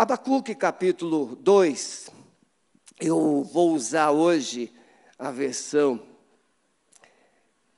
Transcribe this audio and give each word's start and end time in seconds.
Abacuque 0.00 0.54
capítulo 0.54 1.34
2, 1.34 2.08
eu 3.00 3.42
vou 3.42 3.72
usar 3.72 4.12
hoje 4.12 4.72
a 5.18 5.32
versão 5.32 6.00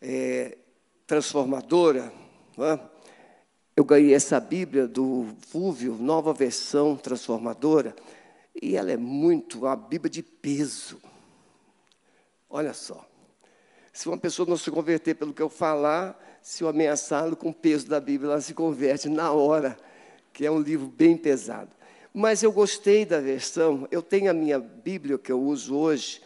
é, 0.03 0.59
transformadora. 1.07 2.13
É? 2.59 2.79
Eu 3.75 3.87
ganhei 3.87 4.13
essa 4.13 4.39
Bíblia 4.39 4.87
do 4.87 5.29
Fúvio, 5.49 5.95
nova 5.95 6.35
versão 6.35 6.95
transformadora, 6.95 7.97
e 8.61 8.77
ela 8.77 8.93
é 8.93 8.99
muito, 8.99 9.61
uma 9.61 9.75
Bíblia 9.75 10.11
de 10.11 10.23
peso. 10.23 11.01
Olha 12.51 12.75
só. 12.75 13.03
Se 13.95 14.09
uma 14.09 14.19
pessoa 14.19 14.47
não 14.47 14.59
se 14.59 14.71
converter 14.71 15.15
pelo 15.15 15.33
que 15.33 15.41
eu 15.41 15.49
falar, 15.49 16.23
se 16.43 16.63
eu 16.63 16.69
ameaçá-lo 16.69 17.35
com 17.35 17.49
o 17.49 17.55
peso 17.55 17.89
da 17.89 17.99
Bíblia, 17.99 18.33
ela 18.33 18.41
se 18.43 18.53
converte 18.53 19.09
na 19.09 19.33
hora, 19.33 19.75
que 20.35 20.45
é 20.45 20.51
um 20.51 20.61
livro 20.61 20.87
bem 20.87 21.17
pesado. 21.17 21.80
Mas 22.13 22.43
eu 22.43 22.51
gostei 22.51 23.05
da 23.05 23.21
versão, 23.21 23.87
eu 23.91 24.03
tenho 24.03 24.31
a 24.31 24.35
minha 24.35 24.59
Bíblia 24.59 25.17
que 25.17 25.31
eu 25.31 25.41
uso 25.41 25.77
hoje, 25.77 26.21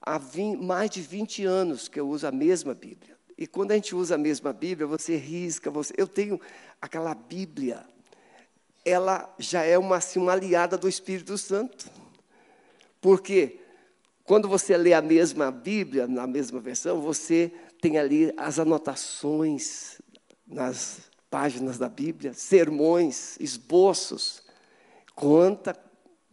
há 0.00 0.18
20, 0.18 0.58
mais 0.62 0.90
de 0.90 1.00
20 1.00 1.44
anos 1.46 1.88
que 1.88 1.98
eu 1.98 2.08
uso 2.08 2.26
a 2.26 2.32
mesma 2.32 2.74
Bíblia. 2.74 3.16
E 3.36 3.46
quando 3.46 3.72
a 3.72 3.74
gente 3.74 3.94
usa 3.94 4.16
a 4.16 4.18
mesma 4.18 4.52
Bíblia, 4.52 4.86
você 4.86 5.16
risca, 5.16 5.70
você, 5.70 5.94
eu 5.96 6.06
tenho 6.06 6.38
aquela 6.80 7.14
Bíblia, 7.14 7.84
ela 8.84 9.34
já 9.38 9.62
é 9.62 9.78
uma, 9.78 9.96
assim, 9.96 10.18
uma 10.18 10.32
aliada 10.32 10.76
do 10.76 10.88
Espírito 10.88 11.38
Santo. 11.38 11.90
Porque 13.00 13.60
quando 14.24 14.48
você 14.48 14.76
lê 14.76 14.92
a 14.92 15.02
mesma 15.02 15.50
Bíblia, 15.50 16.06
na 16.06 16.26
mesma 16.26 16.60
versão, 16.60 17.00
você 17.00 17.50
tem 17.80 17.98
ali 17.98 18.32
as 18.36 18.58
anotações 18.58 20.00
nas 20.46 21.00
páginas 21.30 21.78
da 21.78 21.88
Bíblia, 21.88 22.34
sermões, 22.34 23.36
esboços. 23.40 24.43
Quanta, 25.14 25.76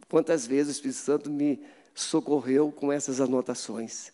quantas 0.08 0.46
vezes 0.46 0.68
o 0.68 0.76
Espírito 0.76 0.98
Santo 0.98 1.30
me 1.30 1.64
socorreu 1.94 2.72
com 2.72 2.92
essas 2.92 3.20
anotações. 3.20 4.12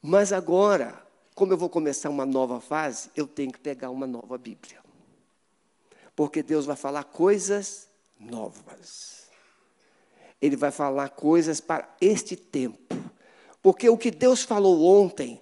Mas 0.00 0.32
agora, 0.32 1.02
como 1.34 1.52
eu 1.52 1.56
vou 1.56 1.68
começar 1.68 2.10
uma 2.10 2.26
nova 2.26 2.60
fase, 2.60 3.10
eu 3.16 3.26
tenho 3.26 3.52
que 3.52 3.58
pegar 3.58 3.90
uma 3.90 4.06
nova 4.06 4.38
Bíblia. 4.38 4.78
Porque 6.14 6.42
Deus 6.42 6.64
vai 6.64 6.76
falar 6.76 7.04
coisas 7.04 7.88
novas. 8.18 9.24
Ele 10.40 10.56
vai 10.56 10.70
falar 10.70 11.10
coisas 11.10 11.60
para 11.60 11.88
este 12.00 12.36
tempo. 12.36 12.94
Porque 13.62 13.88
o 13.88 13.96
que 13.96 14.10
Deus 14.10 14.42
falou 14.42 14.84
ontem, 14.84 15.40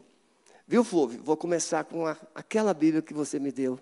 viu, 0.67 0.85
Flávio? 0.85 1.21
Vou 1.23 1.37
começar 1.37 1.85
com 1.85 2.07
a, 2.07 2.17
aquela 2.35 2.73
Bíblia 2.73 3.03
que 3.03 3.13
você 3.13 3.39
me 3.39 3.51
deu 3.51 3.79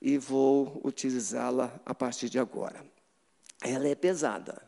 e 0.00 0.18
vou 0.18 0.80
utilizá-la 0.84 1.72
a 1.86 1.94
partir 1.94 2.28
de 2.28 2.38
agora. 2.38 2.84
Ela 3.62 3.88
é 3.88 3.94
pesada, 3.94 4.62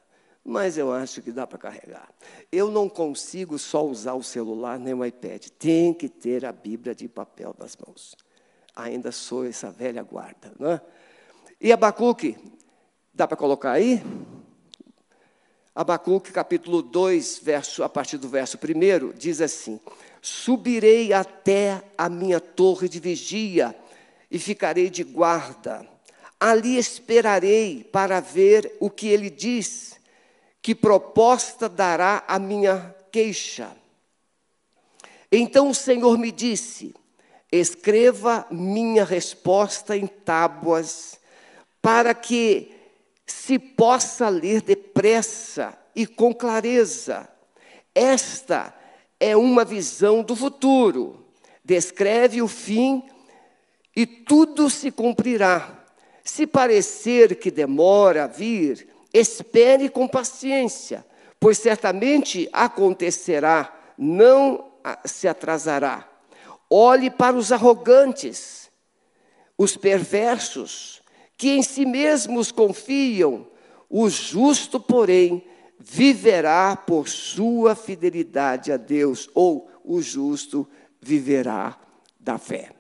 mas 0.45 0.77
eu 0.77 0.93
acho 0.93 1.23
que 1.23 1.31
dá 1.31 1.47
para 1.47 1.59
carregar. 1.59 2.09
Eu 2.51 2.71
não 2.71 2.89
consigo 2.89 3.59
só 3.59 3.85
usar 3.85 4.15
o 4.15 4.23
celular 4.23 4.79
nem 4.79 4.95
o 4.95 5.05
iPad, 5.05 5.47
tem 5.59 5.95
que 5.95 6.09
ter 6.09 6.45
a 6.45 6.53
Bíblia 6.53 6.95
de 6.95 7.09
papel 7.09 7.55
nas 7.59 7.77
mãos. 7.77 8.17
Ainda 8.75 9.13
sou 9.13 9.47
essa 9.47 9.71
velha 9.71 10.03
guarda, 10.03 10.53
não 10.59 10.73
é? 10.73 10.81
E 11.61 11.73
Abacuque, 11.73 12.37
dá 13.13 13.29
para 13.29 13.37
colocar 13.37 13.73
aí? 13.73 14.03
Abacuque, 15.75 16.33
capítulo 16.33 16.83
2, 16.83 17.41
verso, 17.43 17.85
a 17.85 17.89
partir 17.89 18.19
do 18.19 18.29
verso 18.29 18.59
1, 18.59 19.13
diz 19.17 19.41
assim: 19.41 19.79
Subirei 20.21 21.13
até 21.13 21.83
a 21.97 22.09
minha 22.09 22.41
torre 22.41 22.89
de 22.89 22.99
vigia 22.99 23.75
e 24.31 24.39
ficarei 24.39 24.91
de 24.91 25.05
guarda 25.05 25.87
Ali 26.41 26.79
esperarei 26.79 27.85
para 27.85 28.19
ver 28.19 28.75
o 28.81 28.89
que 28.89 29.09
ele 29.09 29.29
diz, 29.29 30.01
que 30.63 30.75
proposta 30.75 31.69
dará 31.69 32.25
a 32.27 32.39
minha 32.39 32.97
queixa. 33.13 33.77
Então 35.31 35.69
o 35.69 35.75
Senhor 35.75 36.17
me 36.19 36.33
disse: 36.33 36.95
escreva 37.53 38.47
minha 38.51 39.05
resposta 39.05 39.97
em 39.97 40.07
tábuas, 40.07 41.21
para 41.83 42.15
que 42.15 42.73
se 43.27 43.59
possa 43.59 44.29
ler 44.29 44.63
depressa 44.63 45.79
e 45.95 46.07
com 46.07 46.35
clareza. 46.35 47.29
Esta 47.95 48.75
é 49.19 49.37
uma 49.37 49.65
visão 49.65 50.23
do 50.23 50.35
futuro. 50.35 51.27
Descreve 51.65 52.41
o 52.43 52.49
fim 52.49 53.03
e 53.95 54.07
tudo 54.07 54.71
se 54.71 54.91
cumprirá. 54.91 55.80
Se 56.25 56.47
parecer 56.47 57.37
que 57.37 57.51
demora 57.51 58.25
a 58.25 58.27
vir, 58.27 58.89
espere 59.13 59.89
com 59.89 60.07
paciência, 60.07 61.05
pois 61.39 61.59
certamente 61.59 62.49
acontecerá, 62.53 63.75
não 63.97 64.73
se 65.05 65.27
atrasará. 65.27 66.09
Olhe 66.69 67.11
para 67.11 67.37
os 67.37 67.51
arrogantes, 67.51 68.71
os 69.59 69.77
perversos, 69.77 71.03
que 71.37 71.51
em 71.51 71.63
si 71.63 71.85
mesmos 71.85 72.53
confiam, 72.53 73.47
o 73.89 74.09
justo, 74.09 74.79
porém, 74.79 75.45
viverá 75.79 76.77
por 76.77 77.09
sua 77.09 77.75
fidelidade 77.75 78.71
a 78.71 78.77
Deus, 78.77 79.29
ou 79.35 79.71
o 79.83 80.01
justo 80.01 80.69
viverá 81.01 81.77
da 82.19 82.39
fé, 82.39 82.71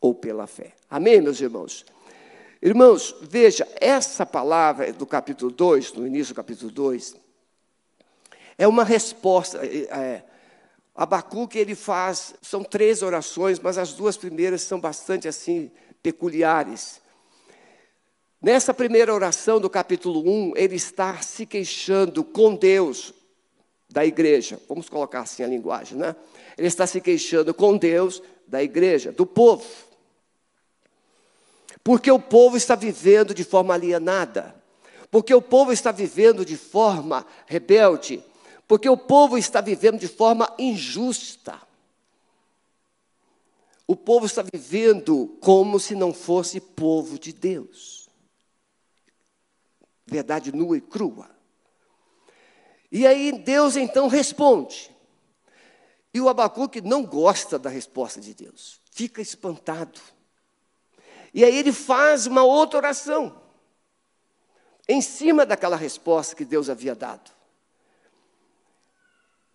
ou 0.00 0.14
pela 0.14 0.46
fé. 0.46 0.74
Amém, 0.88 1.20
meus 1.20 1.40
irmãos? 1.40 1.84
Irmãos, 2.62 3.16
veja, 3.22 3.66
essa 3.80 4.26
palavra 4.26 4.92
do 4.92 5.06
capítulo 5.06 5.50
2, 5.50 5.94
no 5.94 6.06
início 6.06 6.34
do 6.34 6.36
capítulo 6.36 6.70
2, 6.70 7.16
é 8.58 8.68
uma 8.68 8.84
resposta. 8.84 9.64
É, 9.64 9.88
é, 9.90 10.24
Abacuque, 10.94 11.58
ele 11.58 11.74
faz, 11.74 12.34
são 12.42 12.62
três 12.62 13.00
orações, 13.00 13.58
mas 13.58 13.78
as 13.78 13.94
duas 13.94 14.18
primeiras 14.18 14.60
são 14.60 14.78
bastante 14.78 15.26
assim, 15.26 15.70
peculiares. 16.02 17.00
Nessa 18.42 18.74
primeira 18.74 19.14
oração 19.14 19.58
do 19.58 19.70
capítulo 19.70 20.20
1, 20.30 20.52
ele 20.54 20.76
está 20.76 21.22
se 21.22 21.46
queixando 21.46 22.22
com 22.22 22.54
Deus 22.54 23.14
da 23.88 24.04
igreja. 24.04 24.60
Vamos 24.68 24.86
colocar 24.90 25.20
assim 25.20 25.42
a 25.42 25.46
linguagem, 25.46 25.96
né? 25.96 26.14
Ele 26.58 26.68
está 26.68 26.86
se 26.86 27.00
queixando 27.00 27.54
com 27.54 27.78
Deus 27.78 28.22
da 28.46 28.62
igreja, 28.62 29.12
do 29.12 29.24
povo. 29.24 29.64
Porque 31.82 32.10
o 32.10 32.18
povo 32.18 32.56
está 32.56 32.74
vivendo 32.74 33.34
de 33.34 33.44
forma 33.44 33.74
alienada. 33.74 34.54
Porque 35.10 35.34
o 35.34 35.42
povo 35.42 35.72
está 35.72 35.90
vivendo 35.90 36.44
de 36.44 36.56
forma 36.56 37.26
rebelde. 37.46 38.22
Porque 38.68 38.88
o 38.88 38.96
povo 38.96 39.36
está 39.36 39.60
vivendo 39.60 39.98
de 39.98 40.08
forma 40.08 40.52
injusta. 40.58 41.60
O 43.86 43.96
povo 43.96 44.26
está 44.26 44.44
vivendo 44.52 45.36
como 45.40 45.80
se 45.80 45.96
não 45.96 46.14
fosse 46.14 46.60
povo 46.60 47.18
de 47.18 47.32
Deus. 47.32 48.08
Verdade 50.06 50.52
nua 50.52 50.76
e 50.76 50.80
crua. 50.80 51.28
E 52.92 53.06
aí 53.06 53.32
Deus 53.32 53.76
então 53.76 54.06
responde. 54.06 54.90
E 56.12 56.20
o 56.20 56.28
Abacuque 56.28 56.80
não 56.80 57.04
gosta 57.04 57.58
da 57.58 57.70
resposta 57.70 58.20
de 58.20 58.34
Deus, 58.34 58.80
fica 58.90 59.22
espantado. 59.22 60.00
E 61.32 61.44
aí 61.44 61.56
ele 61.56 61.72
faz 61.72 62.26
uma 62.26 62.42
outra 62.42 62.78
oração, 62.78 63.40
em 64.88 65.00
cima 65.00 65.46
daquela 65.46 65.76
resposta 65.76 66.34
que 66.34 66.44
Deus 66.44 66.68
havia 66.68 66.94
dado. 66.94 67.30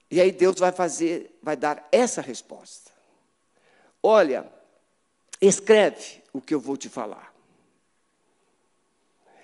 E 0.09 0.21
aí 0.21 0.31
Deus 0.31 0.57
vai 0.57 0.71
fazer, 0.71 1.37
vai 1.41 1.57
dar 1.57 1.87
essa 1.91 2.21
resposta. 2.21 2.91
Olha, 4.01 4.49
escreve 5.41 6.23
o 6.31 6.39
que 6.39 6.53
eu 6.53 6.59
vou 6.59 6.77
te 6.77 6.87
falar. 6.87 7.33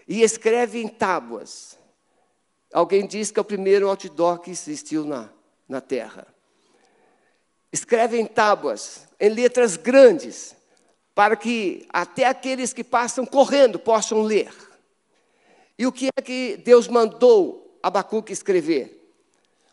E 0.07 0.21
escreve 0.21 0.81
em 0.81 0.87
tábuas. 0.87 1.77
Alguém 2.71 3.05
diz 3.05 3.31
que 3.31 3.39
é 3.39 3.41
o 3.41 3.45
primeiro 3.45 3.89
outdoor 3.89 4.39
que 4.39 4.51
existiu 4.51 5.03
na, 5.03 5.29
na 5.67 5.81
terra. 5.81 6.27
Escreve 7.71 8.19
em 8.19 8.25
tábuas, 8.25 9.07
em 9.19 9.29
letras 9.29 9.77
grandes, 9.77 10.55
para 11.21 11.35
que 11.35 11.85
até 11.93 12.25
aqueles 12.25 12.73
que 12.73 12.83
passam 12.83 13.27
correndo 13.27 13.77
possam 13.77 14.23
ler. 14.23 14.51
E 15.77 15.85
o 15.85 15.91
que 15.91 16.09
é 16.17 16.19
que 16.19 16.57
Deus 16.57 16.87
mandou 16.87 17.77
Abacuque 17.83 18.33
escrever? 18.33 19.13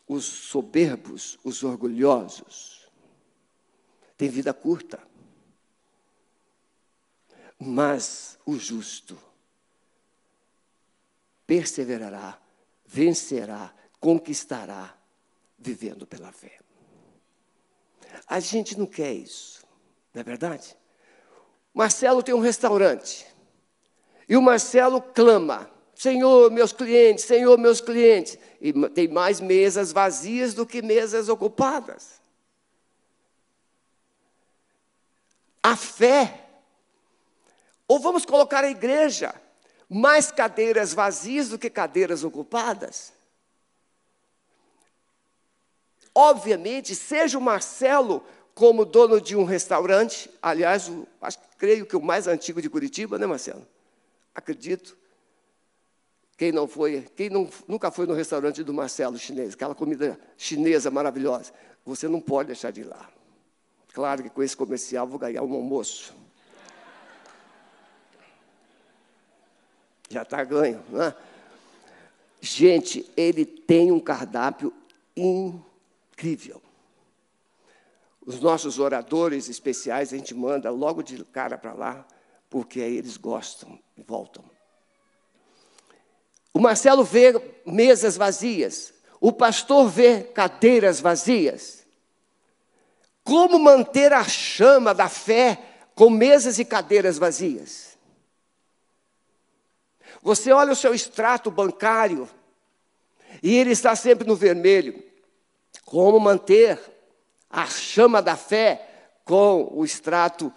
Os 0.07 0.27
soberbos, 0.27 1.39
os 1.43 1.63
orgulhosos, 1.65 2.87
têm 4.15 4.29
vida 4.29 4.53
curta. 4.53 5.01
Mas 7.59 8.39
o 8.45 8.59
justo 8.59 9.19
perseverará, 11.47 12.39
vencerá, 12.85 13.75
conquistará, 13.99 14.95
vivendo 15.59 16.07
pela 16.07 16.31
fé. 16.31 16.59
A 18.27 18.39
gente 18.39 18.79
não 18.79 18.85
quer 18.85 19.15
isso, 19.15 19.67
não 20.13 20.21
é 20.21 20.23
verdade? 20.23 20.77
Marcelo 21.79 22.25
tem 22.25 22.35
um 22.35 22.41
restaurante. 22.41 23.25
E 24.29 24.37
o 24.37 24.43
Marcelo 24.43 25.01
clama, 25.01 25.71
Senhor, 25.95 26.51
meus 26.51 26.73
clientes, 26.73 27.25
Senhor, 27.25 27.57
meus 27.57 27.81
clientes. 27.81 28.37
E 28.61 28.73
tem 28.89 29.07
mais 29.07 29.41
mesas 29.41 29.93
vazias 29.93 30.55
do 30.55 30.67
que 30.67 30.83
mesas 30.83 31.29
ocupadas. 31.29 32.21
A 35.63 35.77
fé. 35.77 36.47
Ou 37.87 38.01
vamos 38.01 38.27
colocar 38.27 38.65
a 38.65 38.71
igreja, 38.71 39.33
mais 39.89 40.33
cadeiras 40.33 40.93
vazias 40.93 41.49
do 41.49 41.57
que 41.61 41.71
cadeiras 41.71 42.25
ocupadas. 42.25 43.13
Obviamente, 46.13 46.97
seja 46.97 47.39
o 47.39 47.41
Marcelo 47.41 48.21
como 48.53 48.85
dono 48.85 49.21
de 49.21 49.37
um 49.37 49.45
restaurante, 49.45 50.29
aliás, 50.43 50.89
o, 50.89 51.07
acho, 51.23 51.39
creio 51.59 51.85
que 51.85 51.97
o 51.97 52.01
mais 52.01 52.27
antigo 52.27 52.63
de 52.63 52.71
Curitiba, 52.71 53.19
né, 53.19 53.27
Marcelo? 53.27 53.67
Acredito. 54.35 54.97
Quem 56.37 56.53
não 56.53 56.69
foi, 56.69 57.03
quem 57.17 57.29
não, 57.29 57.51
nunca 57.67 57.91
foi 57.91 58.07
no 58.07 58.15
restaurante 58.15 58.63
do 58.63 58.73
Marcelo 58.73 59.19
chinês, 59.19 59.55
aquela 59.55 59.75
comida 59.75 60.19
chinesa 60.37 60.89
maravilhosa, 60.89 61.53
você 61.85 62.07
não 62.07 62.21
pode 62.21 62.47
deixar 62.47 62.71
de 62.71 62.83
ir 62.83 62.85
lá. 62.85 63.11
Claro 63.93 64.23
que 64.23 64.31
com 64.31 64.41
esse 64.41 64.57
comercial 64.57 65.05
vou 65.05 65.19
ganhar 65.19 65.43
um 65.43 65.53
almoço. 65.53 66.15
Já 70.09 70.23
está 70.23 70.45
ganho, 70.45 70.81
né? 70.91 71.13
Gente, 72.41 73.11
ele 73.17 73.45
tem 73.45 73.91
um 73.91 73.99
cardápio 73.99 74.73
incrível. 75.17 76.63
Os 78.29 78.41
nossos 78.41 78.79
oradores 78.79 79.49
especiais 79.49 80.13
a 80.13 80.17
gente 80.19 80.35
manda 80.35 80.69
logo 80.69 81.03
de 81.03 81.25
cara 81.25 81.57
para 81.57 81.73
lá, 81.73 82.07
porque 82.51 82.83
aí 82.83 82.99
eles 82.99 83.17
gostam 83.17 83.81
e 83.97 84.03
voltam. 84.03 84.45
O 86.53 86.61
Marcelo 86.61 87.03
vê 87.03 87.33
mesas 87.65 88.19
vazias, 88.19 88.93
o 89.19 89.33
pastor 89.33 89.89
vê 89.89 90.25
cadeiras 90.25 91.01
vazias. 91.01 91.87
Como 93.25 93.59
manter 93.59 94.13
a 94.13 94.25
chama 94.25 94.93
da 94.93 95.09
fé 95.09 95.59
com 95.95 96.11
mesas 96.11 96.59
e 96.59 96.67
cadeiras 96.67 97.17
vazias? 97.17 97.97
Você 100.21 100.53
olha 100.53 100.75
o 100.75 100.77
seu 100.77 100.93
extrato 100.93 101.51
bancário 101.51 102.29
e 103.43 103.57
ele 103.57 103.71
está 103.71 103.97
sempre 103.97 104.29
no 104.29 104.37
vermelho. 104.37 105.03
Como 105.87 106.21
manter 106.21 106.98
a 107.51 107.67
chama 107.67 108.21
da 108.21 108.37
fé 108.37 109.13
com 109.25 109.69
o 109.73 109.85
extrato 109.85 110.53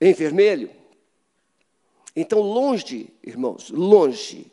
em 0.00 0.12
vermelho? 0.12 0.70
Então, 2.16 2.40
longe, 2.40 3.12
irmãos, 3.22 3.70
longe 3.70 4.50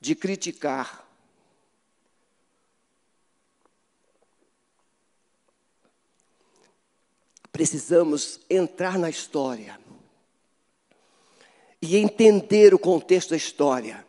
de 0.00 0.14
criticar. 0.14 1.06
Precisamos 7.52 8.40
entrar 8.48 8.98
na 8.98 9.10
história 9.10 9.78
e 11.82 11.96
entender 11.96 12.74
o 12.74 12.78
contexto 12.78 13.30
da 13.30 13.36
história. 13.36 14.06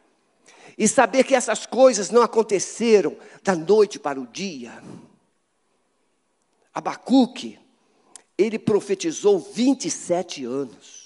E 0.78 0.88
saber 0.88 1.24
que 1.24 1.36
essas 1.36 1.66
coisas 1.66 2.10
não 2.10 2.22
aconteceram 2.22 3.16
da 3.44 3.56
noite 3.56 4.00
para 4.00 4.20
o 4.20 4.28
dia. 4.28 4.82
Abacuque, 6.73 7.59
ele 8.38 8.57
profetizou 8.57 9.39
27 9.39 10.45
anos. 10.45 11.01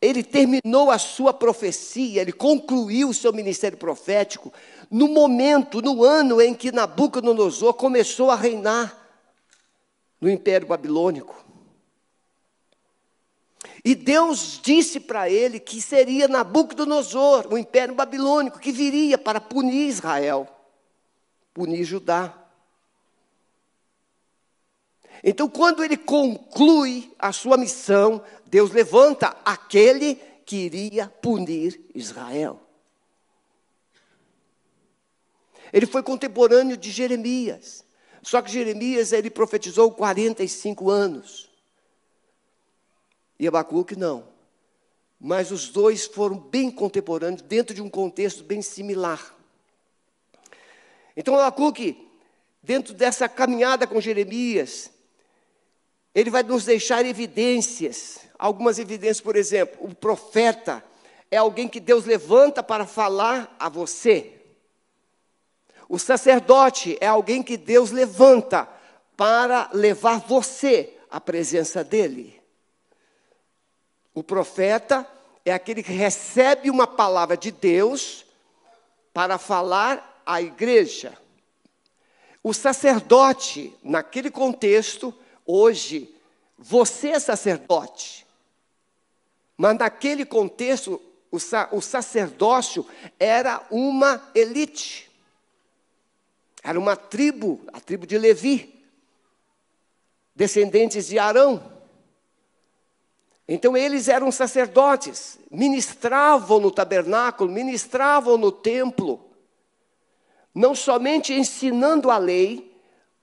ele 0.00 0.22
terminou 0.22 0.90
a 0.90 0.98
sua 0.98 1.32
profecia, 1.32 2.20
ele 2.20 2.32
concluiu 2.32 3.08
o 3.08 3.14
seu 3.14 3.32
ministério 3.32 3.78
profético 3.78 4.52
no 4.90 5.08
momento, 5.08 5.80
no 5.80 6.04
ano 6.04 6.40
em 6.40 6.54
que 6.54 6.70
Nabucodonosor 6.70 7.74
começou 7.74 8.30
a 8.30 8.36
reinar 8.36 8.96
no 10.20 10.30
Império 10.30 10.68
Babilônico. 10.68 11.44
E 13.84 13.94
Deus 13.94 14.60
disse 14.62 15.00
para 15.00 15.30
ele 15.30 15.60
que 15.60 15.80
seria 15.80 16.28
Nabucodonosor, 16.28 17.46
o 17.50 17.56
Império 17.56 17.94
Babilônico, 17.94 18.58
que 18.58 18.72
viria 18.72 19.16
para 19.16 19.40
punir 19.40 19.88
Israel, 19.88 20.46
punir 21.56 21.84
Judá. 21.84 22.36
Então, 25.24 25.48
quando 25.48 25.82
ele 25.82 25.96
conclui 25.96 27.10
a 27.18 27.32
sua 27.32 27.56
missão, 27.56 28.22
Deus 28.44 28.72
levanta 28.72 29.34
aquele 29.42 30.16
que 30.44 30.56
iria 30.56 31.08
punir 31.08 31.80
Israel. 31.94 32.60
Ele 35.72 35.86
foi 35.86 36.02
contemporâneo 36.02 36.76
de 36.76 36.90
Jeremias. 36.90 37.82
Só 38.22 38.42
que 38.42 38.52
Jeremias 38.52 39.12
ele 39.12 39.30
profetizou 39.30 39.90
45 39.92 40.90
anos. 40.90 41.50
E 43.38 43.48
Abacuque 43.48 43.96
não. 43.96 44.28
Mas 45.18 45.50
os 45.50 45.70
dois 45.70 46.04
foram 46.04 46.38
bem 46.38 46.70
contemporâneos, 46.70 47.40
dentro 47.40 47.74
de 47.74 47.80
um 47.80 47.88
contexto 47.88 48.44
bem 48.44 48.60
similar. 48.60 49.35
Então 51.16 51.34
Abacuque, 51.34 52.08
dentro 52.62 52.92
dessa 52.92 53.28
caminhada 53.28 53.86
com 53.86 54.00
Jeremias, 54.00 54.90
ele 56.14 56.30
vai 56.30 56.42
nos 56.42 56.64
deixar 56.64 57.04
evidências. 57.04 58.20
Algumas 58.38 58.78
evidências, 58.78 59.20
por 59.20 59.36
exemplo, 59.36 59.78
o 59.80 59.94
profeta 59.94 60.84
é 61.30 61.36
alguém 61.36 61.68
que 61.68 61.80
Deus 61.80 62.04
levanta 62.04 62.62
para 62.62 62.86
falar 62.86 63.54
a 63.58 63.68
você. 63.68 64.32
O 65.88 65.98
sacerdote 65.98 66.98
é 67.00 67.06
alguém 67.06 67.42
que 67.42 67.56
Deus 67.56 67.90
levanta 67.90 68.68
para 69.16 69.70
levar 69.72 70.20
você 70.20 70.94
à 71.10 71.20
presença 71.20 71.82
dele. 71.82 72.40
O 74.12 74.22
profeta 74.22 75.06
é 75.44 75.52
aquele 75.52 75.82
que 75.82 75.92
recebe 75.92 76.70
uma 76.70 76.86
palavra 76.86 77.36
de 77.36 77.50
Deus 77.50 78.24
para 79.12 79.38
falar 79.38 80.15
à 80.26 80.42
igreja. 80.42 81.16
O 82.42 82.52
sacerdote, 82.52 83.72
naquele 83.82 84.30
contexto, 84.30 85.14
Hoje, 85.46 86.12
você 86.58 87.10
é 87.10 87.20
sacerdote, 87.20 88.26
mas 89.56 89.78
naquele 89.78 90.26
contexto, 90.26 91.00
o, 91.30 91.38
sa 91.38 91.68
o 91.70 91.80
sacerdócio 91.80 92.84
era 93.18 93.64
uma 93.70 94.20
elite, 94.34 95.08
era 96.64 96.78
uma 96.78 96.96
tribo, 96.96 97.60
a 97.72 97.78
tribo 97.78 98.06
de 98.06 98.18
Levi, 98.18 98.84
descendentes 100.34 101.06
de 101.06 101.18
Arão. 101.18 101.72
Então 103.46 103.76
eles 103.76 104.08
eram 104.08 104.32
sacerdotes, 104.32 105.38
ministravam 105.48 106.58
no 106.58 106.72
tabernáculo, 106.72 107.52
ministravam 107.52 108.36
no 108.36 108.50
templo, 108.50 109.25
não 110.56 110.74
somente 110.74 111.34
ensinando 111.34 112.10
a 112.10 112.16
lei, 112.16 112.74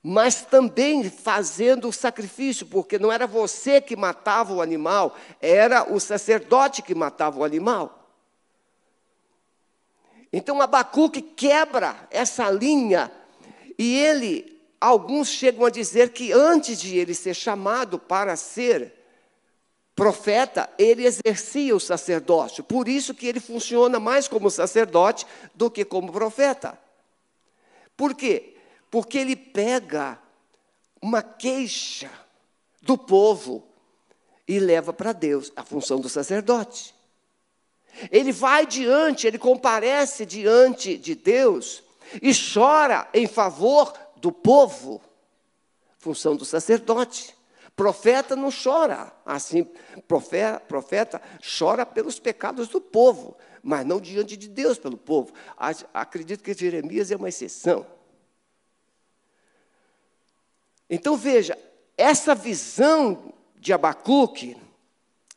mas 0.03 0.43
também 0.43 1.09
fazendo 1.09 1.87
o 1.87 1.91
sacrifício, 1.91 2.67
porque 2.67 2.99
não 2.99 3.11
era 3.11 3.25
você 3.25 3.81
que 3.81 3.95
matava 3.95 4.53
o 4.53 4.61
animal, 4.61 5.17
era 5.41 5.91
o 5.91 5.99
sacerdote 5.99 6.83
que 6.83 6.93
matava 6.93 7.39
o 7.39 7.43
animal. 7.43 8.07
Então 10.31 10.61
Abacuque 10.61 11.23
quebra 11.23 12.07
essa 12.11 12.51
linha 12.51 13.11
e 13.79 13.97
ele, 13.97 14.61
alguns 14.79 15.27
chegam 15.27 15.65
a 15.65 15.71
dizer 15.71 16.09
que 16.09 16.31
antes 16.31 16.79
de 16.79 16.95
ele 16.99 17.15
ser 17.15 17.33
chamado 17.33 17.97
para 17.97 18.35
ser 18.35 18.93
profeta, 19.95 20.69
ele 20.77 21.03
exercia 21.03 21.75
o 21.75 21.79
sacerdócio. 21.79 22.63
Por 22.63 22.87
isso 22.87 23.15
que 23.15 23.25
ele 23.25 23.39
funciona 23.39 23.99
mais 23.99 24.27
como 24.27 24.51
sacerdote 24.51 25.25
do 25.55 25.71
que 25.71 25.83
como 25.83 26.11
profeta. 26.11 26.83
Por 27.95 28.13
quê? 28.13 28.53
porque 28.93 29.17
ele 29.17 29.35
pega 29.35 30.19
uma 31.01 31.23
queixa 31.23 32.12
do 32.79 32.95
povo 32.95 33.67
e 34.47 34.59
leva 34.59 34.93
para 34.93 35.12
Deus, 35.12 35.51
a 35.55 35.63
função 35.63 36.00
do 36.00 36.07
sacerdote. 36.07 36.93
Ele 38.12 38.31
vai 38.31 38.67
diante, 38.67 39.25
ele 39.25 39.39
comparece 39.39 40.27
diante 40.27 40.95
de 40.95 41.15
Deus 41.15 41.81
e 42.21 42.31
chora 42.35 43.09
em 43.15 43.25
favor 43.25 43.91
do 44.17 44.31
povo, 44.31 45.01
função 45.97 46.35
do 46.35 46.45
sacerdote. 46.45 47.35
Profeta 47.75 48.35
não 48.35 48.49
chora 48.51 49.11
assim, 49.25 49.67
profeta, 50.07 50.59
profeta 50.59 51.21
chora 51.57 51.85
pelos 51.85 52.19
pecados 52.19 52.67
do 52.67 52.79
povo, 52.79 53.35
mas 53.63 53.85
não 53.85 53.99
diante 53.99 54.37
de 54.37 54.47
Deus 54.47 54.77
pelo 54.77 54.97
povo. 54.97 55.33
Acredito 55.93 56.43
que 56.43 56.53
Jeremias 56.53 57.09
é 57.09 57.15
uma 57.15 57.29
exceção. 57.29 57.85
Então 60.89 61.17
veja, 61.17 61.57
essa 61.97 62.35
visão 62.35 63.33
de 63.55 63.73
Abacuque 63.73 64.55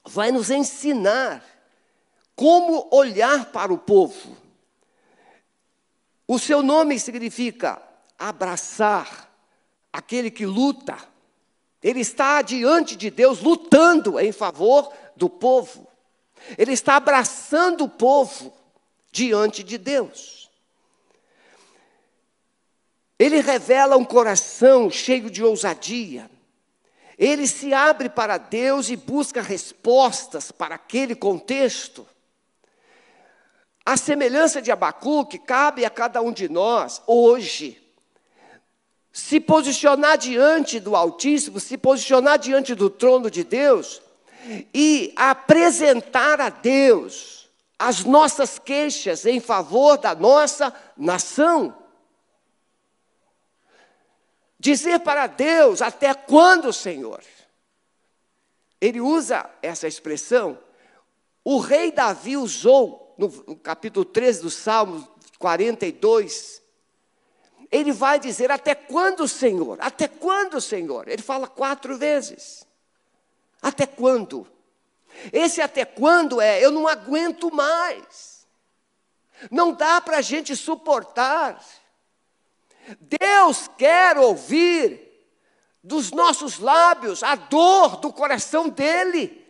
vai 0.04 0.30
nos 0.30 0.50
ensinar 0.50 1.42
como 2.34 2.88
olhar 2.92 3.46
para 3.46 3.72
o 3.72 3.78
povo. 3.78 4.36
O 6.28 6.38
seu 6.38 6.62
nome 6.62 6.98
significa 6.98 7.80
abraçar 8.18 9.32
aquele 9.92 10.30
que 10.30 10.44
luta. 10.44 10.98
Ele 11.86 12.00
está 12.00 12.42
diante 12.42 12.96
de 12.96 13.10
Deus 13.10 13.40
lutando 13.40 14.18
em 14.18 14.32
favor 14.32 14.92
do 15.14 15.30
povo. 15.30 15.86
Ele 16.58 16.72
está 16.72 16.96
abraçando 16.96 17.84
o 17.84 17.88
povo 17.88 18.52
diante 19.12 19.62
de 19.62 19.78
Deus. 19.78 20.50
Ele 23.16 23.40
revela 23.40 23.96
um 23.96 24.04
coração 24.04 24.90
cheio 24.90 25.30
de 25.30 25.44
ousadia. 25.44 26.28
Ele 27.16 27.46
se 27.46 27.72
abre 27.72 28.08
para 28.08 28.36
Deus 28.36 28.90
e 28.90 28.96
busca 28.96 29.40
respostas 29.40 30.50
para 30.50 30.74
aquele 30.74 31.14
contexto. 31.14 32.04
A 33.84 33.96
semelhança 33.96 34.60
de 34.60 34.72
Abacuque, 34.72 35.38
cabe 35.38 35.84
a 35.84 35.90
cada 35.90 36.20
um 36.20 36.32
de 36.32 36.48
nós, 36.48 37.00
hoje, 37.06 37.80
se 39.16 39.40
posicionar 39.40 40.18
diante 40.18 40.78
do 40.78 40.94
Altíssimo, 40.94 41.58
se 41.58 41.78
posicionar 41.78 42.38
diante 42.38 42.74
do 42.74 42.90
trono 42.90 43.30
de 43.30 43.42
Deus 43.44 44.02
e 44.74 45.10
apresentar 45.16 46.38
a 46.38 46.50
Deus 46.50 47.48
as 47.78 48.04
nossas 48.04 48.58
queixas 48.58 49.24
em 49.24 49.40
favor 49.40 49.96
da 49.96 50.14
nossa 50.14 50.70
nação. 50.98 51.74
Dizer 54.60 55.00
para 55.00 55.26
Deus: 55.26 55.80
até 55.80 56.12
quando, 56.12 56.70
Senhor? 56.70 57.24
Ele 58.78 59.00
usa 59.00 59.48
essa 59.62 59.88
expressão. 59.88 60.58
O 61.42 61.58
rei 61.58 61.90
Davi 61.90 62.36
usou 62.36 63.14
no, 63.16 63.56
capítulo 63.56 64.04
13 64.04 64.42
do 64.42 64.50
Salmo 64.50 65.08
42. 65.38 66.65
Ele 67.70 67.92
vai 67.92 68.18
dizer: 68.18 68.50
Até 68.50 68.74
quando, 68.74 69.26
Senhor? 69.26 69.78
Até 69.80 70.08
quando, 70.08 70.60
Senhor? 70.60 71.08
Ele 71.08 71.22
fala 71.22 71.46
quatro 71.46 71.96
vezes. 71.96 72.66
Até 73.60 73.86
quando? 73.86 74.46
Esse 75.32 75.60
até 75.60 75.84
quando 75.84 76.40
é 76.40 76.62
eu 76.64 76.70
não 76.70 76.86
aguento 76.86 77.52
mais. 77.52 78.46
Não 79.50 79.72
dá 79.72 80.00
para 80.00 80.18
a 80.18 80.22
gente 80.22 80.54
suportar. 80.54 81.62
Deus 83.00 83.68
quer 83.76 84.16
ouvir 84.18 85.06
dos 85.82 86.10
nossos 86.10 86.58
lábios 86.58 87.22
a 87.22 87.34
dor 87.34 87.96
do 87.96 88.12
coração 88.12 88.68
dele. 88.68 89.45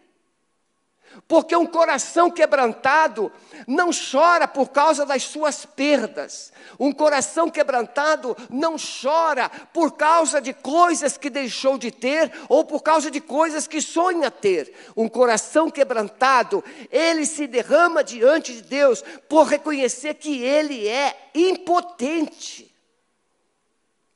Porque 1.26 1.56
um 1.56 1.66
coração 1.66 2.30
quebrantado 2.30 3.32
não 3.66 3.90
chora 3.90 4.46
por 4.46 4.68
causa 4.68 5.06
das 5.06 5.22
suas 5.22 5.64
perdas. 5.64 6.52
Um 6.78 6.92
coração 6.92 7.50
quebrantado 7.50 8.36
não 8.50 8.76
chora 8.76 9.48
por 9.48 9.96
causa 9.96 10.40
de 10.40 10.52
coisas 10.52 11.16
que 11.16 11.30
deixou 11.30 11.78
de 11.78 11.90
ter 11.90 12.32
ou 12.48 12.64
por 12.64 12.82
causa 12.82 13.10
de 13.10 13.20
coisas 13.20 13.66
que 13.66 13.80
sonha 13.80 14.30
ter. 14.30 14.72
Um 14.96 15.08
coração 15.08 15.70
quebrantado, 15.70 16.62
ele 16.90 17.24
se 17.24 17.46
derrama 17.46 18.04
diante 18.04 18.52
de 18.54 18.62
Deus 18.62 19.02
por 19.28 19.46
reconhecer 19.46 20.14
que 20.14 20.42
ele 20.42 20.86
é 20.86 21.30
impotente, 21.34 22.74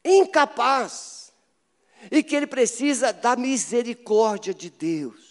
incapaz 0.05 1.33
e 2.11 2.23
que 2.23 2.37
ele 2.37 2.47
precisa 2.47 3.13
da 3.13 3.37
misericórdia 3.37 4.55
de 4.55 4.71
Deus. 4.71 5.30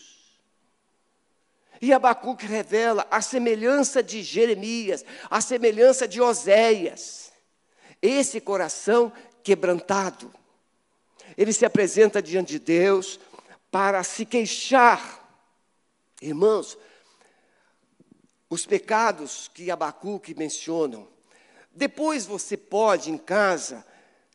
E 1.82 1.94
Abacuque 1.94 2.46
revela 2.46 3.08
a 3.10 3.22
semelhança 3.22 4.04
de 4.04 4.22
Jeremias, 4.22 5.06
a 5.30 5.40
semelhança 5.40 6.08
de 6.08 6.22
Oséias. 6.22 7.32
Esse 8.02 8.42
coração 8.42 9.12
quebrantado. 9.44 10.34
Ele 11.38 11.54
se 11.54 11.66
apresenta 11.66 12.22
diante 12.22 12.52
de 12.52 12.60
Deus 12.60 13.20
para 13.72 14.04
se 14.04 14.26
queixar. 14.26 15.26
Irmãos, 16.22 16.78
os 18.50 18.66
pecados 18.66 19.50
que 19.54 19.72
Abacuque 19.72 20.34
mencionam, 20.34 21.08
depois 21.72 22.26
você 22.26 22.58
pode 22.58 23.12
em 23.12 23.18
casa, 23.18 23.86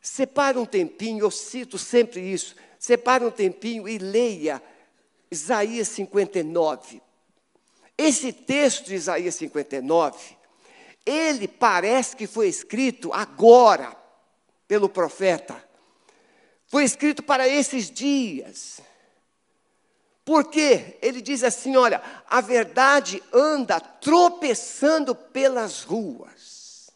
separe 0.01 0.57
um 0.57 0.65
tempinho, 0.65 1.25
eu 1.25 1.31
cito 1.31 1.77
sempre 1.77 2.21
isso, 2.21 2.55
separe 2.79 3.25
um 3.25 3.31
tempinho 3.31 3.89
e 3.89 3.99
leia 3.99 4.63
Isaías 5.31 5.89
59. 5.89 7.03
Esse 7.97 8.33
texto 8.33 8.87
de 8.87 8.95
Isaías 8.95 9.35
59, 9.37 10.37
ele 11.07 11.47
parece 11.47 12.17
que 12.17 12.27
foi 12.27 12.49
escrito 12.49 13.13
agora 13.13 13.97
pelo 14.67 14.89
profeta. 14.89 15.63
Foi 16.67 16.85
escrito 16.85 17.23
para 17.23 17.47
esses 17.47 17.91
dias. 17.91 18.81
Porque 20.25 20.99
ele 21.03 21.21
diz 21.21 21.45
assim: 21.45 21.77
olha, 21.77 22.03
a 22.29 22.41
verdade 22.41 23.23
anda 23.33 23.79
tropeçando 23.79 25.15
pelas 25.15 25.83
ruas, 25.83 26.91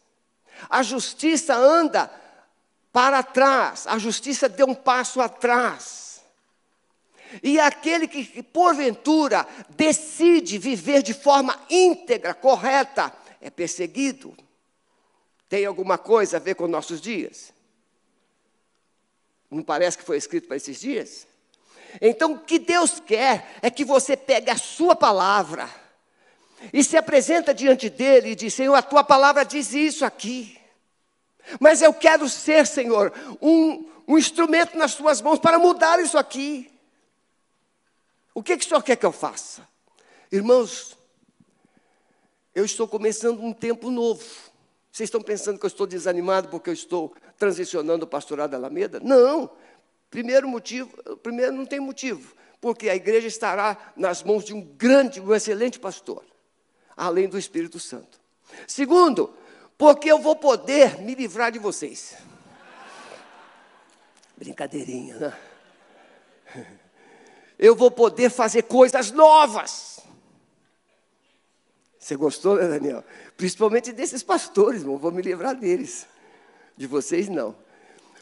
a 0.69 0.83
justiça 0.83 1.55
anda 1.55 2.11
para 2.91 3.23
trás, 3.23 3.87
a 3.87 3.99
justiça 3.99 4.49
deu 4.49 4.67
um 4.67 4.75
passo 4.75 5.21
atrás. 5.21 6.08
E 7.43 7.61
aquele 7.61 8.09
que, 8.09 8.43
porventura, 8.43 9.47
decide 9.71 10.59
viver 10.59 11.03
de 11.03 11.13
forma 11.13 11.59
íntegra, 11.69 12.35
correta, 12.35 13.13
é 13.41 13.51
perseguido. 13.51 14.37
Tem 15.49 15.65
alguma 15.65 15.97
coisa 15.97 16.37
a 16.37 16.41
ver 16.41 16.55
com 16.55 16.67
nossos 16.67 17.01
dias? 17.01 17.53
Não 19.51 19.63
parece 19.63 19.97
que 19.97 20.05
foi 20.05 20.17
escrito 20.17 20.47
para 20.47 20.57
esses 20.57 20.81
dias? 20.81 21.27
Então, 22.01 22.33
o 22.33 22.39
que 22.39 22.59
Deus 22.59 23.01
quer 23.01 23.57
é 23.63 23.71
que 23.71 23.85
você 23.85 24.17
pegue 24.17 24.51
a 24.51 24.59
sua 24.59 24.95
palavra 24.95 25.69
e 26.73 26.85
se 26.85 26.97
apresenta 26.97 27.55
diante 27.55 27.89
dele 27.89 28.31
e 28.31 28.35
diz: 28.35 28.53
Senhor, 28.53 28.75
a 28.75 28.83
tua 28.83 29.03
palavra 29.03 29.45
diz 29.45 29.73
isso 29.73 30.05
aqui. 30.05 30.59
Mas 31.59 31.81
eu 31.81 31.95
quero 31.95 32.29
ser, 32.29 32.67
Senhor, 32.67 33.13
um, 33.41 33.89
um 34.07 34.19
instrumento 34.19 34.77
nas 34.77 34.95
tuas 34.95 35.23
mãos 35.23 35.39
para 35.39 35.59
mudar 35.59 35.99
isso 35.99 36.19
aqui. 36.19 36.71
O 38.39 38.43
que, 38.43 38.57
que 38.57 38.65
o 38.65 38.69
senhor 38.69 38.85
quer 38.85 38.95
que 38.95 39.05
eu 39.05 39.11
faça? 39.11 39.67
Irmãos, 40.31 40.97
eu 42.55 42.65
estou 42.65 42.87
começando 42.87 43.43
um 43.43 43.53
tempo 43.53 43.91
novo. 43.91 44.23
Vocês 44.93 45.09
estão 45.09 45.21
pensando 45.21 45.59
que 45.59 45.67
eu 45.67 45.69
estou 45.69 45.89
desanimado 45.89 46.47
porque 46.47 46.71
eu 46.71 46.73
estou 46.75 47.13
transicionando 47.37 48.05
o 48.05 48.09
pastorado 48.09 48.53
da 48.53 48.57
Alameda? 48.57 49.01
Não. 49.01 49.51
Primeiro 50.09 50.49
motivo, 50.49 50.89
primeiro 51.17 51.51
não 51.51 51.67
tem 51.67 51.81
motivo, 51.81 52.33
porque 52.61 52.89
a 52.89 52.95
igreja 52.95 53.27
estará 53.27 53.93
nas 53.97 54.23
mãos 54.23 54.45
de 54.45 54.55
um 54.55 54.61
grande, 54.61 55.21
um 55.21 55.35
excelente 55.35 55.81
pastor, 55.81 56.25
além 56.97 57.29
do 57.29 57.37
Espírito 57.37 57.81
Santo. 57.81 58.21
Segundo, 58.69 59.35
porque 59.77 60.09
eu 60.13 60.21
vou 60.21 60.37
poder 60.37 61.01
me 61.01 61.17
livrar 61.17 61.51
de 61.51 61.59
vocês. 61.59 62.17
Brincadeirinha, 64.37 65.17
né? 65.17 65.39
Eu 67.59 67.75
vou 67.75 67.91
poder 67.91 68.31
fazer 68.31 68.63
coisas 68.63 69.11
novas. 69.11 69.99
Você 71.99 72.15
gostou, 72.15 72.57
né, 72.57 72.69
Daniel? 72.69 73.05
Principalmente 73.37 73.93
desses 73.93 74.23
pastores, 74.23 74.85
não 74.85 74.97
vou 74.97 75.11
me 75.11 75.21
livrar 75.21 75.55
deles. 75.55 76.07
De 76.77 76.87
vocês, 76.87 77.29
não. 77.29 77.57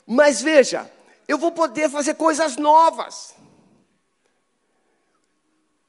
Mas 0.06 0.40
veja, 0.40 0.90
eu 1.28 1.36
vou 1.36 1.52
poder 1.52 1.90
fazer 1.90 2.14
coisas 2.14 2.56
novas. 2.56 3.34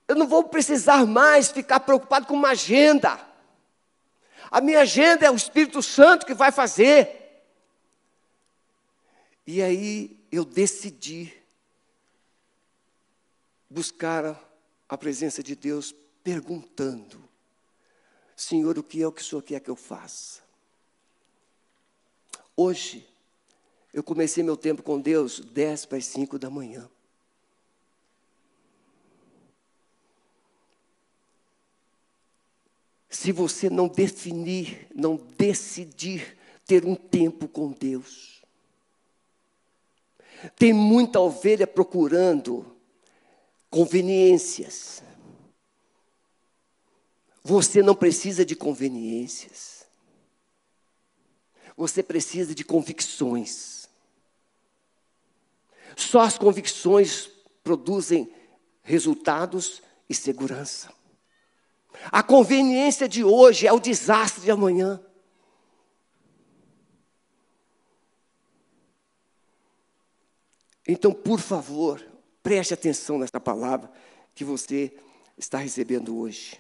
Eu 0.08 0.16
não 0.16 0.28
vou 0.28 0.44
precisar 0.44 1.06
mais 1.06 1.50
ficar 1.50 1.80
preocupado 1.80 2.26
com 2.26 2.34
uma 2.34 2.50
agenda. 2.50 3.20
A 4.52 4.60
minha 4.60 4.82
agenda 4.82 5.26
é 5.26 5.32
o 5.32 5.36
Espírito 5.36 5.82
Santo 5.82 6.26
que 6.26 6.34
vai 6.34 6.52
fazer. 6.52 7.46
E 9.46 9.62
aí 9.62 10.20
eu 10.32 10.44
decidi 10.44 11.37
buscar 13.70 14.40
a 14.88 14.98
presença 14.98 15.44
de 15.44 15.56
Deus 15.56 15.94
perguntando: 16.24 17.22
Senhor, 18.36 18.78
o 18.78 18.84
que 18.84 19.02
é 19.02 19.08
o 19.08 19.12
que 19.12 19.22
o 19.22 19.26
Senhor 19.26 19.42
quer 19.42 19.60
que 19.60 19.70
eu 19.70 19.76
faça? 19.76 20.42
Hoje, 22.56 23.08
eu 23.94 24.04
comecei 24.04 24.44
meu 24.44 24.58
tempo 24.58 24.84
com 24.84 25.00
Deus 25.00 25.40
10 25.40 25.86
para 25.86 25.98
as 25.98 26.06
5 26.06 26.38
da 26.40 26.50
manhã. 26.50 26.90
Se 33.10 33.32
você 33.32 33.70
não 33.70 33.88
definir, 33.88 34.88
não 34.94 35.16
decidir 35.16 36.38
ter 36.66 36.86
um 36.86 36.96
tempo 36.96 37.48
com 37.48 37.72
Deus, 37.72 38.44
tem 40.56 40.74
muita 40.74 41.20
ovelha 41.20 41.66
procurando 41.66 42.77
conveniências. 43.70 45.04
Você 47.44 47.82
não 47.82 47.96
precisa 47.96 48.46
de 48.46 48.56
conveniências. 48.56 49.86
Você 51.76 52.02
precisa 52.02 52.56
de 52.56 52.64
convicções. 52.64 53.88
Só 55.96 56.22
as 56.22 56.38
convicções 56.38 57.30
produzem 57.64 58.32
resultados 58.84 59.82
e 60.10 60.16
segurança. 60.16 60.92
A 62.12 62.22
conveniência 62.22 63.08
de 63.08 63.24
hoje 63.24 63.68
é 63.68 63.74
o 63.74 63.80
desastre 63.80 64.44
de 64.44 64.52
amanhã. 64.52 65.02
Então, 70.88 71.14
por 71.14 71.40
favor, 71.40 72.06
preste 72.48 72.74
atenção 72.74 73.20
nessa 73.20 73.42
palavra 73.42 73.92
que 74.34 74.46
você 74.46 74.94
está 75.38 75.58
recebendo 75.58 76.18
hoje. 76.18 76.58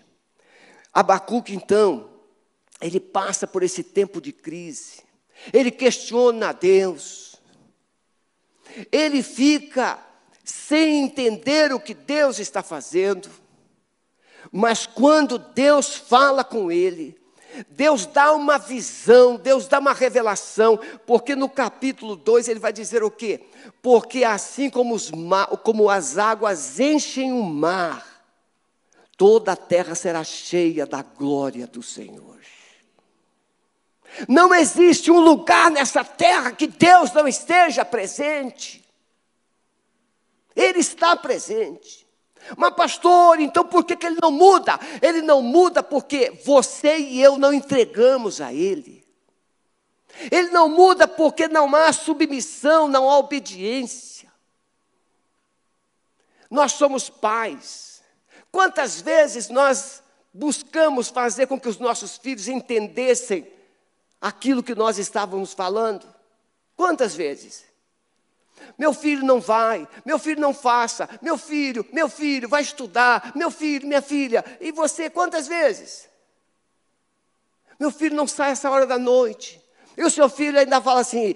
Abacuque, 0.93 1.55
então, 1.55 2.09
ele 2.81 2.99
passa 2.99 3.47
por 3.47 3.63
esse 3.63 3.81
tempo 3.83 4.19
de 4.19 4.33
crise, 4.33 5.01
ele 5.53 5.71
questiona 5.71 6.49
a 6.49 6.51
Deus, 6.51 7.37
ele 8.91 9.23
fica 9.23 9.97
sem 10.43 11.05
entender 11.05 11.71
o 11.71 11.79
que 11.79 11.93
Deus 11.93 12.37
está 12.37 12.61
fazendo, 12.61 13.29
mas 14.51 14.85
quando 14.85 15.39
Deus 15.39 15.95
fala 15.95 16.43
com 16.43 16.69
ele, 16.69 17.17
Deus 17.69 18.05
dá 18.05 18.33
uma 18.33 18.57
visão, 18.57 19.35
Deus 19.35 19.67
dá 19.67 19.79
uma 19.79 19.93
revelação, 19.93 20.79
porque 21.05 21.35
no 21.35 21.49
capítulo 21.49 22.15
2 22.15 22.47
ele 22.47 22.59
vai 22.59 22.73
dizer 22.73 23.03
o 23.03 23.11
quê? 23.11 23.41
Porque 23.81 24.23
assim 24.23 24.69
como, 24.69 24.95
os 24.95 25.11
como 25.63 25.89
as 25.89 26.17
águas 26.17 26.79
enchem 26.79 27.31
o 27.31 27.43
mar, 27.43 28.05
toda 29.15 29.53
a 29.53 29.55
terra 29.55 29.95
será 29.95 30.23
cheia 30.23 30.85
da 30.85 31.01
glória 31.01 31.67
do 31.67 31.81
Senhor. 31.81 32.37
Não 34.27 34.53
existe 34.53 35.11
um 35.11 35.19
lugar 35.19 35.69
nessa 35.69 36.03
terra 36.03 36.51
que 36.51 36.67
Deus 36.67 37.11
não 37.11 37.27
esteja 37.27 37.83
presente. 37.83 38.83
Ele 40.55 40.79
está 40.79 41.15
presente. 41.15 42.06
Mas, 42.55 42.73
pastor, 42.75 43.39
então 43.39 43.65
por 43.65 43.83
que, 43.83 43.95
que 43.95 44.05
ele 44.05 44.19
não 44.21 44.31
muda? 44.31 44.79
Ele 45.01 45.21
não 45.21 45.41
muda 45.41 45.83
porque 45.83 46.31
você 46.45 46.97
e 46.97 47.21
eu 47.21 47.37
não 47.37 47.53
entregamos 47.53 48.39
a 48.39 48.53
Ele. 48.53 49.05
Ele 50.31 50.49
não 50.49 50.69
muda 50.69 51.07
porque 51.07 51.47
não 51.47 51.73
há 51.75 51.91
submissão, 51.93 52.87
não 52.87 53.09
há 53.09 53.17
obediência. 53.17 54.31
Nós 56.49 56.71
somos 56.73 57.09
pais. 57.09 58.01
Quantas 58.51 59.01
vezes 59.01 59.49
nós 59.49 60.01
buscamos 60.33 61.09
fazer 61.09 61.47
com 61.47 61.59
que 61.59 61.67
os 61.67 61.77
nossos 61.77 62.17
filhos 62.17 62.47
entendessem 62.47 63.51
aquilo 64.19 64.63
que 64.63 64.73
nós 64.73 64.97
estávamos 64.97 65.53
falando? 65.53 66.07
Quantas 66.75 67.13
vezes? 67.13 67.66
Meu 68.77 68.93
filho 68.93 69.23
não 69.25 69.39
vai, 69.39 69.87
meu 70.05 70.19
filho 70.19 70.39
não 70.39 70.53
faça, 70.53 71.09
meu 71.21 71.37
filho, 71.37 71.85
meu 71.91 72.07
filho 72.07 72.47
vai 72.47 72.61
estudar, 72.61 73.31
meu 73.35 73.49
filho, 73.49 73.87
minha 73.87 74.01
filha. 74.01 74.43
E 74.61 74.71
você, 74.71 75.09
quantas 75.09 75.47
vezes? 75.47 76.07
Meu 77.79 77.91
filho 77.91 78.15
não 78.15 78.27
sai 78.27 78.51
essa 78.51 78.69
hora 78.69 78.85
da 78.85 78.97
noite. 78.97 79.61
E 79.95 80.03
o 80.03 80.09
seu 80.09 80.29
filho 80.29 80.59
ainda 80.59 80.81
fala 80.81 81.01
assim: 81.01 81.33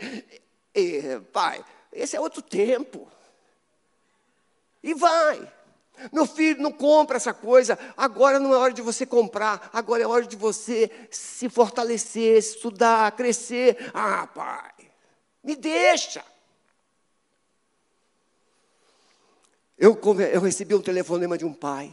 pai, 1.32 1.64
esse 1.92 2.16
é 2.16 2.20
outro 2.20 2.42
tempo. 2.42 3.08
E 4.84 4.94
vai. 4.94 5.52
Meu 6.12 6.26
filho, 6.26 6.62
não 6.62 6.72
compra 6.72 7.18
essa 7.18 7.34
coisa. 7.34 7.78
Agora 7.96 8.40
não 8.40 8.54
é 8.54 8.58
hora 8.58 8.74
de 8.74 8.82
você 8.82 9.06
comprar. 9.06 9.70
Agora 9.72 10.02
é 10.02 10.08
hora 10.08 10.26
de 10.26 10.36
você 10.36 10.90
se 11.12 11.48
fortalecer, 11.50 12.38
estudar, 12.38 13.12
crescer. 13.12 13.92
Ah, 13.94 14.26
pai, 14.28 14.72
me 15.44 15.56
deixa. 15.56 16.24
Eu, 19.82 20.00
eu 20.32 20.42
recebi 20.42 20.76
um 20.76 20.82
telefonema 20.82 21.36
de 21.36 21.44
um 21.44 21.52
pai. 21.52 21.92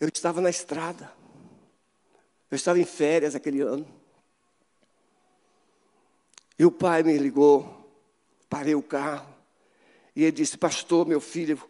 Eu 0.00 0.08
estava 0.08 0.40
na 0.40 0.48
estrada. 0.48 1.12
Eu 2.50 2.56
estava 2.56 2.78
em 2.78 2.84
férias 2.86 3.34
aquele 3.34 3.60
ano. 3.60 3.86
E 6.58 6.64
o 6.64 6.72
pai 6.72 7.02
me 7.02 7.18
ligou, 7.18 7.86
parei 8.48 8.74
o 8.74 8.82
carro, 8.82 9.36
e 10.14 10.22
ele 10.22 10.32
disse: 10.32 10.56
Pastor, 10.56 11.06
meu 11.06 11.20
filho 11.20 11.62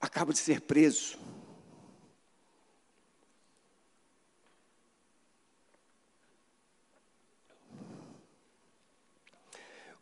acaba 0.00 0.32
de 0.32 0.38
ser 0.38 0.60
preso. 0.60 1.18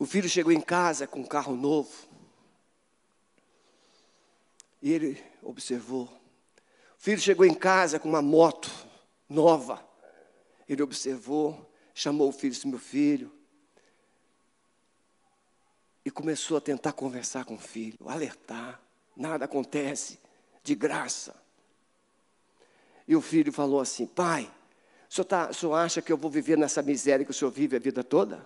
O 0.02 0.04
filho 0.04 0.28
chegou 0.28 0.50
em 0.50 0.60
casa 0.60 1.06
com 1.06 1.20
um 1.20 1.24
carro 1.24 1.54
novo. 1.54 1.88
E 4.82 4.90
ele 4.90 5.24
observou. 5.40 6.06
O 6.06 6.98
filho 6.98 7.20
chegou 7.20 7.46
em 7.46 7.54
casa 7.54 8.00
com 8.00 8.08
uma 8.08 8.20
moto 8.20 8.68
nova. 9.28 9.80
Ele 10.68 10.82
observou, 10.82 11.72
chamou 11.94 12.30
o 12.30 12.32
filho, 12.32 12.52
disse: 12.52 12.66
Meu 12.66 12.80
filho. 12.80 13.32
E 16.04 16.10
começou 16.10 16.56
a 16.56 16.60
tentar 16.60 16.94
conversar 16.94 17.44
com 17.44 17.54
o 17.54 17.60
filho, 17.60 17.96
alertar. 18.04 18.80
Nada 19.16 19.44
acontece 19.44 20.18
de 20.64 20.74
graça. 20.74 21.32
E 23.06 23.14
o 23.14 23.20
filho 23.20 23.52
falou 23.52 23.78
assim: 23.78 24.04
Pai, 24.04 24.52
o 25.08 25.14
senhor, 25.14 25.26
tá, 25.26 25.50
o 25.50 25.54
senhor 25.54 25.74
acha 25.74 26.02
que 26.02 26.12
eu 26.12 26.16
vou 26.16 26.28
viver 26.28 26.58
nessa 26.58 26.82
miséria 26.82 27.24
que 27.24 27.30
o 27.30 27.34
senhor 27.34 27.52
vive 27.52 27.76
a 27.76 27.78
vida 27.78 28.02
toda? 28.02 28.44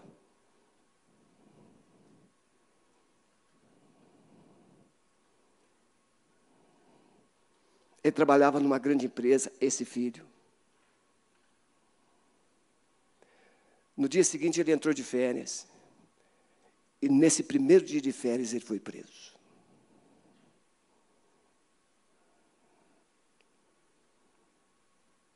Ele 8.06 8.12
trabalhava 8.12 8.60
numa 8.60 8.78
grande 8.78 9.06
empresa, 9.06 9.52
esse 9.60 9.84
filho. 9.84 10.24
No 13.96 14.08
dia 14.08 14.22
seguinte 14.22 14.60
ele 14.60 14.70
entrou 14.70 14.94
de 14.94 15.02
férias. 15.02 15.66
E 17.02 17.08
nesse 17.08 17.42
primeiro 17.42 17.84
dia 17.84 18.00
de 18.00 18.12
férias 18.12 18.52
ele 18.52 18.64
foi 18.64 18.78
preso. 18.78 19.34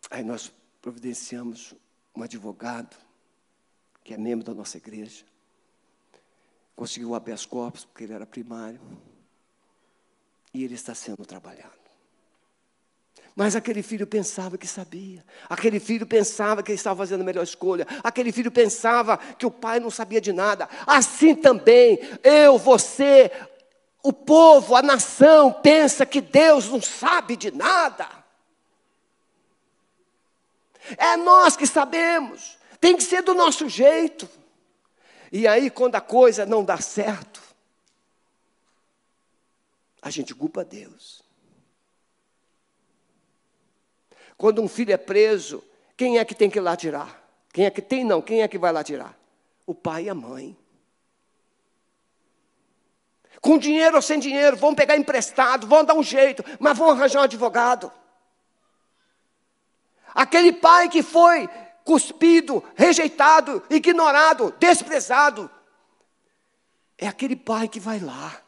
Aí 0.08 0.22
nós 0.22 0.52
providenciamos 0.80 1.74
um 2.14 2.22
advogado, 2.22 2.96
que 4.04 4.14
é 4.14 4.16
membro 4.16 4.46
da 4.46 4.54
nossa 4.54 4.76
igreja. 4.76 5.24
Conseguiu 6.76 7.10
o 7.10 7.14
habeas 7.16 7.44
corpus, 7.44 7.84
porque 7.84 8.04
ele 8.04 8.12
era 8.12 8.24
primário. 8.24 8.80
E 10.54 10.62
ele 10.62 10.74
está 10.74 10.94
sendo 10.94 11.26
trabalhado. 11.26 11.79
Mas 13.34 13.54
aquele 13.54 13.82
filho 13.82 14.06
pensava 14.06 14.58
que 14.58 14.66
sabia. 14.66 15.24
Aquele 15.48 15.78
filho 15.78 16.06
pensava 16.06 16.62
que 16.62 16.72
estava 16.72 16.98
fazendo 16.98 17.20
a 17.20 17.24
melhor 17.24 17.42
escolha. 17.42 17.86
Aquele 18.02 18.32
filho 18.32 18.50
pensava 18.50 19.16
que 19.16 19.46
o 19.46 19.50
pai 19.50 19.80
não 19.80 19.90
sabia 19.90 20.20
de 20.20 20.32
nada. 20.32 20.68
Assim 20.86 21.34
também, 21.34 21.98
eu, 22.22 22.58
você, 22.58 23.30
o 24.02 24.12
povo, 24.12 24.74
a 24.74 24.82
nação 24.82 25.52
pensa 25.52 26.04
que 26.04 26.20
Deus 26.20 26.68
não 26.68 26.82
sabe 26.82 27.36
de 27.36 27.50
nada. 27.50 28.08
É 30.96 31.16
nós 31.16 31.56
que 31.56 31.66
sabemos. 31.66 32.58
Tem 32.80 32.96
que 32.96 33.02
ser 33.02 33.22
do 33.22 33.34
nosso 33.34 33.68
jeito. 33.68 34.28
E 35.30 35.46
aí, 35.46 35.70
quando 35.70 35.94
a 35.94 36.00
coisa 36.00 36.44
não 36.44 36.64
dá 36.64 36.78
certo, 36.78 37.40
a 40.02 40.10
gente 40.10 40.34
culpa 40.34 40.64
Deus. 40.64 41.22
Quando 44.40 44.62
um 44.62 44.68
filho 44.68 44.90
é 44.90 44.96
preso, 44.96 45.62
quem 45.94 46.16
é 46.16 46.24
que 46.24 46.34
tem 46.34 46.48
que 46.48 46.58
ir 46.58 46.62
lá 46.62 46.74
tirar? 46.74 47.22
Quem 47.52 47.66
é 47.66 47.70
que 47.70 47.82
tem? 47.82 48.02
Não, 48.02 48.22
quem 48.22 48.40
é 48.40 48.48
que 48.48 48.56
vai 48.56 48.72
lá 48.72 48.82
tirar? 48.82 49.14
O 49.66 49.74
pai 49.74 50.04
e 50.04 50.08
a 50.08 50.14
mãe. 50.14 50.56
Com 53.38 53.58
dinheiro 53.58 53.96
ou 53.96 54.00
sem 54.00 54.18
dinheiro, 54.18 54.56
vão 54.56 54.74
pegar 54.74 54.96
emprestado, 54.96 55.66
vão 55.66 55.84
dar 55.84 55.92
um 55.92 56.02
jeito, 56.02 56.42
mas 56.58 56.78
vão 56.78 56.90
arranjar 56.90 57.20
um 57.20 57.24
advogado. 57.24 57.92
Aquele 60.14 60.54
pai 60.54 60.88
que 60.88 61.02
foi 61.02 61.46
cuspido, 61.84 62.64
rejeitado, 62.74 63.62
ignorado, 63.68 64.54
desprezado, 64.58 65.50
é 66.96 67.06
aquele 67.06 67.36
pai 67.36 67.68
que 67.68 67.78
vai 67.78 67.98
lá. 67.98 68.40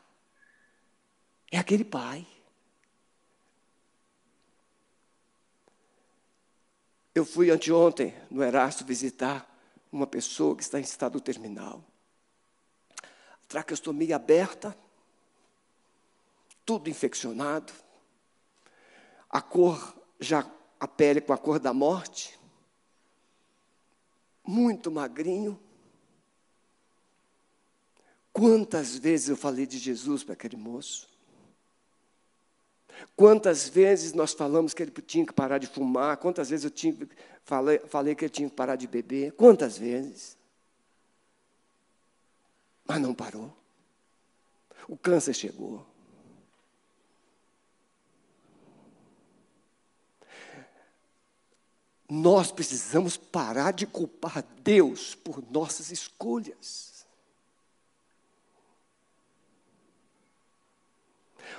É 1.50 1.58
aquele 1.58 1.84
pai. 1.84 2.26
Eu 7.14 7.24
fui 7.24 7.50
anteontem 7.50 8.14
no 8.30 8.42
Erasto 8.42 8.84
visitar 8.84 9.48
uma 9.90 10.06
pessoa 10.06 10.56
que 10.56 10.62
está 10.62 10.78
em 10.78 10.82
estado 10.82 11.20
terminal. 11.20 11.84
Traqueostomia 13.46 14.16
aberta, 14.16 14.76
tudo 16.64 16.88
infeccionado. 16.88 17.72
a 19.28 19.40
cor, 19.40 19.96
já 20.20 20.50
a 20.78 20.86
pele 20.86 21.20
com 21.20 21.32
a 21.32 21.38
cor 21.38 21.58
da 21.58 21.72
morte, 21.72 22.38
muito 24.44 24.90
magrinho. 24.90 25.58
Quantas 28.32 28.96
vezes 28.96 29.28
eu 29.28 29.36
falei 29.36 29.66
de 29.66 29.78
Jesus 29.78 30.24
para 30.24 30.34
aquele 30.34 30.56
moço? 30.56 31.11
Quantas 33.16 33.68
vezes 33.68 34.12
nós 34.12 34.32
falamos 34.32 34.74
que 34.74 34.82
ele 34.82 34.90
tinha 35.06 35.26
que 35.26 35.32
parar 35.32 35.58
de 35.58 35.66
fumar? 35.66 36.16
Quantas 36.16 36.50
vezes 36.50 36.64
eu 36.64 36.70
tinha, 36.70 36.96
falei, 37.44 37.78
falei 37.80 38.14
que 38.14 38.24
ele 38.24 38.30
tinha 38.30 38.48
que 38.48 38.54
parar 38.54 38.76
de 38.76 38.86
beber? 38.86 39.32
Quantas 39.32 39.78
vezes? 39.78 40.36
Mas 42.86 43.00
não 43.00 43.14
parou. 43.14 43.52
O 44.88 44.96
câncer 44.96 45.34
chegou. 45.34 45.86
Nós 52.08 52.52
precisamos 52.52 53.16
parar 53.16 53.72
de 53.72 53.86
culpar 53.86 54.44
Deus 54.62 55.14
por 55.14 55.42
nossas 55.50 55.90
escolhas. 55.90 56.91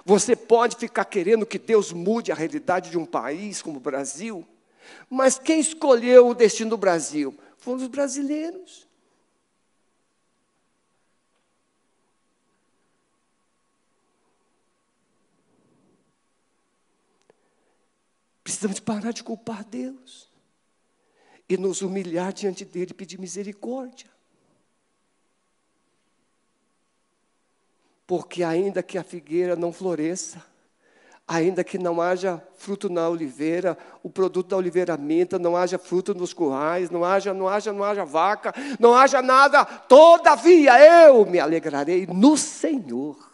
Você 0.06 0.36
pode 0.36 0.76
ficar 0.76 1.06
querendo 1.06 1.46
que 1.46 1.58
Deus 1.58 1.94
mude 1.94 2.32
a 2.32 2.36
realidade 2.36 2.90
de 2.90 2.98
um 2.98 3.06
país 3.06 3.62
como 3.62 3.78
o 3.78 3.82
Brasil, 3.82 4.46
mas 5.10 5.40
quem 5.40 5.60
escolheu 5.60 6.28
o 6.28 6.34
destino 6.34 6.72
do 6.72 6.78
Brasil? 6.78 7.38
Foram 7.58 7.78
os 7.78 7.88
brasileiros. 7.88 8.88
Precisamos 18.44 18.80
parar 18.82 19.14
de 19.14 19.24
culpar 19.24 19.64
Deus 19.64 20.30
e 21.48 21.58
nos 21.58 21.82
humilhar 21.82 22.34
diante 22.34 22.66
dele 22.66 22.92
e 22.92 22.94
pedir 22.94 23.18
misericórdia. 23.18 24.13
Porque 28.06 28.44
ainda 28.44 28.84
que 28.84 28.98
a 28.98 29.04
figueira 29.04 29.56
não 29.56 29.72
floresça, 29.72 30.44
ainda 31.28 31.64
que 31.64 31.78
não 31.78 32.02
haja 32.02 32.42
fruto 32.58 32.90
na 32.90 33.08
oliveira, 33.08 33.78
o 34.02 34.10
produto 34.10 34.50
da 34.50 34.58
oliveira 34.58 34.98
minta, 34.98 35.40
não 35.40 35.56
haja 35.56 35.78
fruto 35.78 36.14
nos 36.14 36.34
currais, 36.34 36.90
não 36.90 37.04
haja, 37.04 37.34
não 37.34 37.48
haja, 37.48 37.72
não 37.72 37.84
haja 37.84 38.04
vaca, 38.04 38.54
não 38.80 38.94
haja 38.94 39.22
nada, 39.22 39.64
todavia 39.66 40.80
eu 41.08 41.26
me 41.26 41.40
alegrarei 41.40 42.06
no 42.06 42.36
Senhor. 42.38 43.34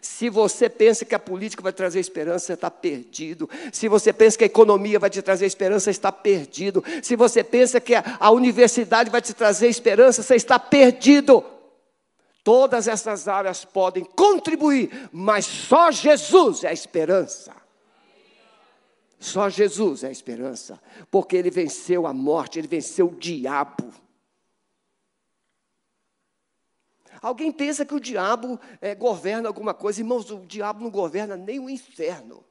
Se 0.00 0.30
você 0.30 0.68
pensa 0.68 1.04
que 1.04 1.14
a 1.14 1.18
política 1.18 1.62
vai 1.62 1.72
trazer 1.72 1.98
esperança, 2.00 2.46
você 2.46 2.52
está 2.52 2.70
perdido. 2.70 3.50
Se 3.72 3.88
você 3.88 4.12
pensa 4.12 4.38
que 4.38 4.44
a 4.44 4.46
economia 4.46 4.98
vai 4.98 5.10
te 5.10 5.20
trazer 5.20 5.46
esperança, 5.46 5.84
você 5.84 5.90
está 5.90 6.12
perdido. 6.12 6.84
Se 7.02 7.16
você 7.16 7.42
pensa 7.42 7.80
que 7.80 7.94
a 7.94 8.30
universidade 8.30 9.10
vai 9.10 9.20
te 9.20 9.34
trazer 9.34 9.68
esperança, 9.68 10.22
você 10.22 10.36
está 10.36 10.58
perdido. 10.58 11.44
Todas 12.42 12.88
essas 12.88 13.28
áreas 13.28 13.64
podem 13.64 14.04
contribuir, 14.04 15.10
mas 15.12 15.44
só 15.44 15.90
Jesus 15.90 16.64
é 16.64 16.68
a 16.68 16.72
esperança. 16.72 17.54
Só 19.18 19.50
Jesus 19.50 20.02
é 20.02 20.08
a 20.08 20.10
esperança, 20.10 20.80
porque 21.10 21.36
ele 21.36 21.50
venceu 21.50 22.06
a 22.06 22.14
morte, 22.14 22.58
ele 22.58 22.66
venceu 22.66 23.08
o 23.08 23.14
diabo. 23.14 23.92
Alguém 27.20 27.52
pensa 27.52 27.84
que 27.84 27.94
o 27.94 28.00
diabo 28.00 28.58
é, 28.80 28.94
governa 28.94 29.46
alguma 29.46 29.74
coisa. 29.74 30.00
Irmãos, 30.00 30.30
o 30.30 30.46
diabo 30.46 30.82
não 30.82 30.90
governa 30.90 31.36
nem 31.36 31.58
o 31.60 31.68
inferno. 31.68 32.42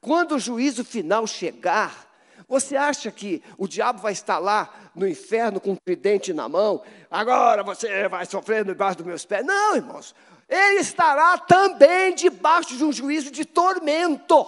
Quando 0.00 0.34
o 0.34 0.38
juízo 0.38 0.84
final 0.84 1.26
chegar, 1.28 2.09
você 2.48 2.76
acha 2.76 3.10
que 3.10 3.42
o 3.56 3.66
diabo 3.66 4.00
vai 4.00 4.12
estar 4.12 4.38
lá 4.38 4.90
no 4.94 5.06
inferno 5.06 5.60
com 5.60 5.72
um 5.72 5.76
tridente 5.76 6.32
na 6.32 6.48
mão? 6.48 6.82
Agora 7.10 7.62
você 7.62 8.08
vai 8.08 8.26
sofrer 8.26 8.64
debaixo 8.64 8.98
dos 8.98 9.06
meus 9.06 9.24
pés. 9.24 9.44
Não, 9.44 9.76
irmãos. 9.76 10.14
Ele 10.48 10.80
estará 10.80 11.38
também 11.38 12.14
debaixo 12.14 12.76
de 12.76 12.84
um 12.84 12.92
juízo 12.92 13.30
de 13.30 13.44
tormento. 13.44 14.46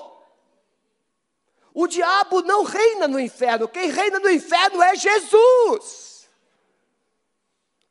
O 1.73 1.87
diabo 1.87 2.43
não 2.43 2.65
reina 2.65 3.07
no 3.07 3.21
inferno. 3.21 3.69
Quem 3.69 3.91
reina 3.91 4.19
no 4.19 4.29
inferno 4.29 4.83
é 4.83 4.97
Jesus 4.97 6.13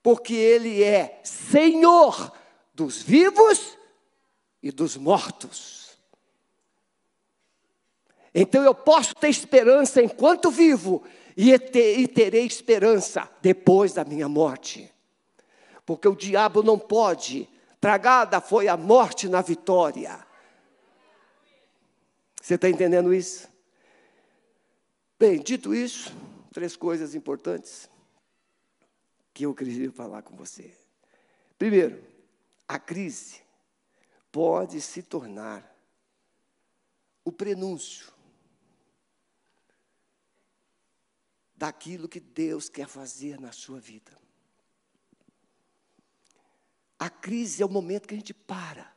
porque 0.01 0.33
Ele 0.33 0.83
é 0.83 1.19
Senhor 1.23 2.31
dos 2.73 3.01
vivos 3.01 3.77
e 4.61 4.71
dos 4.71 4.97
mortos. 4.97 5.90
Então 8.33 8.63
eu 8.63 8.73
posso 8.73 9.13
ter 9.15 9.29
esperança 9.29 10.01
enquanto 10.01 10.49
vivo 10.49 11.03
e, 11.35 11.57
terei 12.07 12.45
esperança 12.45 13.29
depois 13.41 13.93
da 13.93 14.05
minha 14.05 14.29
morte, 14.29 14.91
porque 15.85 16.07
o 16.07 16.15
diabo 16.15 16.63
não 16.63 16.79
pode, 16.79 17.47
tragada 17.79 18.39
foi 18.39 18.67
a 18.67 18.77
morte 18.77 19.27
na 19.27 19.41
vitória. 19.41 20.25
Você 22.41 22.55
está 22.55 22.69
entendendo 22.69 23.13
isso? 23.13 23.49
Bem, 25.19 25.39
dito 25.39 25.75
isso, 25.75 26.11
três 26.51 26.75
coisas 26.75 27.13
importantes 27.13 27.89
que 29.33 29.45
eu 29.45 29.53
queria 29.53 29.91
falar 29.91 30.21
com 30.21 30.35
você. 30.35 30.73
Primeiro, 31.57 32.03
a 32.67 32.79
crise 32.79 33.41
pode 34.31 34.81
se 34.81 35.03
tornar 35.03 35.69
o 37.23 37.31
prenúncio 37.31 38.11
daquilo 41.61 42.09
que 42.09 42.19
Deus 42.19 42.67
quer 42.69 42.87
fazer 42.87 43.39
na 43.39 43.51
sua 43.51 43.79
vida. 43.79 44.11
A 46.97 47.09
crise 47.09 47.61
é 47.61 47.65
o 47.65 47.69
momento 47.69 48.07
que 48.07 48.15
a 48.15 48.17
gente 48.17 48.33
para. 48.33 48.91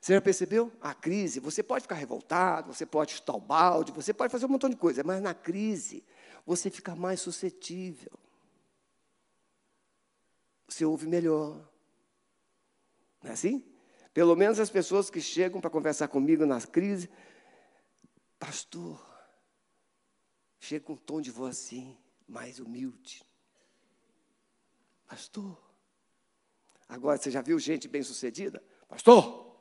Você 0.00 0.14
já 0.14 0.20
percebeu? 0.20 0.72
A 0.80 0.94
crise, 0.94 1.40
você 1.40 1.62
pode 1.62 1.82
ficar 1.82 1.96
revoltado, 1.96 2.72
você 2.72 2.86
pode 2.86 3.12
chutar 3.12 3.34
o 3.34 3.40
balde, 3.40 3.92
você 3.92 4.12
pode 4.14 4.32
fazer 4.32 4.46
um 4.46 4.48
montão 4.48 4.70
de 4.70 4.76
coisa, 4.76 5.04
mas 5.04 5.20
na 5.20 5.34
crise 5.34 6.02
você 6.46 6.70
fica 6.70 6.96
mais 6.96 7.20
suscetível 7.20 8.10
você 10.74 10.84
ouve 10.84 11.06
melhor. 11.06 11.68
Não 13.22 13.30
é 13.30 13.34
assim? 13.34 13.64
Pelo 14.12 14.34
menos 14.34 14.58
as 14.58 14.70
pessoas 14.70 15.08
que 15.08 15.20
chegam 15.20 15.60
para 15.60 15.70
conversar 15.70 16.08
comigo 16.08 16.44
nas 16.44 16.64
crises, 16.64 17.08
pastor, 18.38 19.00
chega 20.64 20.86
com 20.86 20.94
um 20.94 20.96
tom 20.96 21.20
de 21.20 21.30
voz 21.30 21.58
assim, 21.58 21.96
mais 22.26 22.58
humilde. 22.58 23.22
Pastor, 25.06 25.58
agora 26.88 27.18
você 27.18 27.30
já 27.30 27.42
viu 27.42 27.58
gente 27.58 27.86
bem-sucedida? 27.86 28.62
Pastor! 28.88 29.54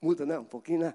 Muda, 0.00 0.24
não, 0.24 0.42
um 0.42 0.44
pouquinho, 0.46 0.80
né? 0.80 0.94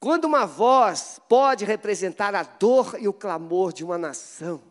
Quando 0.00 0.24
uma 0.24 0.46
voz 0.46 1.20
pode 1.28 1.66
representar 1.66 2.34
a 2.34 2.42
dor 2.42 2.96
e 2.98 3.06
o 3.06 3.12
clamor 3.12 3.70
de 3.70 3.84
uma 3.84 3.98
nação, 3.98 4.62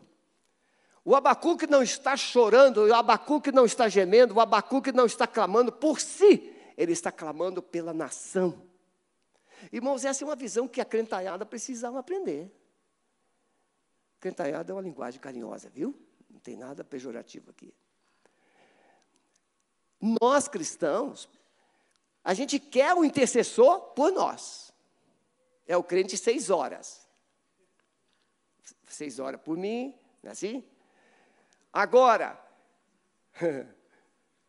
o 1.04 1.14
Abacuque 1.14 1.68
não 1.68 1.82
está 1.82 2.16
chorando, 2.16 2.78
o 2.78 2.94
Abacuque 2.94 3.52
não 3.52 3.64
está 3.64 3.88
gemendo, 3.88 4.34
o 4.34 4.40
Abacuque 4.40 4.90
não 4.90 5.06
está 5.06 5.28
clamando 5.28 5.70
por 5.70 6.00
si, 6.00 6.52
ele 6.76 6.92
está 6.92 7.12
clamando 7.12 7.62
pela 7.62 7.94
nação. 7.94 8.69
Irmãos, 9.72 10.04
essa 10.04 10.24
é 10.24 10.26
uma 10.26 10.36
visão 10.36 10.66
que 10.66 10.80
a 10.80 10.84
crentaiada 10.84 11.44
precisava 11.44 11.98
aprender. 11.98 12.50
Crentaiada 14.18 14.72
é 14.72 14.74
uma 14.74 14.82
linguagem 14.82 15.20
carinhosa, 15.20 15.68
viu? 15.70 15.94
Não 16.28 16.40
tem 16.40 16.56
nada 16.56 16.84
pejorativo 16.84 17.50
aqui. 17.50 17.74
Nós 20.00 20.48
cristãos, 20.48 21.28
a 22.24 22.34
gente 22.34 22.58
quer 22.58 22.94
o 22.94 23.04
intercessor 23.04 23.80
por 23.94 24.12
nós. 24.12 24.72
É 25.66 25.76
o 25.76 25.84
crente 25.84 26.16
seis 26.16 26.50
horas. 26.50 27.06
Seis 28.86 29.18
horas 29.18 29.40
por 29.40 29.56
mim, 29.56 29.94
não 30.22 30.30
é 30.30 30.32
assim? 30.32 30.64
Agora, 31.72 32.38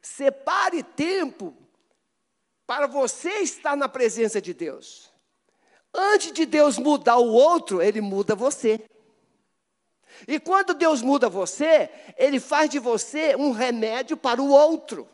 separe 0.02 0.84
tempo 0.84 1.56
para 2.72 2.88
você 2.88 3.40
estar 3.40 3.76
na 3.76 3.90
presença 3.90 4.42
de 4.42 4.54
Deus. 4.54 5.12
Antes 5.94 6.32
de 6.32 6.46
Deus 6.46 6.78
mudar 6.78 7.18
o 7.18 7.28
outro, 7.28 7.82
Ele 7.82 8.00
muda 8.00 8.34
você. 8.34 8.80
E 10.26 10.40
quando 10.40 10.74
Deus 10.74 11.02
muda 11.02 11.28
você, 11.28 11.90
Ele 12.16 12.40
faz 12.40 12.70
de 12.70 12.80
você 12.80 13.36
um 13.36 13.52
remédio 13.52 14.16
para 14.16 14.42
o 14.42 14.48
outro. 14.48 15.06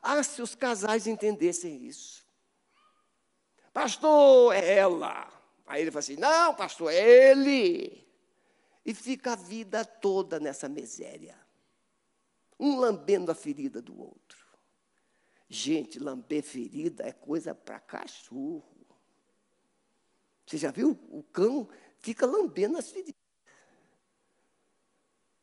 Ah, 0.00 0.22
se 0.22 0.40
os 0.40 0.54
casais 0.54 1.08
entendessem 1.08 1.84
isso. 1.84 2.24
Pastor, 3.72 4.54
é 4.54 4.74
ela. 4.74 5.28
Aí 5.66 5.82
ele 5.82 5.90
fala 5.90 5.98
assim: 5.98 6.14
não, 6.14 6.54
pastor, 6.54 6.92
é 6.92 7.30
ele 7.30 8.06
e 8.84 8.94
fica 8.94 9.32
a 9.32 9.36
vida 9.36 9.84
toda 9.84 10.38
nessa 10.38 10.68
miséria, 10.68 11.36
um 12.60 12.78
lambendo 12.78 13.32
a 13.32 13.34
ferida 13.34 13.82
do 13.82 14.00
outro. 14.00 14.45
Gente, 15.48 15.98
lamber 15.98 16.42
ferida 16.42 17.06
é 17.06 17.12
coisa 17.12 17.54
para 17.54 17.78
cachorro. 17.78 18.64
Você 20.46 20.58
já 20.58 20.70
viu? 20.70 20.98
O 21.10 21.22
cão 21.22 21.68
fica 21.98 22.26
lambendo 22.26 22.78
as 22.78 22.90
feridas. 22.90 23.20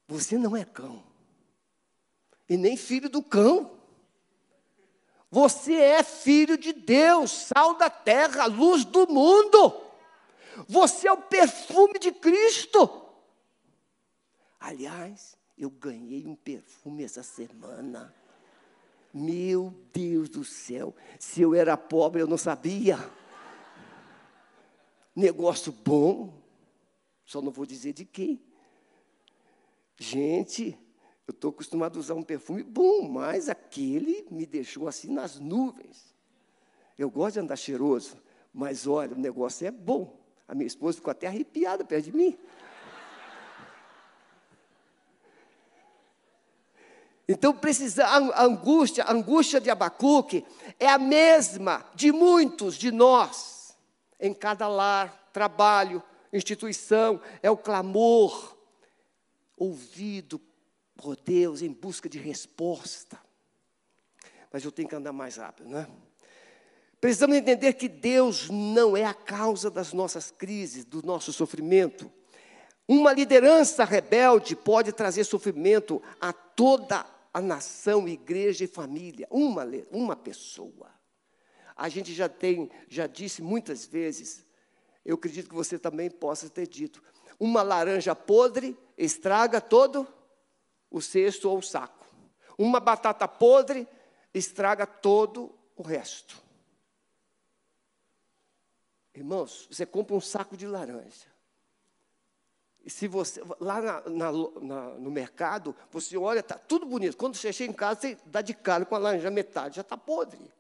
Você 0.08 0.38
não 0.38 0.56
é 0.56 0.66
cão. 0.66 1.04
E 2.48 2.58
nem 2.58 2.76
filho 2.76 3.10
do 3.10 3.24
cão. 3.24 3.80
Você 5.32 5.74
é 5.74 6.04
filho 6.04 6.58
de 6.58 6.74
Deus, 6.74 7.32
sal 7.32 7.76
da 7.76 7.90
terra, 7.90 8.46
luz 8.46 8.86
do 8.86 9.08
mundo. 9.08 9.82
Você 10.68 11.08
é 11.08 11.12
o 11.12 11.18
perfume 11.18 11.98
de 11.98 12.12
Cristo. 12.12 13.02
Aliás, 14.60 15.36
eu 15.58 15.70
ganhei 15.70 16.28
um 16.28 16.36
perfume 16.36 17.04
essa 17.04 17.24
semana. 17.24 18.14
Meu 19.14 19.74
Deus 19.94 20.28
do 20.28 20.44
céu, 20.44 20.96
se 21.20 21.42
eu 21.42 21.54
era 21.54 21.78
pobre 21.78 22.22
eu 22.22 22.28
não 22.28 22.38
sabia. 22.38 22.98
Negócio 25.16 25.72
bom, 25.72 26.42
só 27.24 27.42
não 27.42 27.52
vou 27.52 27.66
dizer 27.66 27.94
de 27.94 28.06
quem. 28.06 28.42
Gente, 29.96 30.78
eu 31.28 31.32
estou 31.32 31.52
acostumado 31.52 31.98
a 31.98 32.00
usar 32.00 32.16
um 32.16 32.24
perfume 32.24 32.64
bom, 32.64 33.08
mas 33.08 33.48
aquele 33.48 34.26
me 34.32 34.46
deixou 34.46 34.88
assim 34.88 35.12
nas 35.14 35.40
nuvens. 35.40 36.14
Eu 36.98 37.10
gosto 37.10 37.36
de 37.36 37.40
andar 37.42 37.56
cheiroso, 37.56 38.18
mas 38.52 38.88
olha, 38.88 39.14
o 39.14 39.20
negócio 39.20 39.68
é 39.68 39.72
bom. 39.72 40.20
A 40.48 40.56
minha 40.56 40.68
esposa 40.68 40.98
ficou 40.98 41.12
até 41.12 41.28
arrepiada 41.28 41.86
perto 41.86 42.06
de 42.06 42.16
mim. 42.16 42.38
Então 47.28 47.54
precisa 47.54 48.06
a 48.06 48.44
angústia, 48.44 49.04
a 49.06 49.14
angústia 49.14 49.62
de 49.62 49.70
Abacuque 49.70 50.46
é 50.80 50.88
a 50.88 50.98
mesma 50.98 51.86
de 51.96 52.12
muitos 52.12 52.76
de 52.76 52.92
nós 52.92 53.78
em 54.20 54.34
cada 54.34 54.68
lar, 54.68 55.30
trabalho, 55.32 56.04
instituição, 56.32 57.22
é 57.42 57.50
o 57.50 57.58
clamor 57.58 58.58
ouvido 59.58 60.42
por 60.96 61.16
Deus 61.16 61.62
em 61.62 61.72
busca 61.72 62.10
de 62.10 62.18
resposta. 62.18 63.20
Mas 64.52 64.64
eu 64.64 64.72
tenho 64.72 64.88
que 64.88 64.96
andar 64.96 65.14
mais 65.14 65.38
rápido, 65.38 65.70
né? 65.70 65.88
Precisamos 67.02 67.36
entender 67.36 67.74
que 67.74 67.90
Deus 67.90 68.50
não 68.50 68.96
é 68.96 69.04
a 69.04 69.14
causa 69.14 69.70
das 69.70 69.92
nossas 69.92 70.32
crises, 70.32 70.86
do 70.86 71.06
nosso 71.06 71.34
sofrimento. 71.34 72.10
Uma 72.88 73.12
liderança 73.12 73.84
rebelde 73.84 74.56
pode 74.56 74.94
trazer 74.94 75.24
sofrimento 75.26 76.02
a 76.22 76.32
toda 76.32 77.06
a 77.34 77.42
nação, 77.42 78.08
igreja 78.08 78.64
e 78.64 78.68
família. 78.68 79.28
Uma, 79.32 79.66
uma 79.92 80.16
pessoa. 80.16 80.92
A 81.76 81.90
gente 81.90 82.14
já 82.14 82.30
tem, 82.30 82.70
já 82.88 83.08
disse 83.08 83.42
muitas 83.42 83.86
vezes, 83.86 84.46
eu 85.04 85.16
acredito 85.16 85.50
que 85.50 85.56
você 85.56 85.80
também 85.80 86.10
possa 86.10 86.50
ter 86.50 86.68
dito. 86.68 87.02
Uma 87.40 87.64
laranja 87.64 88.16
podre 88.16 88.78
estraga 88.96 89.60
todo 89.60 90.08
o 90.92 91.02
cesto 91.02 91.50
ou 91.50 91.58
o 91.58 91.64
saco. 91.64 92.06
Uma 92.58 92.80
batata 92.80 93.28
podre 93.28 93.88
estraga 94.32 94.86
todo 94.86 95.58
o 95.76 95.82
resto. 95.82 96.42
Irmãos, 99.16 99.68
você 99.70 99.86
compra 99.86 100.16
um 100.16 100.22
saco 100.22 100.56
de 100.56 100.68
laranja. 100.68 101.33
Se 102.86 103.08
você, 103.08 103.42
lá 103.60 103.82
na, 103.82 104.02
na, 104.10 104.32
na, 104.62 104.82
no 104.96 105.10
mercado, 105.10 105.76
você 105.90 106.18
olha, 106.18 106.42
está 106.42 106.58
tudo 106.58 106.86
bonito. 106.86 107.16
Quando 107.16 107.36
você 107.36 107.54
chega 107.54 107.72
em 107.72 107.76
casa, 107.76 108.02
você 108.02 108.18
dá 108.26 108.42
de 108.42 108.54
cara 108.54 108.86
com 108.86 108.96
a 108.96 108.98
laranja 108.98 109.32
metade, 109.32 109.78
já 109.78 109.82
está 109.82 109.98
podre. 109.98 110.52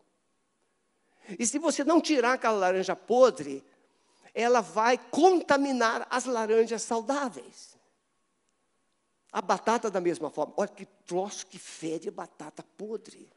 E 1.37 1.45
se 1.45 1.59
você 1.59 1.83
não 1.83 1.99
tirar 1.99 2.33
aquela 2.33 2.57
laranja 2.57 2.95
podre, 2.95 3.63
ela 4.33 4.61
vai 4.61 4.97
contaminar 4.97 6.07
as 6.09 6.25
laranjas 6.25 6.81
saudáveis. 6.81 7.77
A 9.31 9.41
batata 9.41 9.89
da 9.89 9.99
mesma 9.99 10.29
forma. 10.29 10.53
Olha 10.57 10.69
que 10.69 10.85
troço 10.85 11.47
que 11.47 11.57
fede 11.57 12.11
batata 12.11 12.63
podre. 12.77 13.29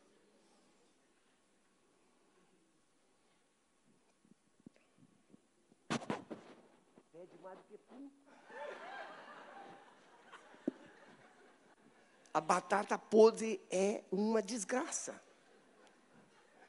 Fede 7.12 7.38
mais 7.42 7.59
do 7.59 7.64
que 7.64 7.79
pum. 7.79 8.11
A 12.37 12.40
batata 12.42 12.99
podre 12.99 13.64
é 13.70 14.03
uma 14.12 14.42
desgraça. 14.42 15.18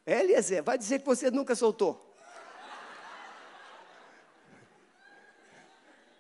É, 0.06 0.21
Eliezer, 0.21 0.63
vai 0.63 0.77
dizer 0.77 0.99
que 0.99 1.06
você 1.06 1.30
nunca 1.30 1.53
soltou. 1.56 2.15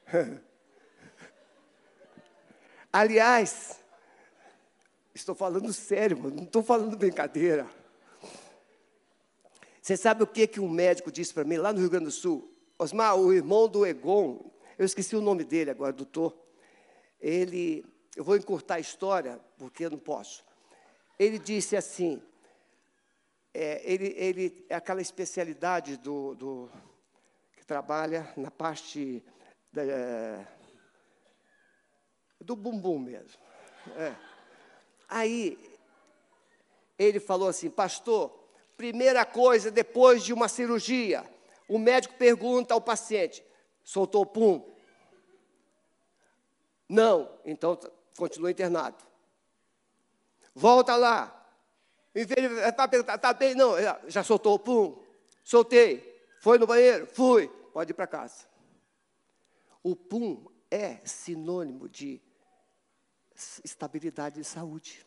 Aliás, 2.91 3.79
estou 5.15 5.33
falando 5.33 5.71
sério, 5.71 6.17
não 6.17 6.43
estou 6.43 6.61
falando 6.61 6.97
brincadeira. 6.97 7.65
Você 9.81 9.95
sabe 9.95 10.23
o 10.23 10.27
que, 10.27 10.45
que 10.45 10.59
um 10.59 10.67
médico 10.67 11.09
disse 11.09 11.33
para 11.33 11.45
mim 11.45 11.55
lá 11.55 11.71
no 11.71 11.79
Rio 11.79 11.89
Grande 11.89 12.07
do 12.07 12.11
Sul? 12.11 12.53
Osmar, 12.77 13.15
o 13.15 13.31
irmão 13.31 13.69
do 13.69 13.85
Egon, 13.85 14.51
eu 14.77 14.85
esqueci 14.85 15.15
o 15.15 15.21
nome 15.21 15.45
dele 15.45 15.71
agora, 15.71 15.93
doutor. 15.93 16.37
Ele, 17.21 17.85
eu 18.17 18.23
vou 18.23 18.35
encurtar 18.35 18.75
a 18.75 18.79
história, 18.79 19.39
porque 19.59 19.85
eu 19.85 19.91
não 19.91 19.99
posso. 19.99 20.43
Ele 21.19 21.37
disse 21.37 21.77
assim, 21.77 22.19
é, 23.53 23.79
ele, 23.83 24.11
ele, 24.17 24.65
é 24.67 24.73
aquela 24.73 25.03
especialidade 25.03 25.97
do, 25.97 26.33
do, 26.33 26.71
que 27.55 27.63
trabalha 27.63 28.33
na 28.35 28.49
parte 28.49 29.23
da, 29.71 29.83
do 32.41 32.55
bumbum 32.55 32.97
mesmo. 32.97 33.39
É. 33.95 34.15
Aí 35.07 35.77
ele 36.97 37.19
falou 37.19 37.49
assim, 37.49 37.69
pastor, 37.69 38.31
primeira 38.75 39.23
coisa 39.25 39.69
depois 39.69 40.23
de 40.23 40.33
uma 40.33 40.47
cirurgia, 40.47 41.23
o 41.69 41.77
médico 41.77 42.15
pergunta 42.15 42.73
ao 42.73 42.81
paciente, 42.81 43.45
soltou 43.83 44.25
pum? 44.25 44.75
Não, 46.89 47.31
então 47.45 47.77
continua 48.17 48.51
internado. 48.51 48.97
Volta 50.53 50.95
lá. 50.95 51.33
Em 52.13 52.25
vez 52.25 52.49
de 52.49 52.87
perguntar, 52.89 53.15
está 53.15 53.31
bem? 53.31 53.53
Não, 53.53 53.75
já 54.07 54.23
soltou 54.23 54.57
pum? 54.57 55.01
Soltei. 55.43 56.25
Foi 56.41 56.57
no 56.57 56.65
banheiro? 56.67 57.07
Fui. 57.13 57.47
Pode 57.71 57.91
ir 57.91 57.93
para 57.93 58.07
casa. 58.07 58.45
O 59.83 59.95
pum 59.95 60.45
é 60.69 60.97
sinônimo 61.05 61.87
de 61.87 62.19
estabilidade 63.63 64.37
de 64.37 64.43
saúde. 64.43 65.05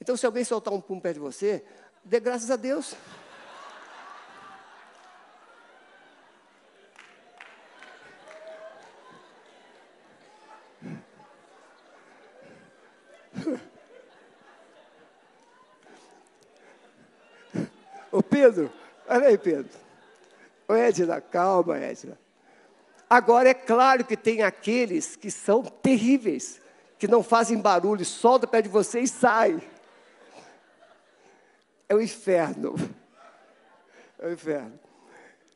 Então, 0.00 0.16
se 0.16 0.26
alguém 0.26 0.44
soltar 0.44 0.74
um 0.74 0.80
pum 0.80 1.00
perto 1.00 1.14
de 1.14 1.20
você, 1.20 1.64
dê 2.04 2.20
graças 2.20 2.50
a 2.50 2.56
Deus. 2.56 2.94
Ô 18.10 18.22
Pedro, 18.38 18.72
olha 19.08 19.26
aí, 19.26 19.36
Pedro. 19.36 19.76
Ô 20.68 20.74
Edna, 20.74 21.20
calma, 21.20 21.76
Edna. 21.76 22.16
Agora 23.10 23.48
é 23.48 23.54
claro 23.54 24.04
que 24.04 24.16
tem 24.16 24.42
aqueles 24.42 25.16
que 25.16 25.28
são 25.28 25.64
terríveis 25.64 26.60
que 27.00 27.08
não 27.08 27.20
fazem 27.20 27.58
barulho, 27.58 28.04
solta 28.04 28.46
perto 28.46 28.66
de 28.66 28.70
você 28.70 29.00
e 29.00 29.08
sai. 29.08 29.60
É 31.88 31.96
o 31.96 32.00
inferno. 32.00 32.76
É 34.20 34.28
o 34.28 34.32
inferno. 34.32 34.78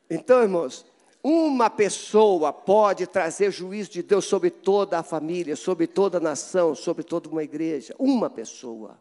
Então, 0.09 0.41
irmãos, 0.41 0.85
uma 1.23 1.69
pessoa 1.69 2.51
pode 2.51 3.07
trazer 3.07 3.49
juízo 3.49 3.91
de 3.91 4.03
Deus 4.03 4.25
sobre 4.25 4.49
toda 4.49 4.99
a 4.99 5.03
família, 5.03 5.55
sobre 5.55 5.87
toda 5.87 6.17
a 6.17 6.21
nação, 6.21 6.75
sobre 6.75 7.03
toda 7.03 7.29
uma 7.29 7.43
igreja. 7.45 7.95
Uma 7.97 8.29
pessoa. 8.29 8.99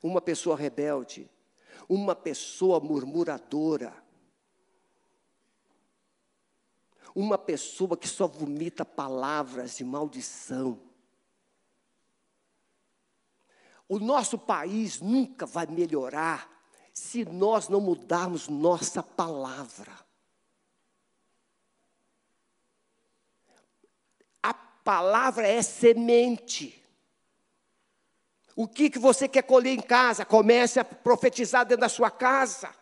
Uma 0.00 0.20
pessoa 0.20 0.56
rebelde. 0.56 1.28
Uma 1.88 2.14
pessoa 2.14 2.78
murmuradora 2.80 4.08
uma 7.18 7.36
pessoa 7.36 7.96
que 7.96 8.06
só 8.06 8.28
vomita 8.28 8.84
palavras 8.84 9.76
de 9.76 9.84
maldição. 9.84 10.78
O 13.88 13.98
nosso 13.98 14.38
país 14.38 15.00
nunca 15.00 15.44
vai 15.44 15.66
melhorar 15.66 16.48
se 16.92 17.24
nós 17.24 17.68
não 17.68 17.80
mudarmos 17.80 18.46
nossa 18.46 19.02
palavra. 19.02 19.92
A 24.40 24.54
palavra 24.54 25.44
é 25.44 25.60
semente. 25.60 26.80
O 28.58 28.66
que, 28.66 28.90
que 28.90 28.98
você 28.98 29.28
quer 29.28 29.42
colher 29.42 29.72
em 29.72 29.80
casa? 29.80 30.24
Comece 30.24 30.80
a 30.80 30.84
profetizar 30.84 31.64
dentro 31.64 31.82
da 31.82 31.88
sua 31.88 32.10
casa. 32.10 32.74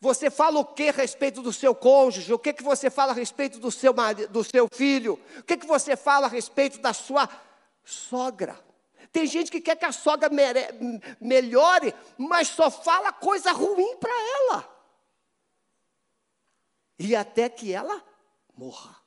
Você 0.00 0.30
fala 0.30 0.60
o 0.60 0.64
que 0.64 0.88
a 0.88 0.92
respeito 0.92 1.42
do 1.42 1.52
seu 1.52 1.74
cônjuge? 1.74 2.32
O 2.32 2.38
que, 2.38 2.52
que 2.52 2.62
você 2.62 2.88
fala 2.88 3.10
a 3.10 3.14
respeito 3.16 3.58
do 3.58 3.72
seu, 3.72 3.92
marido, 3.92 4.28
do 4.28 4.44
seu 4.44 4.68
filho? 4.72 5.18
O 5.36 5.42
que, 5.42 5.56
que 5.56 5.66
você 5.66 5.96
fala 5.96 6.26
a 6.26 6.30
respeito 6.30 6.78
da 6.78 6.92
sua 6.92 7.28
sogra? 7.82 8.56
Tem 9.10 9.26
gente 9.26 9.50
que 9.50 9.60
quer 9.60 9.74
que 9.74 9.84
a 9.84 9.90
sogra 9.90 10.28
mere, 10.28 10.60
melhore, 11.20 11.92
mas 12.16 12.46
só 12.46 12.70
fala 12.70 13.10
coisa 13.10 13.50
ruim 13.50 13.96
para 13.96 14.12
ela. 14.12 14.78
E 17.00 17.16
até 17.16 17.48
que 17.48 17.72
ela 17.72 18.00
morra. 18.56 19.03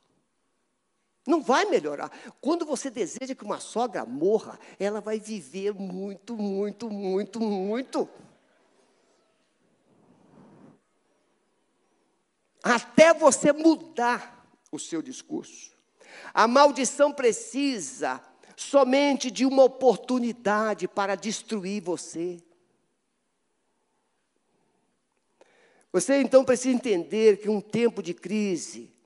Não 1.28 1.42
vai 1.42 1.66
melhorar. 1.66 2.10
Quando 2.40 2.64
você 2.64 2.88
deseja 2.88 3.34
que 3.34 3.44
uma 3.44 3.60
sogra 3.60 4.06
morra, 4.06 4.58
ela 4.80 4.98
vai 4.98 5.20
viver 5.20 5.74
muito, 5.74 6.34
muito, 6.34 6.88
muito, 6.88 7.38
muito. 7.38 8.08
Até 12.62 13.12
você 13.12 13.52
mudar 13.52 14.48
o 14.72 14.78
seu 14.78 15.02
discurso. 15.02 15.76
A 16.32 16.48
maldição 16.48 17.12
precisa 17.12 18.22
somente 18.56 19.30
de 19.30 19.44
uma 19.44 19.64
oportunidade 19.64 20.88
para 20.88 21.14
destruir 21.14 21.82
você. 21.82 22.42
Você 25.92 26.22
então 26.22 26.42
precisa 26.42 26.74
entender 26.74 27.36
que 27.36 27.50
um 27.50 27.60
tempo 27.60 28.02
de 28.02 28.14
crise 28.14 28.96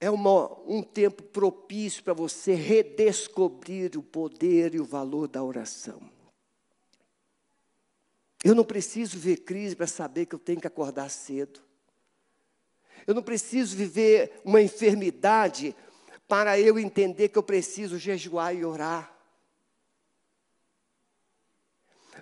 é 0.00 0.10
uma, 0.10 0.52
um 0.66 0.82
tempo 0.82 1.22
propício 1.22 2.02
para 2.02 2.12
você 2.12 2.54
redescobrir 2.54 3.96
o 3.96 4.02
poder 4.02 4.74
e 4.74 4.80
o 4.80 4.84
valor 4.84 5.26
da 5.26 5.42
oração. 5.42 6.00
Eu 8.44 8.54
não 8.54 8.64
preciso 8.64 9.18
ver 9.18 9.38
crise 9.38 9.74
para 9.74 9.86
saber 9.86 10.26
que 10.26 10.34
eu 10.34 10.38
tenho 10.38 10.60
que 10.60 10.66
acordar 10.66 11.10
cedo. 11.10 11.60
Eu 13.06 13.14
não 13.14 13.22
preciso 13.22 13.76
viver 13.76 14.40
uma 14.44 14.60
enfermidade 14.60 15.74
para 16.28 16.58
eu 16.58 16.78
entender 16.78 17.28
que 17.28 17.38
eu 17.38 17.42
preciso 17.42 17.98
jejuar 17.98 18.54
e 18.54 18.64
orar. 18.64 19.12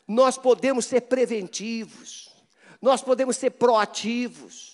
Nós 0.07 0.37
podemos 0.37 0.85
ser 0.85 1.03
preventivos, 1.03 2.31
nós 2.81 3.03
podemos 3.03 3.37
ser 3.37 3.51
proativos. 3.51 4.74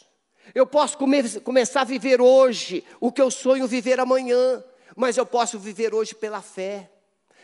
Eu 0.55 0.67
posso 0.67 0.99
começar 1.43 1.83
a 1.83 1.85
viver 1.85 2.21
hoje 2.21 2.85
o 3.01 3.13
que 3.13 3.21
eu 3.21 3.31
sonho 3.31 3.67
viver 3.67 4.01
amanhã, 4.01 4.63
mas 4.97 5.17
eu 5.17 5.27
posso 5.27 5.59
viver 5.59 5.95
hoje 5.95 6.15
pela 6.15 6.43
fé. 6.43 6.91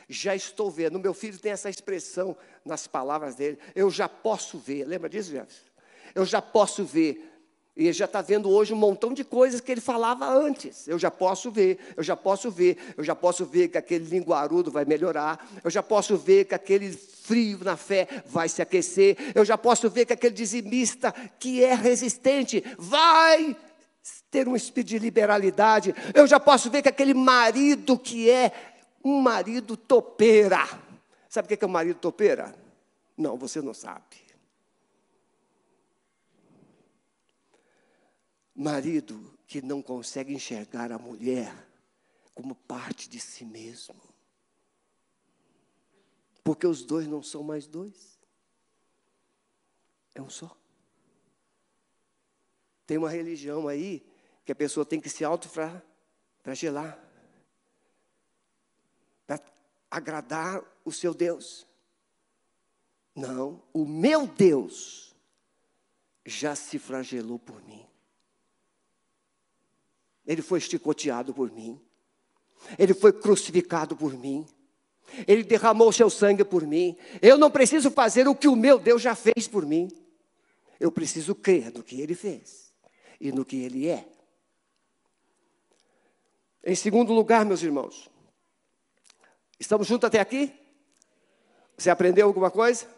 Já 0.08 0.34
estou 0.34 0.70
vendo, 0.70 0.98
meu 0.98 1.12
filho 1.12 1.38
tem 1.38 1.52
essa 1.52 1.68
expressão 1.68 2.36
nas 2.64 2.86
palavras 2.86 3.34
dele, 3.34 3.58
eu 3.74 3.90
já 3.90 4.08
posso 4.08 4.58
ver, 4.58 4.84
lembra 4.84 5.08
disso, 5.08 5.30
Jefferson? 5.30 5.64
Eu 6.14 6.24
já 6.24 6.40
posso 6.40 6.84
ver 6.84 7.35
e 7.76 7.92
já 7.92 8.06
está 8.06 8.22
vendo 8.22 8.48
hoje 8.48 8.72
um 8.72 8.76
montão 8.76 9.12
de 9.12 9.22
coisas 9.22 9.60
que 9.60 9.70
ele 9.70 9.82
falava 9.82 10.26
antes. 10.26 10.88
Eu 10.88 10.98
já 10.98 11.10
posso 11.10 11.50
ver, 11.50 11.78
eu 11.94 12.02
já 12.02 12.16
posso 12.16 12.50
ver, 12.50 12.78
eu 12.96 13.04
já 13.04 13.14
posso 13.14 13.44
ver 13.44 13.68
que 13.68 13.76
aquele 13.76 14.06
linguarudo 14.06 14.70
vai 14.70 14.86
melhorar, 14.86 15.46
eu 15.62 15.70
já 15.70 15.82
posso 15.82 16.16
ver 16.16 16.46
que 16.46 16.54
aquele 16.54 16.90
frio 16.90 17.58
na 17.62 17.76
fé 17.76 18.08
vai 18.24 18.48
se 18.48 18.62
aquecer, 18.62 19.18
eu 19.34 19.44
já 19.44 19.58
posso 19.58 19.90
ver 19.90 20.06
que 20.06 20.14
aquele 20.14 20.34
dizimista 20.34 21.12
que 21.38 21.62
é 21.62 21.74
resistente 21.74 22.64
vai 22.78 23.54
ter 24.30 24.48
um 24.48 24.56
espírito 24.56 24.88
de 24.88 24.98
liberalidade, 24.98 25.94
eu 26.14 26.26
já 26.26 26.40
posso 26.40 26.70
ver 26.70 26.80
que 26.80 26.88
aquele 26.88 27.12
marido 27.12 27.98
que 27.98 28.30
é 28.30 28.52
um 29.04 29.20
marido 29.20 29.76
topeira. 29.76 30.66
Sabe 31.28 31.52
o 31.52 31.56
que 31.56 31.62
é 31.62 31.68
um 31.68 31.70
marido 31.70 31.98
topeira? 31.98 32.54
Não, 33.18 33.36
você 33.36 33.60
não 33.60 33.74
sabe. 33.74 34.25
Marido 38.56 39.38
que 39.46 39.60
não 39.60 39.82
consegue 39.82 40.32
enxergar 40.32 40.90
a 40.90 40.98
mulher 40.98 41.54
como 42.34 42.54
parte 42.54 43.08
de 43.08 43.20
si 43.20 43.44
mesmo. 43.44 43.94
Porque 46.42 46.66
os 46.66 46.82
dois 46.82 47.06
não 47.06 47.22
são 47.22 47.42
mais 47.42 47.66
dois. 47.66 48.18
É 50.14 50.22
um 50.22 50.30
só. 50.30 50.56
Tem 52.86 52.96
uma 52.96 53.10
religião 53.10 53.68
aí 53.68 54.06
que 54.44 54.52
a 54.52 54.54
pessoa 54.54 54.86
tem 54.86 55.00
que 55.00 55.10
se 55.10 55.24
autoflagelar 55.24 56.98
para 59.26 59.42
agradar 59.90 60.62
o 60.84 60.92
seu 60.92 61.12
Deus. 61.12 61.66
Não, 63.14 63.62
o 63.72 63.84
meu 63.84 64.26
Deus 64.26 65.14
já 66.24 66.54
se 66.54 66.78
flagelou 66.78 67.38
por 67.38 67.62
mim. 67.64 67.86
Ele 70.26 70.42
foi 70.42 70.60
chicoteado 70.60 71.32
por 71.32 71.50
mim. 71.52 71.80
Ele 72.78 72.94
foi 72.94 73.12
crucificado 73.12 73.96
por 73.96 74.12
mim. 74.12 74.46
Ele 75.26 75.44
derramou 75.44 75.92
seu 75.92 76.10
sangue 76.10 76.44
por 76.44 76.66
mim. 76.66 76.96
Eu 77.22 77.38
não 77.38 77.50
preciso 77.50 77.90
fazer 77.90 78.26
o 78.26 78.34
que 78.34 78.48
o 78.48 78.56
meu 78.56 78.78
Deus 78.78 79.00
já 79.00 79.14
fez 79.14 79.46
por 79.46 79.64
mim. 79.64 79.88
Eu 80.80 80.90
preciso 80.90 81.34
crer 81.34 81.72
no 81.72 81.82
que 81.82 82.00
ele 82.00 82.14
fez 82.14 82.74
e 83.20 83.32
no 83.32 83.44
que 83.44 83.56
ele 83.56 83.88
é. 83.88 84.06
Em 86.64 86.74
segundo 86.74 87.12
lugar, 87.12 87.44
meus 87.44 87.62
irmãos, 87.62 88.10
estamos 89.58 89.86
juntos 89.86 90.08
até 90.08 90.18
aqui? 90.18 90.52
Você 91.78 91.90
aprendeu 91.90 92.26
alguma 92.26 92.50
coisa? 92.50 92.88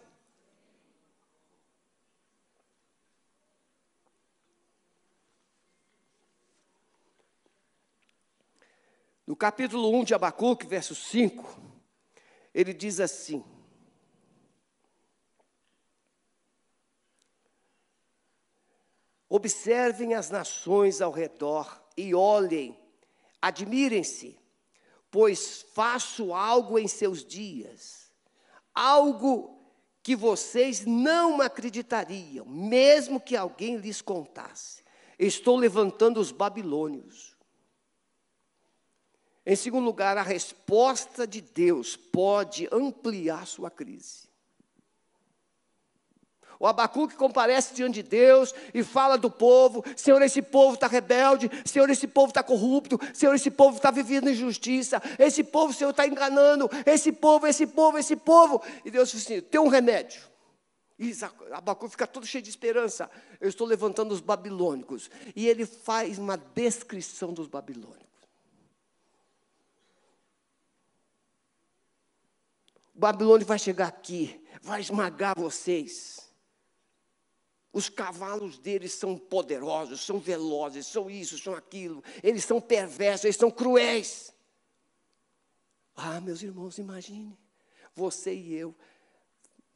No 9.27 9.28
capítulo 9.39 9.97
1 10.01 10.05
de 10.05 10.15
Abacuque, 10.15 10.67
verso 10.67 10.97
5, 10.97 11.61
ele 12.53 12.75
diz 12.75 12.99
assim: 12.99 13.45
Observem 19.29 20.15
as 20.15 20.29
nações 20.29 21.01
ao 21.01 21.13
redor 21.13 21.81
e 21.97 22.15
olhem, 22.15 22.77
admirem-se, 23.41 24.37
pois 25.09 25.65
faço 25.73 26.35
algo 26.35 26.77
em 26.79 26.89
seus 26.89 27.25
dias, 27.25 28.11
algo 28.75 29.57
que 30.03 30.17
vocês 30.17 30.85
não 30.85 31.41
acreditariam, 31.41 32.45
mesmo 32.45 33.21
que 33.21 33.37
alguém 33.37 33.77
lhes 33.77 34.03
contasse. 34.03 34.83
Estou 35.19 35.57
levantando 35.57 36.19
os 36.19 36.33
babilônios 36.33 37.28
em 39.49 39.57
segundo 39.57 39.87
lugar, 39.87 40.19
a 40.19 40.23
resposta 40.23 41.27
de 41.27 41.41
Deus 41.41 41.97
pode 41.97 42.69
ampliar 42.71 43.47
sua 43.47 43.71
crise. 43.71 44.29
O 46.61 46.67
Abacuque 46.67 47.15
comparece 47.17 47.73
diante 47.73 48.03
de 48.03 48.11
Deus 48.11 48.55
e 48.75 48.85
fala 48.85 49.17
do 49.17 49.31
povo: 49.31 49.83
Senhor, 49.97 50.21
esse 50.21 50.43
povo 50.43 50.75
está 50.75 50.87
rebelde, 50.87 51.51
Senhor, 51.65 51.89
esse 51.89 52.07
povo 52.07 52.29
está 52.29 52.43
corrupto, 52.43 53.01
Senhor, 53.15 53.35
esse 53.35 53.51
povo 53.51 53.79
está 53.79 53.91
vivendo 53.91 54.29
injustiça, 54.29 55.01
esse 55.19 55.43
povo, 55.43 55.73
Senhor, 55.73 55.91
está 55.91 56.07
enganando, 56.07 56.69
esse 56.85 57.11
povo, 57.11 57.47
esse 57.47 57.67
povo, 57.67 57.97
esse 57.97 58.17
povo. 58.17 58.61
E 58.85 58.91
Deus 58.91 59.11
diz 59.11 59.25
assim: 59.25 59.41
tem 59.41 59.59
um 59.59 59.69
remédio. 59.69 60.21
E 60.99 61.17
Abacuque 61.53 61.93
fica 61.93 62.07
todo 62.07 62.27
cheio 62.27 62.45
de 62.45 62.51
esperança. 62.51 63.09
Eu 63.41 63.49
estou 63.49 63.67
levantando 63.67 64.13
os 64.13 64.21
babilônicos. 64.21 65.09
E 65.35 65.49
ele 65.49 65.65
faz 65.65 66.19
uma 66.19 66.37
descrição 66.37 67.33
dos 67.33 67.47
babilônicos. 67.47 68.08
Babilônia 72.99 73.47
vai 73.47 73.61
chegar 73.61 73.87
aqui, 73.87 74.45
vai 74.61 74.81
esmagar 74.81 75.39
vocês. 75.39 76.29
Os 77.73 77.89
cavalos 77.89 78.59
deles 78.59 78.93
são 78.93 79.17
poderosos, 79.17 80.01
são 80.01 80.19
velozes, 80.19 80.89
são 80.89 81.09
isso, 81.09 81.39
são 81.39 81.55
aquilo. 81.55 82.03
Eles 82.25 82.45
são 82.45 82.61
perversos, 82.61 83.27
eles 83.27 83.37
são 83.37 83.53
cruéis. 83.53 84.35
Ah, 85.95 86.21
meus 86.21 86.43
irmãos, 86.43 86.77
imagine, 86.79 87.39
você 87.95 88.35
e 88.35 88.55
eu 88.55 88.75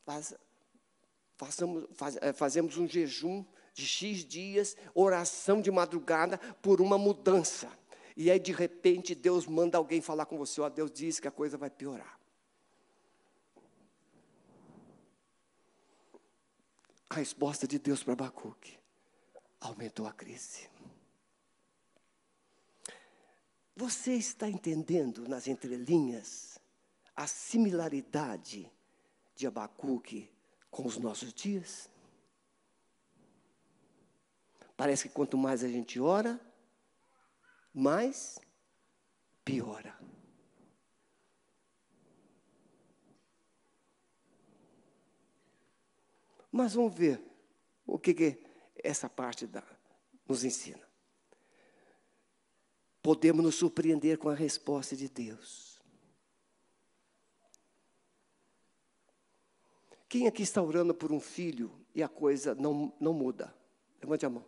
faz, 0.04 0.34
façamos, 1.36 1.86
faz, 1.92 2.16
é, 2.20 2.32
fazemos 2.32 2.76
um 2.76 2.88
jejum 2.88 3.44
de 3.72 3.86
X 3.86 4.24
dias, 4.24 4.76
oração 4.94 5.60
de 5.60 5.70
madrugada 5.70 6.38
por 6.60 6.80
uma 6.80 6.98
mudança. 6.98 7.70
E 8.16 8.32
aí, 8.32 8.40
de 8.40 8.50
repente, 8.52 9.14
Deus 9.14 9.46
manda 9.46 9.78
alguém 9.78 10.00
falar 10.00 10.26
com 10.26 10.36
você: 10.36 10.60
ó, 10.60 10.68
Deus 10.68 10.90
disse 10.90 11.22
que 11.22 11.28
a 11.28 11.32
coisa 11.32 11.56
vai 11.56 11.70
piorar. 11.70 12.21
A 17.12 17.14
resposta 17.14 17.68
de 17.68 17.78
Deus 17.78 18.02
para 18.02 18.14
Abacuque 18.14 18.78
aumentou 19.60 20.06
a 20.06 20.14
crise. 20.14 20.66
Você 23.76 24.14
está 24.14 24.48
entendendo 24.48 25.28
nas 25.28 25.46
entrelinhas 25.46 26.58
a 27.14 27.26
similaridade 27.26 28.72
de 29.36 29.46
Abacuque 29.46 30.32
com 30.70 30.86
os 30.86 30.96
nossos 30.96 31.34
dias? 31.34 31.90
Parece 34.74 35.06
que 35.06 35.14
quanto 35.14 35.36
mais 35.36 35.62
a 35.62 35.68
gente 35.68 36.00
ora, 36.00 36.40
mais 37.74 38.38
piora. 39.44 39.94
Mas 46.53 46.74
vamos 46.74 46.94
ver 46.94 47.18
o 47.86 47.98
que, 47.98 48.12
que 48.12 48.38
essa 48.76 49.09
parte 49.09 49.46
da, 49.46 49.64
nos 50.28 50.44
ensina. 50.44 50.86
Podemos 53.03 53.42
nos 53.42 53.55
surpreender 53.55 54.18
com 54.18 54.28
a 54.28 54.34
resposta 54.34 54.94
de 54.94 55.09
Deus. 55.09 55.80
Quem 60.09 60.26
aqui 60.26 60.42
está 60.42 60.62
orando 60.62 60.94
por 60.94 61.11
um 61.11 61.18
filho 61.18 61.72
e 61.94 62.03
a 62.03 62.09
coisa 62.09 62.55
não, 62.55 62.92
não 63.00 63.14
muda? 63.14 63.53
Levante 63.98 64.26
a 64.26 64.30
mão. 64.30 64.44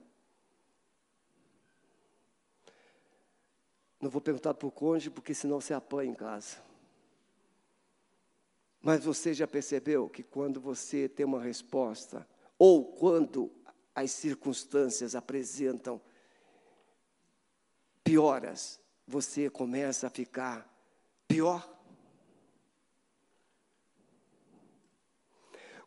Não 3.99 4.11
vou 4.11 4.21
perguntar 4.21 4.53
para 4.53 4.69
o 4.69 4.71
cônjuge, 4.71 5.09
porque 5.09 5.33
senão 5.33 5.59
você 5.59 5.73
apanha 5.73 6.11
em 6.11 6.15
casa. 6.15 6.59
Mas 8.85 9.03
você 9.03 9.33
já 9.33 9.47
percebeu 9.47 10.11
que 10.11 10.23
quando 10.23 10.61
você 10.61 11.09
tem 11.09 11.25
uma 11.25 11.41
resposta, 11.41 12.29
ou 12.59 12.85
quando 12.85 13.51
as 13.95 14.11
circunstâncias 14.11 15.15
apresentam 15.15 15.99
pioras, 18.05 18.79
você 19.09 19.49
começa 19.49 20.07
a 20.07 20.11
ficar 20.11 20.71
pior? 21.27 21.67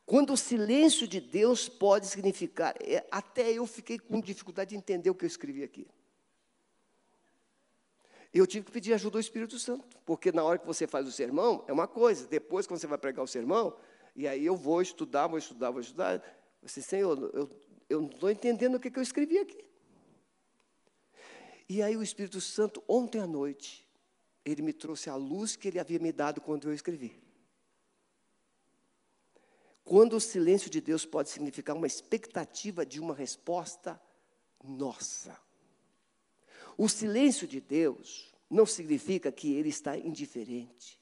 Quando 0.04 0.34
o 0.34 0.38
silêncio 0.38 1.08
de 1.08 1.22
Deus 1.22 1.70
pode 1.70 2.08
significar, 2.08 2.74
é, 2.82 3.06
até 3.12 3.52
eu 3.52 3.68
fiquei 3.68 4.00
com 4.00 4.20
dificuldade 4.20 4.72
de 4.72 4.76
entender 4.76 5.12
o 5.12 5.16
que 5.16 5.24
eu 5.24 5.28
escrevi 5.28 5.62
aqui. 5.62 5.88
Eu 8.34 8.46
tive 8.46 8.66
que 8.66 8.72
pedir 8.72 8.94
ajuda 8.94 9.18
ao 9.18 9.22
Espírito 9.22 9.58
Santo, 9.58 9.98
porque 10.06 10.32
na 10.32 10.44
hora 10.44 10.60
que 10.60 10.66
você 10.66 10.86
faz 10.86 11.08
o 11.08 11.12
sermão, 11.12 11.64
é 11.68 11.74
uma 11.74 11.88
coisa, 11.88 12.28
depois, 12.28 12.68
quando 12.68 12.80
você 12.80 12.88
vai 12.88 12.98
pregar 12.98 13.24
o 13.24 13.28
sermão, 13.28 13.76
e 14.16 14.28
aí 14.28 14.46
eu 14.46 14.56
vou 14.56 14.82
estudar, 14.82 15.28
vou 15.28 15.38
estudar, 15.38 15.72
vou 15.72 15.82
estudar, 15.82 16.22
você, 16.62 16.82
Senhor, 16.82 17.18
eu, 17.34 17.50
eu 17.90 18.02
não 18.02 18.10
estou 18.10 18.30
entendendo 18.30 18.76
o 18.76 18.80
que, 18.80 18.92
que 18.92 19.00
eu 19.00 19.04
escrevi 19.04 19.38
aqui. 19.38 19.64
E 21.70 21.82
aí 21.82 21.96
o 21.98 22.04
Espírito 22.04 22.40
Santo, 22.40 22.84
ontem 22.88 23.20
à 23.20 23.28
noite, 23.28 23.88
ele 24.46 24.62
me 24.62 24.74
trouxe 24.74 25.10
a 25.10 25.16
luz 25.16 25.56
que 25.56 25.68
ele 25.68 25.80
havia 25.80 26.00
me 26.00 26.12
dado 26.12 26.40
quando 26.42 26.70
eu 26.70 26.74
escrevi. 26.74 27.22
Quando 29.84 30.18
o 30.18 30.22
silêncio 30.22 30.70
de 30.70 30.82
Deus 30.82 31.06
pode 31.06 31.30
significar 31.30 31.76
uma 31.76 31.88
expectativa 31.88 32.86
de 32.86 33.00
uma 33.00 33.14
resposta 33.14 34.02
nossa. 34.64 35.38
O 36.78 36.88
silêncio 36.88 37.48
de 37.48 37.60
Deus 37.60 38.32
não 38.50 38.66
significa 38.66 39.32
que 39.32 39.54
ele 39.54 39.70
está 39.70 39.98
indiferente. 39.98 41.02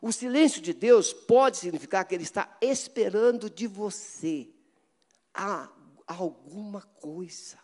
O 0.00 0.12
silêncio 0.12 0.60
de 0.60 0.72
Deus 0.72 1.12
pode 1.12 1.56
significar 1.56 2.04
que 2.04 2.14
ele 2.14 2.22
está 2.22 2.56
esperando 2.60 3.50
de 3.50 3.66
você 3.66 4.48
alguma 6.06 6.82
coisa. 6.82 7.58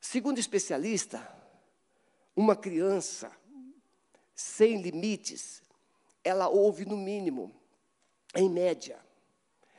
Segundo 0.00 0.38
especialista, 0.38 1.26
uma 2.36 2.54
criança 2.54 3.34
sem 4.34 4.82
limites, 4.82 5.62
ela 6.22 6.48
ouve 6.48 6.84
no 6.84 6.96
mínimo, 6.96 7.54
em 8.34 8.48
média, 8.48 9.02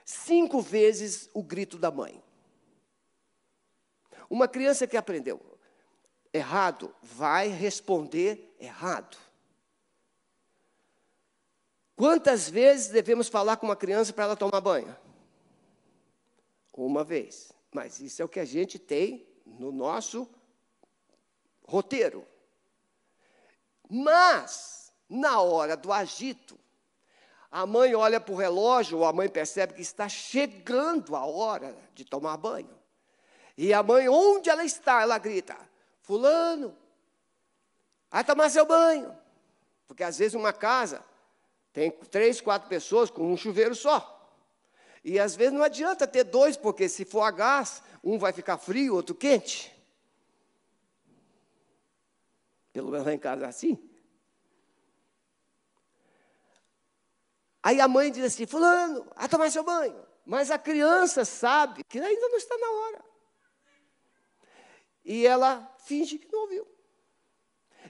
cinco 0.05 0.61
vezes 0.61 1.29
o 1.33 1.43
grito 1.43 1.77
da 1.77 1.91
mãe. 1.91 2.23
Uma 4.29 4.47
criança 4.47 4.87
que 4.87 4.97
aprendeu 4.97 5.39
errado 6.33 6.93
vai 7.01 7.47
responder 7.47 8.55
errado. 8.59 9.17
Quantas 11.95 12.49
vezes 12.49 12.89
devemos 12.89 13.27
falar 13.27 13.57
com 13.57 13.67
uma 13.67 13.75
criança 13.75 14.11
para 14.11 14.23
ela 14.23 14.35
tomar 14.35 14.59
banho? 14.59 14.95
Uma 16.73 17.03
vez. 17.03 17.51
Mas 17.71 17.99
isso 17.99 18.21
é 18.21 18.25
o 18.25 18.29
que 18.29 18.39
a 18.39 18.45
gente 18.45 18.79
tem 18.79 19.27
no 19.45 19.71
nosso 19.71 20.27
roteiro. 21.63 22.25
Mas, 23.89 24.91
na 25.07 25.39
hora 25.41 25.77
do 25.77 25.91
agito, 25.91 26.57
a 27.53 27.67
mãe 27.67 27.93
olha 27.93 28.19
para 28.19 28.33
o 28.33 28.35
relógio, 28.35 28.97
ou 28.97 29.05
a 29.05 29.13
mãe 29.13 29.29
percebe 29.29 29.75
que 29.75 29.81
está 29.83 30.09
chegando 30.09 31.15
a 31.15 31.23
hora 31.23 31.77
de 31.93 32.03
tomar 32.03 32.35
banho. 32.35 32.75
E 33.55 33.71
a 33.71 33.83
mãe, 33.83 34.09
onde 34.09 34.49
ela 34.49 34.65
está, 34.65 35.03
ela 35.03 35.19
grita: 35.19 35.55
Fulano, 36.01 36.75
vai 38.09 38.23
tomar 38.23 38.49
seu 38.49 38.65
banho. 38.65 39.15
Porque 39.87 40.03
às 40.03 40.17
vezes 40.17 40.33
uma 40.33 40.51
casa 40.51 41.05
tem 41.71 41.91
três, 41.91 42.41
quatro 42.41 42.67
pessoas 42.67 43.11
com 43.11 43.31
um 43.31 43.37
chuveiro 43.37 43.75
só. 43.75 44.09
E 45.03 45.19
às 45.19 45.35
vezes 45.35 45.53
não 45.53 45.61
adianta 45.61 46.07
ter 46.07 46.23
dois, 46.23 46.57
porque 46.57 46.89
se 46.89 47.05
for 47.05 47.21
a 47.21 47.29
gás, 47.29 47.83
um 48.03 48.17
vai 48.17 48.33
ficar 48.33 48.57
frio, 48.57 48.95
outro 48.95 49.13
quente. 49.13 49.71
Pelo 52.71 52.89
menos 52.89 53.05
lá 53.05 53.13
em 53.13 53.19
casa 53.19 53.45
é 53.45 53.49
assim. 53.49 53.77
Aí 57.63 57.79
a 57.79 57.87
mãe 57.87 58.11
diz 58.11 58.25
assim: 58.25 58.45
Fulano, 58.45 59.07
vai 59.15 59.29
tomar 59.29 59.49
seu 59.49 59.63
banho. 59.63 60.05
Mas 60.25 60.51
a 60.51 60.59
criança 60.59 61.23
sabe 61.23 61.83
que 61.85 61.99
ainda 61.99 62.27
não 62.27 62.37
está 62.37 62.57
na 62.57 62.69
hora. 62.69 63.05
E 65.05 65.25
ela 65.25 65.73
finge 65.85 66.17
que 66.17 66.31
não 66.31 66.41
ouviu. 66.41 66.67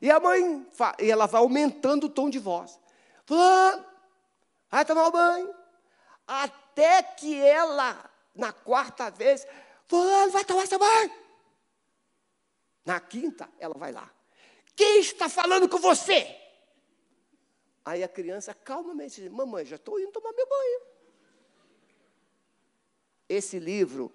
E 0.02 0.12
a 0.12 0.20
mãe, 0.20 0.68
e 1.00 1.10
ela 1.10 1.26
vai 1.26 1.42
aumentando 1.42 2.06
o 2.06 2.10
tom 2.10 2.30
de 2.30 2.40
voz. 2.40 2.80
Fulano, 3.26 3.86
vai 4.70 4.86
tomar 4.86 5.08
o 5.08 5.12
banho. 5.12 5.54
Até 6.28 7.02
que 7.04 7.40
ela, 7.42 8.10
na 8.36 8.52
quarta 8.52 9.10
vez, 9.10 9.46
Fulano, 9.88 10.32
vai 10.32 10.46
tomar 10.46 10.68
seu 10.68 10.80
banho. 10.80 11.12
Na 12.86 13.00
quinta, 13.00 13.50
ela 13.60 13.76
vai 13.78 13.92
lá. 13.92 14.10
Quem 14.76 15.00
está 15.00 15.30
falando 15.30 15.70
com 15.70 15.78
você? 15.78 16.43
Aí 17.86 18.04
a 18.04 18.08
criança 18.08 18.54
calmamente 18.54 19.22
diz: 19.22 19.32
Mamãe, 19.32 19.66
já 19.66 19.76
estou 19.76 20.00
indo 20.00 20.12
tomar 20.12 20.32
meu 20.34 20.48
banho. 20.48 20.82
Esse 23.28 23.60
livro, 23.60 24.14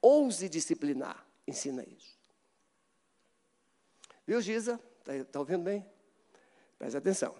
Ouse 0.00 0.48
Disciplinar, 0.48 1.26
ensina 1.46 1.84
isso. 1.84 2.18
Viu, 4.26 4.40
Giza? 4.40 4.80
Está 4.98 5.24
tá 5.24 5.38
ouvindo 5.40 5.64
bem? 5.64 5.84
Preste 6.78 6.96
atenção. 6.96 7.34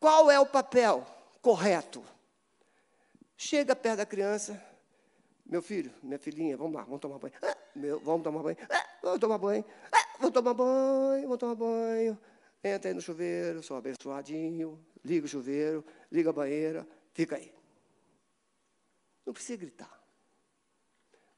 Qual 0.00 0.30
é 0.30 0.38
o 0.40 0.46
papel 0.46 1.06
correto? 1.40 2.04
Chega 3.36 3.74
perto 3.74 3.98
da 3.98 4.06
criança, 4.06 4.62
meu 5.44 5.62
filho, 5.62 5.92
minha 6.02 6.18
filhinha, 6.18 6.56
vamos 6.56 6.74
lá, 6.74 6.82
vamos 6.82 7.00
tomar 7.00 7.18
banho. 7.18 7.34
Ah, 7.42 7.56
meu, 7.74 8.00
vamos 8.00 8.22
tomar 8.22 8.42
banho. 8.42 8.56
Ah, 8.70 8.86
vamos 9.02 9.20
tomar 9.20 9.38
banho. 9.38 9.64
Ah, 9.92 10.08
vamos 10.18 10.32
tomar 10.32 10.54
banho, 10.54 11.22
vamos 11.22 11.38
tomar 11.38 11.54
banho. 11.54 12.18
Entra 12.64 12.90
aí 12.90 12.94
no 12.94 13.00
chuveiro, 13.00 13.60
sou 13.60 13.76
abençoadinho, 13.76 14.78
liga 15.04 15.26
o 15.26 15.28
chuveiro, 15.28 15.84
liga 16.12 16.30
a 16.30 16.32
banheira, 16.32 16.86
fica 17.12 17.34
aí. 17.34 17.52
Não 19.26 19.32
precisa 19.32 19.58
gritar. 19.58 20.00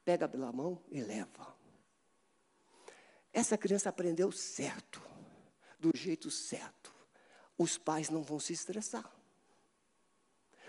Pega 0.03 0.27
pela 0.27 0.51
mão 0.51 0.79
e 0.91 1.01
leva. 1.01 1.55
Essa 3.33 3.57
criança 3.57 3.89
aprendeu 3.89 4.31
certo, 4.31 5.01
do 5.79 5.91
jeito 5.95 6.29
certo. 6.29 6.93
Os 7.57 7.75
pais 7.75 8.09
não 8.11 8.21
vão 8.21 8.39
se 8.39 8.53
estressar. 8.53 9.11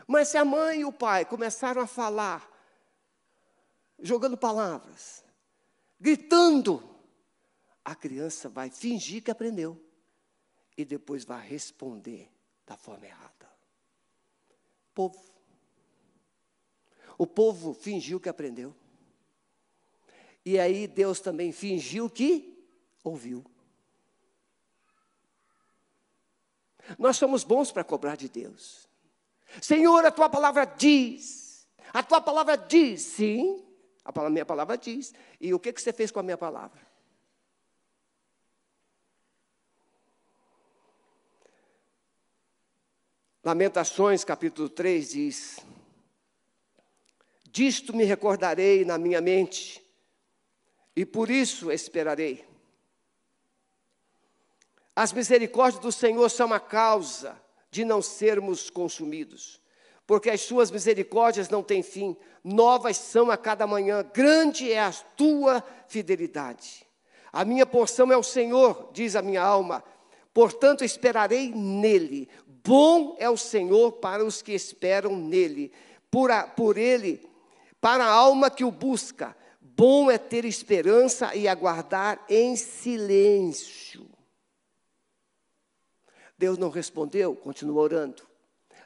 Mas 0.06 0.28
se 0.28 0.38
a 0.38 0.44
mãe 0.44 0.80
e 0.80 0.84
o 0.86 0.92
pai 0.92 1.26
começaram 1.26 1.82
a 1.82 1.86
falar, 1.86 2.50
jogando 3.98 4.38
palavras, 4.38 5.22
gritando, 6.00 6.82
a 7.84 7.94
criança 7.94 8.48
vai 8.48 8.70
fingir 8.70 9.22
que 9.22 9.30
aprendeu 9.30 9.85
e 10.76 10.84
depois 10.84 11.24
vai 11.24 11.46
responder 11.46 12.30
da 12.66 12.76
forma 12.76 13.06
errada. 13.06 13.50
Povo. 14.94 15.20
O 17.18 17.26
povo 17.26 17.72
fingiu 17.72 18.20
que 18.20 18.28
aprendeu. 18.28 18.74
E 20.44 20.58
aí 20.58 20.86
Deus 20.86 21.20
também 21.20 21.50
fingiu 21.50 22.10
que 22.10 22.56
ouviu. 23.02 23.44
Nós 26.98 27.16
somos 27.16 27.42
bons 27.42 27.72
para 27.72 27.82
cobrar 27.82 28.16
de 28.16 28.28
Deus. 28.28 28.88
Senhor, 29.60 30.04
a 30.04 30.10
tua 30.10 30.28
palavra 30.28 30.64
diz. 30.64 31.66
A 31.92 32.02
tua 32.02 32.20
palavra 32.20 32.56
diz, 32.56 33.02
sim. 33.02 33.64
A 34.04 34.30
minha 34.30 34.46
palavra 34.46 34.76
diz. 34.76 35.12
E 35.40 35.52
o 35.52 35.58
que, 35.58 35.72
que 35.72 35.82
você 35.82 35.92
fez 35.92 36.10
com 36.10 36.20
a 36.20 36.22
minha 36.22 36.38
palavra? 36.38 36.85
Lamentações, 43.46 44.24
capítulo 44.24 44.68
3 44.68 45.10
diz: 45.10 45.60
Disto 47.48 47.94
me 47.94 48.02
recordarei 48.02 48.84
na 48.84 48.98
minha 48.98 49.20
mente, 49.20 49.80
e 50.96 51.06
por 51.06 51.30
isso 51.30 51.70
esperarei. 51.70 52.44
As 54.96 55.12
misericórdias 55.12 55.80
do 55.80 55.92
Senhor 55.92 56.28
são 56.28 56.52
a 56.52 56.58
causa 56.58 57.40
de 57.70 57.84
não 57.84 58.02
sermos 58.02 58.68
consumidos, 58.68 59.62
porque 60.08 60.28
as 60.28 60.40
suas 60.40 60.68
misericórdias 60.68 61.48
não 61.48 61.62
têm 61.62 61.84
fim, 61.84 62.16
novas 62.42 62.96
são 62.96 63.30
a 63.30 63.36
cada 63.36 63.64
manhã, 63.64 64.04
grande 64.12 64.72
é 64.72 64.80
a 64.80 64.90
tua 64.90 65.62
fidelidade. 65.86 66.84
A 67.32 67.44
minha 67.44 67.64
porção 67.64 68.10
é 68.10 68.16
o 68.16 68.24
Senhor, 68.24 68.90
diz 68.92 69.14
a 69.14 69.22
minha 69.22 69.42
alma, 69.44 69.84
portanto 70.34 70.84
esperarei 70.84 71.52
nele. 71.54 72.28
Bom 72.66 73.14
é 73.20 73.30
o 73.30 73.36
Senhor 73.36 73.92
para 73.92 74.24
os 74.24 74.42
que 74.42 74.52
esperam 74.52 75.16
nele, 75.16 75.72
por, 76.10 76.32
a, 76.32 76.48
por 76.48 76.76
ele, 76.76 77.24
para 77.80 78.04
a 78.04 78.10
alma 78.10 78.50
que 78.50 78.64
o 78.64 78.72
busca. 78.72 79.36
Bom 79.60 80.10
é 80.10 80.18
ter 80.18 80.44
esperança 80.44 81.32
e 81.36 81.46
aguardar 81.46 82.24
em 82.28 82.56
silêncio. 82.56 84.04
Deus 86.36 86.58
não 86.58 86.68
respondeu, 86.68 87.36
continua 87.36 87.80
orando. 87.82 88.26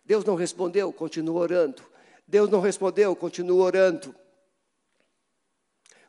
Deus 0.05 0.25
não 0.27 0.35
respondeu, 0.35 0.93
continua 0.93 1.41
orando. 1.41 1.83
Deus 2.29 2.51
não 2.51 2.61
respondeu, 2.61 3.17
continua 3.17 3.65
orando. 3.65 4.15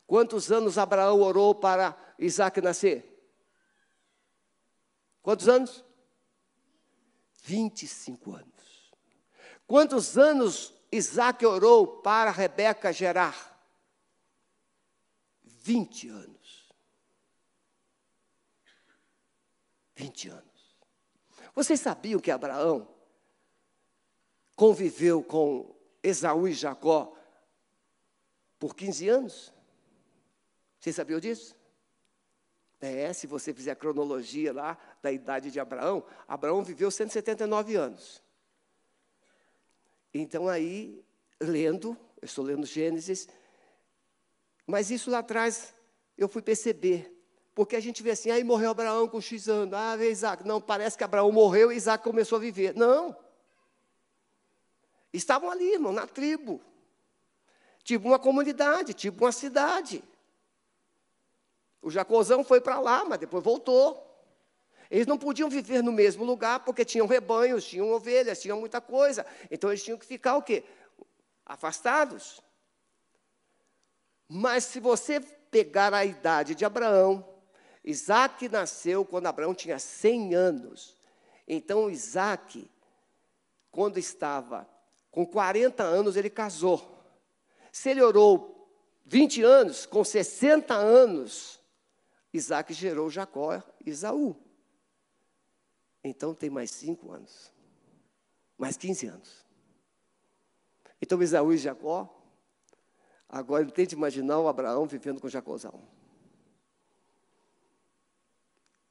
Quantos 0.06 0.52
anos 0.52 0.76
Abraão 0.76 1.22
orou 1.22 1.54
para 1.54 1.96
Isaac 2.18 2.60
nascer? 2.60 3.02
Quantos 5.22 5.48
anos? 5.48 5.82
25 7.42 8.32
anos. 8.32 8.92
Quantos 9.66 10.16
anos 10.16 10.72
Isaac 10.90 11.44
orou 11.44 11.86
para 11.86 12.30
Rebeca 12.30 12.92
gerar? 12.92 13.50
20 15.44 16.08
anos. 16.08 16.72
20 19.94 20.28
anos. 20.28 20.76
Vocês 21.54 21.80
sabiam 21.80 22.20
que 22.20 22.30
Abraão 22.30 22.88
conviveu 24.54 25.22
com 25.22 25.74
Esaú 26.02 26.48
e 26.48 26.52
Jacó 26.52 27.16
por 28.58 28.74
15 28.74 29.08
anos? 29.08 29.52
Vocês 30.78 30.96
sabiam 30.96 31.20
disso? 31.20 31.56
É, 32.80 33.12
se 33.12 33.26
você 33.28 33.54
fizer 33.54 33.70
a 33.70 33.76
cronologia 33.76 34.52
lá 34.52 34.76
da 35.02 35.10
idade 35.10 35.50
de 35.50 35.58
Abraão, 35.58 36.04
Abraão 36.28 36.62
viveu 36.62 36.90
179 36.90 37.74
anos. 37.74 38.22
Então 40.14 40.48
aí, 40.48 41.04
lendo, 41.40 41.96
eu 42.20 42.26
estou 42.26 42.44
lendo 42.44 42.64
Gênesis, 42.64 43.28
mas 44.66 44.90
isso 44.90 45.10
lá 45.10 45.18
atrás 45.18 45.74
eu 46.16 46.28
fui 46.28 46.40
perceber. 46.40 47.18
Porque 47.54 47.76
a 47.76 47.80
gente 47.80 48.02
vê 48.02 48.12
assim, 48.12 48.30
aí 48.30 48.44
morreu 48.44 48.70
Abraão 48.70 49.08
com 49.08 49.20
X 49.20 49.48
anos, 49.48 49.74
ah, 49.74 49.96
veio 49.96 50.12
Isaac. 50.12 50.46
Não, 50.46 50.60
parece 50.60 50.96
que 50.96 51.04
Abraão 51.04 51.30
morreu 51.32 51.70
e 51.70 51.76
Isaac 51.76 52.02
começou 52.02 52.36
a 52.36 52.40
viver. 52.40 52.74
Não. 52.74 53.14
Estavam 55.12 55.50
ali, 55.50 55.74
irmão, 55.74 55.92
na 55.92 56.06
tribo. 56.06 56.62
Tipo 57.84 58.08
uma 58.08 58.18
comunidade, 58.18 58.94
tipo 58.94 59.24
uma 59.24 59.32
cidade. 59.32 60.02
O 61.82 61.90
Jacozão 61.90 62.44
foi 62.44 62.60
para 62.60 62.78
lá, 62.78 63.04
mas 63.04 63.18
depois 63.18 63.42
voltou. 63.42 64.11
Eles 64.92 65.06
não 65.06 65.16
podiam 65.16 65.48
viver 65.48 65.82
no 65.82 65.90
mesmo 65.90 66.22
lugar 66.22 66.60
porque 66.66 66.84
tinham 66.84 67.06
rebanhos, 67.06 67.64
tinham 67.64 67.90
ovelhas, 67.90 68.42
tinham 68.42 68.60
muita 68.60 68.78
coisa. 68.78 69.24
Então 69.50 69.70
eles 69.70 69.82
tinham 69.82 69.96
que 69.96 70.04
ficar 70.04 70.36
o 70.36 70.42
quê? 70.42 70.62
Afastados. 71.46 72.42
Mas 74.28 74.64
se 74.64 74.78
você 74.78 75.18
pegar 75.50 75.94
a 75.94 76.04
idade 76.04 76.54
de 76.54 76.66
Abraão, 76.66 77.26
Isaac 77.82 78.46
nasceu 78.50 79.02
quando 79.02 79.28
Abraão 79.28 79.54
tinha 79.54 79.78
100 79.78 80.34
anos. 80.34 80.94
Então 81.48 81.88
Isaac, 81.88 82.70
quando 83.70 83.96
estava 83.96 84.68
com 85.10 85.24
40 85.24 85.82
anos, 85.82 86.16
ele 86.16 86.28
casou. 86.28 87.02
Se 87.72 87.88
ele 87.88 88.02
orou 88.02 88.70
20 89.06 89.42
anos, 89.42 89.86
com 89.86 90.04
60 90.04 90.74
anos, 90.74 91.58
Isaac 92.30 92.74
gerou 92.74 93.08
Jacó 93.08 93.54
e 93.54 93.88
Isaú. 93.88 94.51
Então 96.04 96.34
tem 96.34 96.50
mais 96.50 96.70
cinco 96.70 97.12
anos. 97.12 97.52
Mais 98.58 98.76
15 98.76 99.06
anos. 99.06 99.44
Então 101.00 101.22
Isaú 101.22 101.52
e 101.52 101.58
Jacó, 101.58 102.08
agora 103.28 103.62
ele 103.62 103.72
tenta 103.72 103.94
imaginar 103.94 104.38
o 104.38 104.48
Abraão 104.48 104.86
vivendo 104.86 105.20
com 105.20 105.28
Jacózão. 105.28 105.82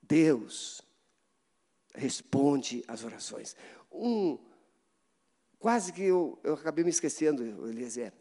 Deus 0.01 0.81
responde 1.95 2.83
às 2.87 3.03
orações. 3.03 3.55
Um, 3.91 4.37
quase 5.57 5.93
que 5.93 6.03
eu, 6.03 6.37
eu 6.43 6.55
acabei 6.55 6.83
me 6.83 6.89
esquecendo, 6.89 7.43
Eliezer, 7.67 8.13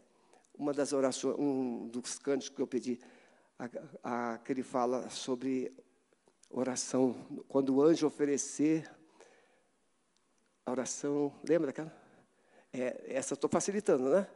uma 0.53 0.73
das 0.73 0.93
orações, 0.93 1.35
um 1.37 1.87
dos 1.87 2.17
cantos 2.19 2.49
que 2.49 2.61
eu 2.61 2.67
pedi 2.67 2.99
a, 3.59 4.33
a, 4.33 4.37
que 4.37 4.53
ele 4.53 4.63
fala 4.63 5.09
sobre 5.09 5.71
oração. 6.51 7.15
Quando 7.47 7.75
o 7.75 7.81
anjo 7.81 8.07
oferecer 8.07 8.89
a 10.65 10.71
oração, 10.71 11.33
lembra 11.47 11.67
daquela? 11.67 11.93
É, 12.73 13.05
essa 13.07 13.33
estou 13.33 13.49
facilitando, 13.49 14.09
né? 14.09 14.27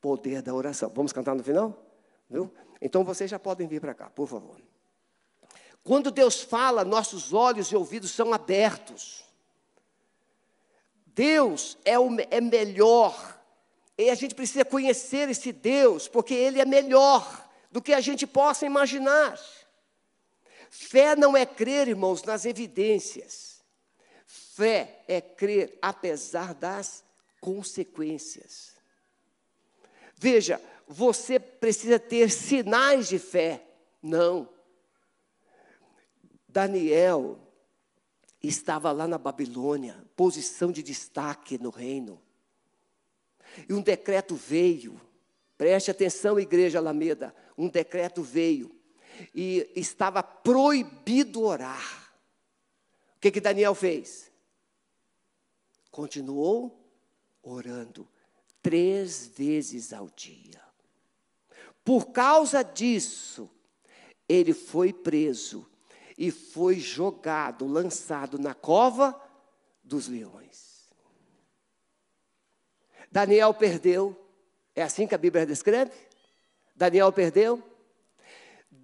Poder 0.00 0.42
da 0.42 0.54
oração. 0.54 0.90
Vamos 0.94 1.12
cantar 1.12 1.34
no 1.34 1.42
final? 1.42 1.76
Viu? 2.28 2.52
Então 2.80 3.04
vocês 3.04 3.30
já 3.30 3.38
podem 3.38 3.66
vir 3.66 3.80
para 3.80 3.94
cá, 3.94 4.08
por 4.10 4.26
favor. 4.26 4.60
Quando 5.82 6.10
Deus 6.10 6.40
fala, 6.40 6.84
nossos 6.84 7.32
olhos 7.32 7.68
e 7.68 7.76
ouvidos 7.76 8.10
são 8.10 8.32
abertos. 8.32 9.24
Deus 11.06 11.78
é, 11.84 11.98
o, 11.98 12.08
é 12.30 12.40
melhor. 12.40 13.38
E 13.96 14.08
a 14.08 14.14
gente 14.14 14.34
precisa 14.34 14.64
conhecer 14.64 15.28
esse 15.28 15.52
Deus, 15.52 16.08
porque 16.08 16.34
Ele 16.34 16.60
é 16.60 16.64
melhor 16.64 17.48
do 17.70 17.82
que 17.82 17.92
a 17.92 18.00
gente 18.00 18.26
possa 18.26 18.64
imaginar. 18.64 19.38
Fé 20.70 21.16
não 21.16 21.36
é 21.36 21.44
crer, 21.44 21.88
irmãos, 21.88 22.22
nas 22.22 22.46
evidências. 22.46 23.60
Fé 24.24 25.04
é 25.06 25.20
crer 25.20 25.76
apesar 25.82 26.54
das 26.54 27.04
consequências. 27.40 28.76
Veja, 30.16 30.60
você 30.86 31.38
precisa 31.38 31.98
ter 31.98 32.30
sinais 32.30 33.08
de 33.08 33.18
fé. 33.18 33.66
Não. 34.00 34.48
Daniel 36.48 37.38
estava 38.42 38.92
lá 38.92 39.06
na 39.06 39.18
Babilônia, 39.18 40.02
posição 40.16 40.72
de 40.72 40.82
destaque 40.82 41.58
no 41.58 41.70
reino. 41.70 42.22
E 43.68 43.74
um 43.74 43.82
decreto 43.82 44.34
veio. 44.34 44.98
Preste 45.58 45.90
atenção, 45.90 46.40
igreja 46.40 46.78
Alameda 46.78 47.34
um 47.60 47.68
decreto 47.68 48.22
veio 48.22 48.74
e 49.34 49.70
estava 49.74 50.22
proibido 50.22 51.42
orar. 51.42 52.12
O 53.16 53.20
que, 53.20 53.30
que 53.30 53.40
Daniel 53.40 53.74
fez? 53.74 54.30
Continuou 55.90 56.80
orando 57.42 58.08
três 58.62 59.28
vezes 59.28 59.92
ao 59.92 60.08
dia. 60.10 60.60
Por 61.84 62.12
causa 62.12 62.62
disso, 62.62 63.50
ele 64.28 64.52
foi 64.52 64.92
preso 64.92 65.68
e 66.16 66.30
foi 66.30 66.78
jogado, 66.78 67.66
lançado 67.66 68.38
na 68.38 68.54
cova 68.54 69.18
dos 69.82 70.06
leões. 70.06 70.88
Daniel 73.10 73.52
perdeu, 73.52 74.16
é 74.74 74.82
assim 74.82 75.06
que 75.06 75.14
a 75.14 75.18
Bíblia 75.18 75.44
descreve? 75.44 75.90
Daniel 76.76 77.12
perdeu. 77.12 77.69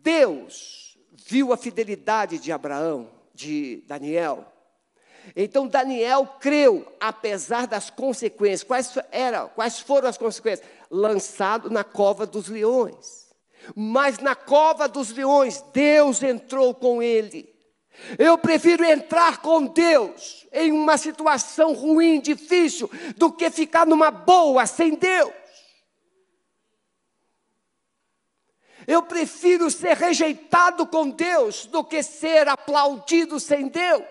Deus 0.06 0.96
viu 1.10 1.52
a 1.52 1.56
fidelidade 1.56 2.38
de 2.38 2.52
Abraão, 2.52 3.10
de 3.34 3.82
Daniel. 3.88 4.46
Então 5.34 5.66
Daniel 5.66 6.36
creu, 6.38 6.86
apesar 7.00 7.66
das 7.66 7.90
consequências. 7.90 8.62
Quais, 8.62 8.96
era, 9.10 9.46
quais 9.46 9.80
foram 9.80 10.08
as 10.08 10.16
consequências? 10.16 10.64
Lançado 10.88 11.68
na 11.70 11.82
cova 11.82 12.24
dos 12.24 12.46
leões. 12.46 13.34
Mas 13.74 14.20
na 14.20 14.36
cova 14.36 14.86
dos 14.86 15.10
leões, 15.10 15.60
Deus 15.72 16.22
entrou 16.22 16.72
com 16.72 17.02
ele. 17.02 17.52
Eu 18.16 18.38
prefiro 18.38 18.84
entrar 18.84 19.38
com 19.38 19.66
Deus 19.66 20.46
em 20.52 20.70
uma 20.70 20.96
situação 20.96 21.72
ruim, 21.72 22.20
difícil, 22.20 22.88
do 23.16 23.32
que 23.32 23.50
ficar 23.50 23.84
numa 23.84 24.12
boa 24.12 24.66
sem 24.66 24.94
Deus. 24.94 25.32
Eu 28.86 29.02
prefiro 29.02 29.70
ser 29.70 29.96
rejeitado 29.96 30.86
com 30.86 31.10
Deus 31.10 31.66
do 31.66 31.84
que 31.84 32.02
ser 32.02 32.48
aplaudido 32.48 33.40
sem 33.40 33.68
Deus. 33.68 34.04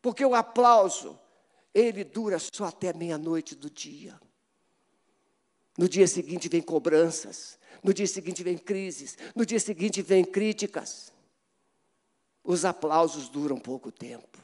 Porque 0.00 0.24
o 0.24 0.34
aplauso, 0.34 1.18
ele 1.72 2.04
dura 2.04 2.38
só 2.38 2.66
até 2.66 2.92
meia-noite 2.92 3.54
do 3.54 3.68
dia. 3.68 4.18
No 5.76 5.88
dia 5.88 6.06
seguinte 6.06 6.48
vem 6.48 6.62
cobranças, 6.62 7.58
no 7.82 7.92
dia 7.92 8.06
seguinte 8.06 8.42
vem 8.42 8.56
crises, 8.56 9.18
no 9.34 9.44
dia 9.44 9.60
seguinte 9.60 10.00
vem 10.00 10.24
críticas. 10.24 11.12
Os 12.42 12.64
aplausos 12.64 13.28
duram 13.28 13.58
pouco 13.58 13.90
tempo. 13.90 14.38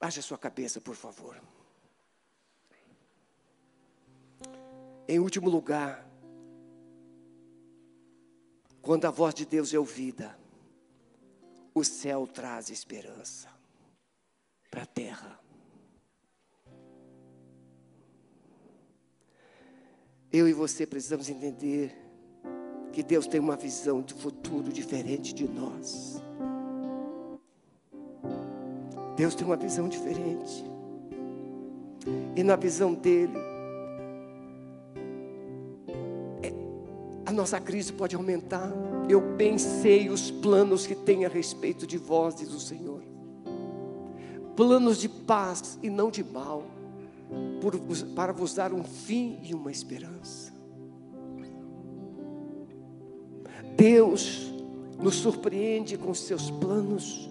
Baixe 0.00 0.20
a 0.20 0.22
sua 0.22 0.38
cabeça, 0.38 0.80
por 0.80 0.94
favor. 0.94 1.40
Em 5.10 5.18
último 5.18 5.48
lugar, 5.48 6.06
quando 8.82 9.06
a 9.06 9.10
voz 9.10 9.34
de 9.34 9.46
Deus 9.46 9.72
é 9.72 9.78
ouvida, 9.78 10.38
o 11.74 11.82
céu 11.82 12.26
traz 12.26 12.68
esperança 12.68 13.48
para 14.70 14.82
a 14.82 14.86
terra. 14.86 15.40
Eu 20.30 20.46
e 20.46 20.52
você 20.52 20.86
precisamos 20.86 21.30
entender 21.30 21.96
que 22.92 23.02
Deus 23.02 23.26
tem 23.26 23.40
uma 23.40 23.56
visão 23.56 24.02
de 24.02 24.12
futuro 24.12 24.70
diferente 24.70 25.32
de 25.32 25.48
nós. 25.48 26.22
Deus 29.16 29.34
tem 29.34 29.46
uma 29.46 29.56
visão 29.56 29.88
diferente. 29.88 30.64
E 32.36 32.42
na 32.42 32.56
visão 32.56 32.92
dele, 32.92 33.47
a 37.28 37.32
nossa 37.32 37.60
crise 37.60 37.92
pode 37.92 38.16
aumentar. 38.16 38.72
Eu 39.06 39.36
pensei 39.36 40.08
os 40.08 40.30
planos 40.30 40.86
que 40.86 40.94
tem 40.94 41.26
a 41.26 41.28
respeito 41.28 41.86
de 41.86 41.98
vós, 41.98 42.34
diz 42.34 42.50
o 42.54 42.58
Senhor. 42.58 43.02
Planos 44.56 44.96
de 44.96 45.10
paz 45.10 45.78
e 45.82 45.90
não 45.90 46.10
de 46.10 46.24
mal, 46.24 46.64
por, 47.60 47.78
para 48.14 48.32
vos 48.32 48.54
dar 48.54 48.72
um 48.72 48.82
fim 48.82 49.38
e 49.42 49.54
uma 49.54 49.70
esperança. 49.70 50.50
Deus 53.76 54.50
nos 54.98 55.16
surpreende 55.16 55.98
com 55.98 56.14
seus 56.14 56.50
planos 56.50 57.28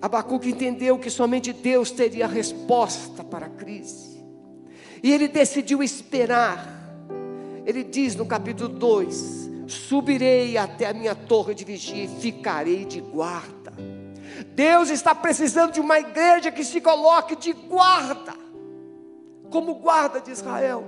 Abacuque 0.00 0.48
entendeu 0.48 0.98
que 0.98 1.10
somente 1.10 1.52
Deus 1.52 1.90
teria 1.90 2.24
a 2.24 2.28
resposta 2.28 3.22
para 3.22 3.46
a 3.46 3.50
crise. 3.50 4.24
E 5.02 5.12
ele 5.12 5.28
decidiu 5.28 5.82
esperar. 5.82 6.79
Ele 7.66 7.84
diz 7.84 8.14
no 8.14 8.26
capítulo 8.26 8.68
2: 8.68 9.50
Subirei 9.66 10.56
até 10.56 10.86
a 10.86 10.92
minha 10.92 11.14
torre 11.14 11.54
de 11.54 11.64
vigia 11.64 12.04
e 12.04 12.08
ficarei 12.08 12.84
de 12.84 13.00
guarda. 13.00 13.72
Deus 14.54 14.90
está 14.90 15.14
precisando 15.14 15.72
de 15.72 15.80
uma 15.80 15.98
igreja 15.98 16.50
que 16.50 16.64
se 16.64 16.80
coloque 16.80 17.36
de 17.36 17.52
guarda, 17.52 18.34
como 19.50 19.74
guarda 19.76 20.20
de 20.20 20.30
Israel. 20.30 20.84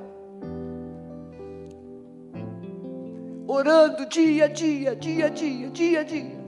Orando 3.47 4.07
dia 4.07 4.47
a 4.47 4.49
dia, 4.49 4.97
dia 4.97 5.27
a 5.27 5.29
dia, 5.29 5.71
dia 5.71 6.01
a 6.01 6.05
dia. 6.05 6.42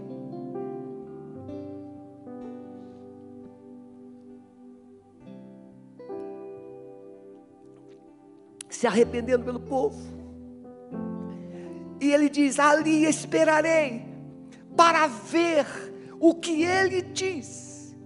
Se 8.84 8.86
arrependendo 8.86 9.44
pelo 9.44 9.60
povo. 9.60 9.98
E 11.98 12.12
ele 12.12 12.28
diz: 12.28 12.58
Ali 12.58 13.06
esperarei 13.06 14.04
para 14.76 15.06
ver 15.06 15.66
o 16.20 16.34
que 16.34 16.64
ele 16.64 17.00
diz 17.00 17.96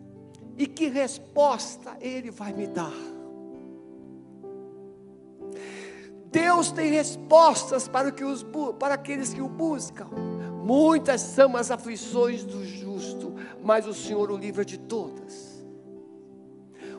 e 0.56 0.68
que 0.68 0.86
resposta 0.86 1.96
ele 2.00 2.30
vai 2.30 2.52
me 2.52 2.68
dar. 2.68 2.92
Deus 6.30 6.70
tem 6.70 6.92
respostas 6.92 7.88
para, 7.88 8.12
que 8.12 8.22
os, 8.22 8.46
para 8.78 8.94
aqueles 8.94 9.34
que 9.34 9.42
o 9.42 9.48
buscam. 9.48 10.06
Muitas 10.62 11.22
são 11.22 11.56
as 11.56 11.72
aflições 11.72 12.44
do 12.44 12.64
justo, 12.64 13.34
mas 13.64 13.84
o 13.86 13.94
Senhor 13.94 14.30
o 14.30 14.36
livra 14.36 14.64
de 14.64 14.78
todas. 14.78 15.66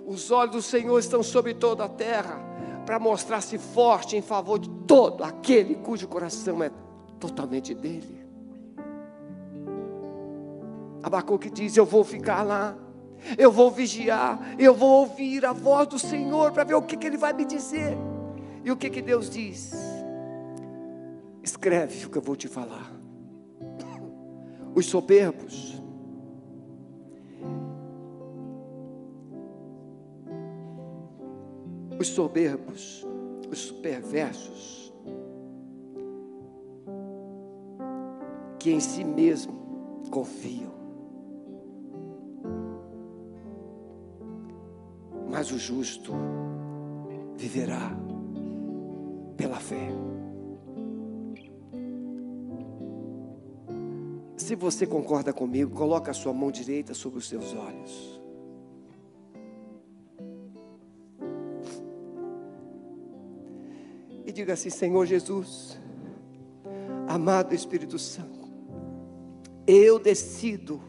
Os 0.06 0.32
olhos 0.32 0.56
do 0.56 0.62
Senhor 0.62 1.00
estão 1.00 1.24
sobre 1.24 1.54
toda 1.54 1.86
a 1.86 1.90
terra 1.90 2.49
para 2.90 2.98
mostrar-se 2.98 3.56
forte 3.60 4.18
em 4.18 4.22
favor 4.24 4.58
de 4.58 4.68
todo 4.88 5.24
aquele 5.24 5.76
cujo 5.76 6.08
coração 6.08 6.64
é 6.64 6.72
totalmente 7.20 7.76
dele. 7.76 8.26
Abacuque 11.04 11.52
diz: 11.52 11.78
Eu 11.78 11.86
vou 11.86 12.04
ficar 12.04 12.42
lá, 12.42 12.76
eu 13.38 13.52
vou 13.52 13.70
vigiar, 13.70 14.56
eu 14.58 14.74
vou 14.74 15.02
ouvir 15.02 15.46
a 15.46 15.54
voz 15.54 15.88
do 15.88 16.00
Senhor 16.00 16.52
para 16.52 16.64
ver 16.64 16.74
o 16.74 16.82
que, 16.82 16.98
que 16.98 17.06
Ele 17.06 17.16
vai 17.16 17.32
me 17.32 17.46
dizer. 17.46 17.96
E 18.66 18.72
o 18.72 18.76
que, 18.76 18.90
que 18.90 19.04
Deus 19.04 19.30
diz? 19.30 19.72
Escreve 21.44 22.08
o 22.08 22.10
que 22.10 22.18
eu 22.18 22.24
vou 22.24 22.36
te 22.36 22.48
falar. 22.48 22.92
Os 24.74 24.88
soberbos 24.88 25.79
os 32.00 32.08
soberbos, 32.08 33.06
os 33.52 33.72
perversos, 33.72 34.94
que 38.58 38.72
em 38.72 38.80
si 38.80 39.04
mesmo 39.04 39.54
confiam. 40.10 40.72
Mas 45.30 45.52
o 45.52 45.60
justo 45.60 46.14
viverá 47.36 47.92
pela 49.36 49.58
fé. 49.58 49.90
Se 54.38 54.56
você 54.56 54.88
concorda 54.88 55.32
comigo, 55.32 55.76
coloque 55.76 56.10
a 56.10 56.14
sua 56.14 56.34
mão 56.34 56.50
direita 56.50 56.94
sobre 56.94 57.20
os 57.20 57.28
seus 57.28 57.54
olhos. 57.54 58.19
Diga 64.32 64.54
assim: 64.54 64.70
Senhor 64.70 65.06
Jesus, 65.06 65.78
amado 67.08 67.54
Espírito 67.54 67.98
Santo, 67.98 68.40
eu 69.66 70.00
decido 70.00 70.82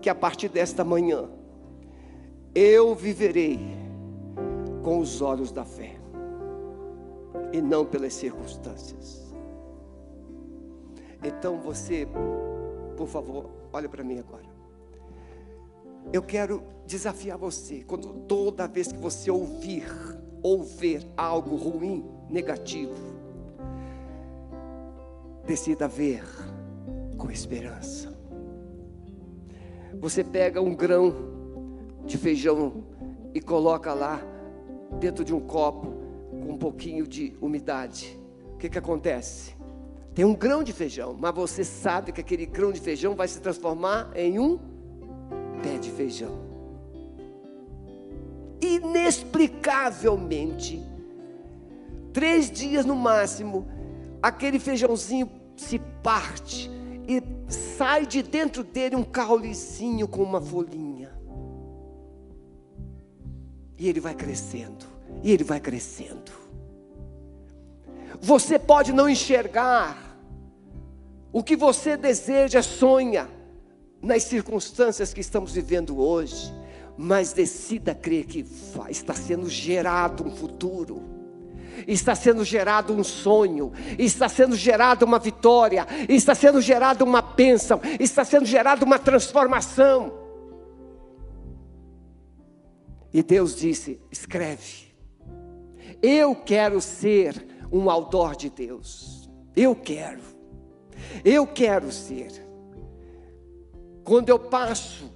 que 0.00 0.10
a 0.10 0.14
partir 0.14 0.48
desta 0.48 0.84
manhã 0.84 1.28
eu 2.54 2.94
viverei 2.94 3.58
com 4.82 4.98
os 4.98 5.20
olhos 5.20 5.52
da 5.52 5.64
fé 5.64 5.96
e 7.52 7.60
não 7.60 7.84
pelas 7.84 8.14
circunstâncias. 8.14 9.28
Então 11.22 11.60
você, 11.60 12.06
por 12.96 13.08
favor, 13.08 13.50
olha 13.72 13.88
para 13.88 14.04
mim 14.04 14.18
agora. 14.18 14.46
Eu 16.12 16.22
quero 16.22 16.62
desafiar 16.86 17.36
você, 17.36 17.84
quando 17.84 18.12
toda 18.26 18.66
vez 18.66 18.90
que 18.90 18.98
você 18.98 19.30
ouvir 19.30 19.84
ou 20.42 20.62
ver 20.62 21.06
algo 21.16 21.56
ruim, 21.56 22.04
negativo, 22.28 22.94
decida 25.46 25.88
ver 25.88 26.24
com 27.16 27.30
esperança. 27.30 28.16
Você 30.00 30.22
pega 30.22 30.60
um 30.60 30.74
grão 30.74 31.14
de 32.04 32.16
feijão 32.16 32.84
e 33.34 33.40
coloca 33.40 33.92
lá 33.92 34.20
dentro 35.00 35.24
de 35.24 35.34
um 35.34 35.40
copo 35.40 35.92
com 36.30 36.52
um 36.52 36.58
pouquinho 36.58 37.06
de 37.06 37.36
umidade. 37.40 38.18
O 38.54 38.58
que, 38.58 38.68
que 38.68 38.78
acontece? 38.78 39.56
Tem 40.14 40.24
um 40.24 40.34
grão 40.34 40.64
de 40.64 40.72
feijão, 40.72 41.16
mas 41.18 41.34
você 41.34 41.62
sabe 41.62 42.12
que 42.12 42.20
aquele 42.20 42.46
grão 42.46 42.72
de 42.72 42.80
feijão 42.80 43.14
vai 43.14 43.28
se 43.28 43.40
transformar 43.40 44.10
em 44.14 44.38
um 44.38 44.58
pé 45.62 45.76
de 45.78 45.90
feijão. 45.90 46.48
Inexplicavelmente, 48.60 50.82
três 52.18 52.50
dias 52.50 52.84
no 52.84 52.96
máximo, 52.96 53.68
aquele 54.20 54.58
feijãozinho 54.58 55.30
se 55.56 55.78
parte 56.02 56.68
e 57.06 57.22
sai 57.48 58.06
de 58.06 58.24
dentro 58.24 58.64
dele 58.64 58.96
um 58.96 59.04
caulicinho 59.04 60.08
com 60.08 60.24
uma 60.24 60.40
folhinha. 60.40 61.16
E 63.78 63.88
ele 63.88 64.00
vai 64.00 64.16
crescendo, 64.16 64.84
e 65.22 65.30
ele 65.30 65.44
vai 65.44 65.60
crescendo. 65.60 66.32
Você 68.20 68.58
pode 68.58 68.92
não 68.92 69.08
enxergar 69.08 70.18
o 71.32 71.40
que 71.40 71.54
você 71.54 71.96
deseja, 71.96 72.62
sonha 72.62 73.28
nas 74.02 74.24
circunstâncias 74.24 75.14
que 75.14 75.20
estamos 75.20 75.52
vivendo 75.52 75.96
hoje, 75.96 76.52
mas 76.96 77.32
decida 77.32 77.94
crer 77.94 78.26
que 78.26 78.44
está 78.90 79.14
sendo 79.14 79.48
gerado 79.48 80.26
um 80.26 80.34
futuro, 80.34 81.16
está 81.86 82.14
sendo 82.14 82.44
gerado 82.44 82.92
um 82.92 83.04
sonho, 83.04 83.72
está 83.98 84.28
sendo 84.28 84.56
gerada 84.56 85.04
uma 85.04 85.18
vitória, 85.18 85.86
está 86.08 86.34
sendo 86.34 86.60
gerada 86.60 87.04
uma 87.04 87.22
bênção, 87.22 87.80
está 88.00 88.24
sendo 88.24 88.46
gerada 88.46 88.84
uma 88.84 88.98
transformação. 88.98 90.12
E 93.12 93.22
Deus 93.22 93.56
disse: 93.56 94.00
escreve, 94.10 94.94
eu 96.02 96.34
quero 96.34 96.80
ser 96.80 97.46
um 97.72 97.90
outdoor 97.90 98.36
de 98.36 98.50
Deus, 98.50 99.30
eu 99.56 99.74
quero, 99.74 100.22
eu 101.24 101.46
quero 101.46 101.90
ser. 101.90 102.46
Quando 104.04 104.30
eu 104.30 104.38
passo 104.38 105.12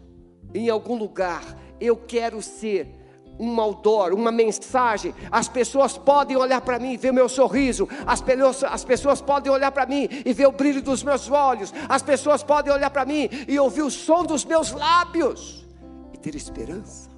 em 0.54 0.68
algum 0.68 0.96
lugar, 0.96 1.42
eu 1.80 1.96
quero 1.96 2.42
ser 2.42 3.01
um 3.39 3.61
outdoor, 3.61 4.12
uma 4.12 4.30
mensagem. 4.30 5.14
As 5.30 5.49
pessoas 5.49 5.97
podem 5.97 6.37
olhar 6.37 6.61
para 6.61 6.78
mim 6.78 6.93
e 6.93 6.97
ver 6.97 7.12
meu 7.12 7.28
sorriso. 7.28 7.89
As, 8.07 8.20
pessoas, 8.20 8.64
as 8.64 8.85
pessoas 8.85 9.20
podem 9.20 9.53
olhar 9.53 9.72
para 9.72 9.87
mim 9.87 10.09
e 10.24 10.33
ver 10.33 10.47
o 10.47 10.53
brilho 10.53 10.83
dos 10.83 11.03
meus 11.03 11.30
olhos. 11.30 11.72
As 11.89 12.03
pessoas 12.03 12.43
podem 12.43 12.72
olhar 12.72 12.91
para 12.91 13.05
mim 13.05 13.28
e 13.49 13.59
ouvir 13.59 13.83
o 13.83 13.91
som 13.91 14.24
dos 14.24 14.45
meus 14.45 14.72
lábios 14.72 15.66
e 16.12 16.18
ter 16.18 16.35
esperança. 16.35 17.11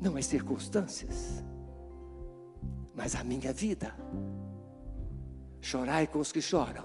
Não 0.00 0.16
as 0.16 0.26
circunstâncias, 0.26 1.42
mas 2.94 3.14
a 3.14 3.24
minha 3.24 3.52
vida. 3.52 3.94
Chorai 5.60 6.06
com 6.06 6.20
os 6.20 6.30
que 6.30 6.40
choram 6.40 6.84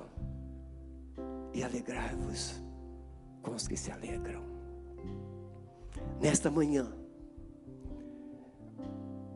e 1.53 1.63
alegrai-vos 1.63 2.59
com 3.41 3.51
os 3.51 3.67
que 3.67 3.77
se 3.77 3.91
alegram 3.91 4.53
nesta 6.19 6.49
manhã, 6.49 6.87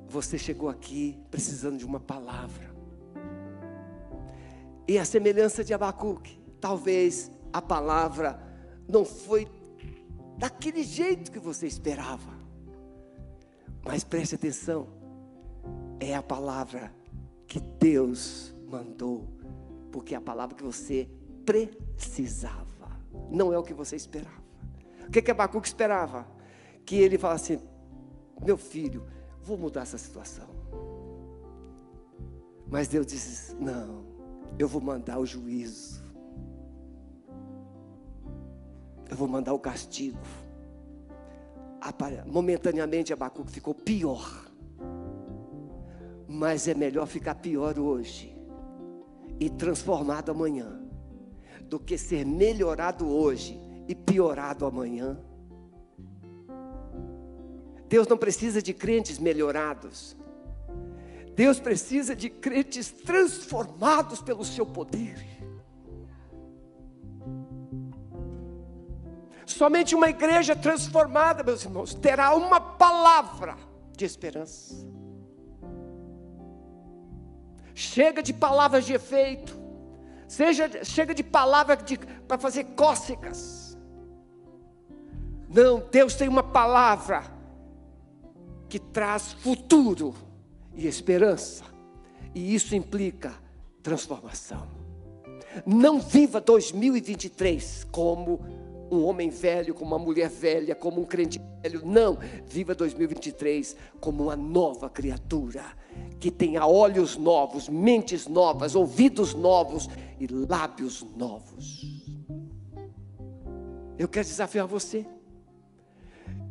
você 0.07 0.37
chegou 0.37 0.69
aqui 0.69 1.17
precisando 1.29 1.77
de 1.77 1.85
uma 1.85 1.99
palavra. 1.99 2.75
E 4.87 4.97
a 4.97 5.05
semelhança 5.05 5.63
de 5.63 5.73
Abacuque, 5.73 6.39
talvez 6.61 7.29
a 7.51 7.61
palavra 7.61 8.41
não 8.87 9.03
foi 9.03 9.47
daquele 10.37 10.83
jeito 10.83 11.31
que 11.31 11.39
você 11.39 11.67
esperava. 11.67 12.37
Mas 13.85 14.03
preste 14.03 14.35
atenção, 14.35 14.87
é 15.99 16.15
a 16.15 16.23
palavra 16.23 16.93
que 17.47 17.59
Deus 17.59 18.53
mandou, 18.67 19.27
porque 19.91 20.13
é 20.13 20.17
a 20.17 20.21
palavra 20.21 20.55
que 20.55 20.63
você 20.63 21.09
precisava, 21.45 22.65
não 23.29 23.53
é 23.53 23.57
o 23.57 23.63
que 23.63 23.73
você 23.73 23.95
esperava. 23.95 24.43
O 25.07 25.11
que, 25.11 25.21
que 25.21 25.31
Abacuque 25.31 25.67
esperava? 25.67 26.37
que 26.87 26.95
ele 26.95 27.17
fala 27.19 27.35
assim: 27.35 27.59
meu 28.43 28.57
filho, 28.57 29.05
vou 29.47 29.57
mudar 29.57 29.83
essa 29.83 29.97
situação. 29.97 30.45
Mas 32.69 32.89
Deus 32.89 33.07
disse: 33.07 33.55
não, 33.55 34.03
eu 34.59 34.67
vou 34.67 34.81
mandar 34.81 35.19
o 35.19 35.25
juízo, 35.25 36.03
eu 39.09 39.15
vou 39.15 39.27
mandar 39.27 39.53
o 39.53 39.59
castigo. 39.59 40.19
Momentaneamente 42.25 43.13
Abacuque 43.13 43.49
ficou 43.49 43.73
pior, 43.73 44.51
mas 46.27 46.67
é 46.67 46.73
melhor 46.73 47.07
ficar 47.07 47.35
pior 47.35 47.79
hoje 47.79 48.35
e 49.39 49.49
transformado 49.49 50.29
amanhã, 50.29 50.81
do 51.61 51.79
que 51.79 51.97
ser 51.97 52.25
melhorado 52.25 53.07
hoje 53.07 53.57
e 53.87 53.95
piorado 53.95 54.65
amanhã. 54.65 55.17
Deus 57.87 58.07
não 58.07 58.17
precisa 58.17 58.61
de 58.61 58.73
crentes 58.73 59.17
melhorados. 59.17 60.15
Deus 61.35 61.59
precisa 61.59 62.15
de 62.15 62.29
crentes 62.29 62.91
transformados 62.91 64.21
pelo 64.21 64.43
seu 64.43 64.65
poder. 64.65 65.23
Somente 69.45 69.95
uma 69.95 70.09
igreja 70.09 70.55
transformada, 70.55 71.43
meus 71.43 71.63
irmãos, 71.63 71.93
terá 71.93 72.35
uma 72.35 72.59
palavra 72.59 73.55
de 73.95 74.03
esperança. 74.03 74.85
Chega 77.73 78.21
de 78.21 78.33
palavras 78.33 78.85
de 78.85 78.93
efeito, 78.93 79.55
seja, 80.27 80.83
chega 80.83 81.13
de 81.13 81.23
palavras 81.23 81.79
para 82.27 82.37
fazer 82.37 82.63
cócegas. 82.75 83.77
Não, 85.47 85.79
Deus 85.91 86.15
tem 86.15 86.27
uma 86.27 86.43
palavra 86.43 87.36
que 88.69 88.79
traz 88.79 89.33
futuro 89.33 90.13
e 90.75 90.87
esperança. 90.87 91.63
E 92.33 92.53
isso 92.53 92.75
implica 92.75 93.33
transformação. 93.81 94.67
Não 95.65 95.99
viva 95.99 96.39
2023 96.39 97.87
como 97.91 98.41
um 98.91 99.03
homem 99.05 99.29
velho, 99.29 99.73
como 99.73 99.95
uma 99.95 100.03
mulher 100.03 100.29
velha, 100.29 100.75
como 100.75 101.01
um 101.01 101.05
crente 101.05 101.41
velho. 101.61 101.85
Não, 101.85 102.17
viva 102.45 102.75
2023 102.75 103.75
como 103.99 104.23
uma 104.23 104.35
nova 104.35 104.89
criatura 104.89 105.63
que 106.19 106.31
tenha 106.31 106.65
olhos 106.65 107.17
novos, 107.17 107.67
mentes 107.67 108.27
novas, 108.27 108.75
ouvidos 108.75 109.33
novos 109.33 109.89
e 110.19 110.27
lábios 110.27 111.05
novos. 111.15 111.81
Eu 113.97 114.07
quero 114.07 114.27
desafiar 114.27 114.67
você. 114.67 115.05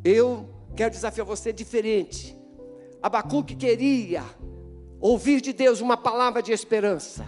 Eu 0.02 0.55
Quero 0.76 0.90
desafiar 0.90 1.26
você 1.26 1.52
diferente. 1.52 2.36
Abacuque 3.02 3.56
queria 3.56 4.22
ouvir 5.00 5.40
de 5.40 5.52
Deus 5.52 5.80
uma 5.80 5.96
palavra 5.96 6.42
de 6.42 6.52
esperança. 6.52 7.24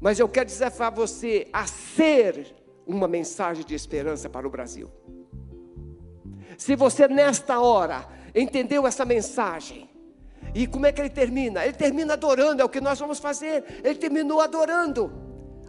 Mas 0.00 0.18
eu 0.18 0.28
quero 0.28 0.46
desafiar 0.46 0.92
você 0.92 1.46
a 1.52 1.66
ser 1.66 2.54
uma 2.86 3.06
mensagem 3.06 3.64
de 3.64 3.74
esperança 3.74 4.28
para 4.28 4.46
o 4.46 4.50
Brasil. 4.50 4.90
Se 6.58 6.74
você 6.76 7.06
nesta 7.08 7.60
hora 7.60 8.06
entendeu 8.34 8.86
essa 8.86 9.04
mensagem, 9.04 9.88
e 10.54 10.66
como 10.66 10.86
é 10.86 10.92
que 10.92 11.00
ele 11.00 11.10
termina? 11.10 11.64
Ele 11.64 11.74
termina 11.74 12.14
adorando, 12.14 12.60
é 12.60 12.64
o 12.64 12.68
que 12.68 12.80
nós 12.80 12.98
vamos 12.98 13.18
fazer. 13.18 13.64
Ele 13.82 13.94
terminou 13.94 14.40
adorando 14.40 15.12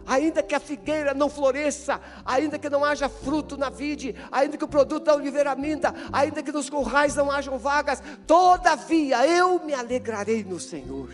ainda 0.06 0.42
que 0.42 0.54
a 0.54 0.60
figueira 0.60 1.12
não 1.12 1.28
floresça, 1.28 2.00
ainda 2.24 2.58
que 2.58 2.70
não 2.70 2.84
haja 2.84 3.08
fruto 3.08 3.56
na 3.56 3.68
vide, 3.68 4.14
ainda 4.30 4.56
que 4.56 4.64
o 4.64 4.68
produto 4.68 5.04
da 5.04 5.14
oliveira 5.14 5.54
minta, 5.56 5.92
ainda 6.12 6.42
que 6.42 6.52
nos 6.52 6.70
currais 6.70 7.16
não 7.16 7.30
hajam 7.30 7.58
vagas, 7.58 8.02
todavia 8.26 9.26
eu 9.26 9.62
me 9.64 9.74
alegrarei 9.74 10.44
no 10.44 10.60
Senhor. 10.60 11.10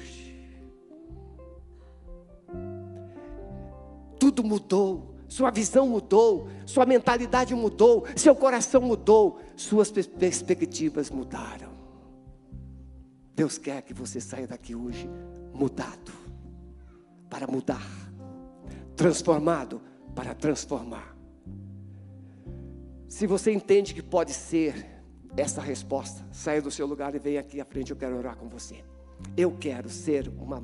Tudo 4.18 4.44
mudou, 4.44 5.16
sua 5.26 5.50
visão 5.50 5.88
mudou, 5.88 6.48
sua 6.66 6.84
mentalidade 6.84 7.54
mudou, 7.54 8.06
seu 8.14 8.36
coração 8.36 8.82
mudou, 8.82 9.40
suas 9.56 9.90
perspectivas 9.90 11.10
mudaram. 11.10 11.72
Deus 13.34 13.56
quer 13.56 13.82
que 13.82 13.94
você 13.94 14.20
saia 14.20 14.46
daqui 14.46 14.74
hoje 14.74 15.08
mudado, 15.52 16.12
para 17.28 17.46
mudar 17.46 18.01
transformado 18.96 19.80
para 20.14 20.34
transformar. 20.34 21.16
Se 23.08 23.26
você 23.26 23.52
entende 23.52 23.94
que 23.94 24.02
pode 24.02 24.32
ser 24.32 24.86
essa 25.36 25.60
resposta, 25.60 26.26
saia 26.30 26.60
do 26.60 26.70
seu 26.70 26.86
lugar 26.86 27.14
e 27.14 27.18
venha 27.18 27.40
aqui 27.40 27.60
à 27.60 27.64
frente, 27.64 27.90
eu 27.90 27.96
quero 27.96 28.16
orar 28.16 28.36
com 28.36 28.48
você. 28.48 28.84
Eu 29.36 29.52
quero 29.52 29.88
ser 29.88 30.28
uma 30.38 30.62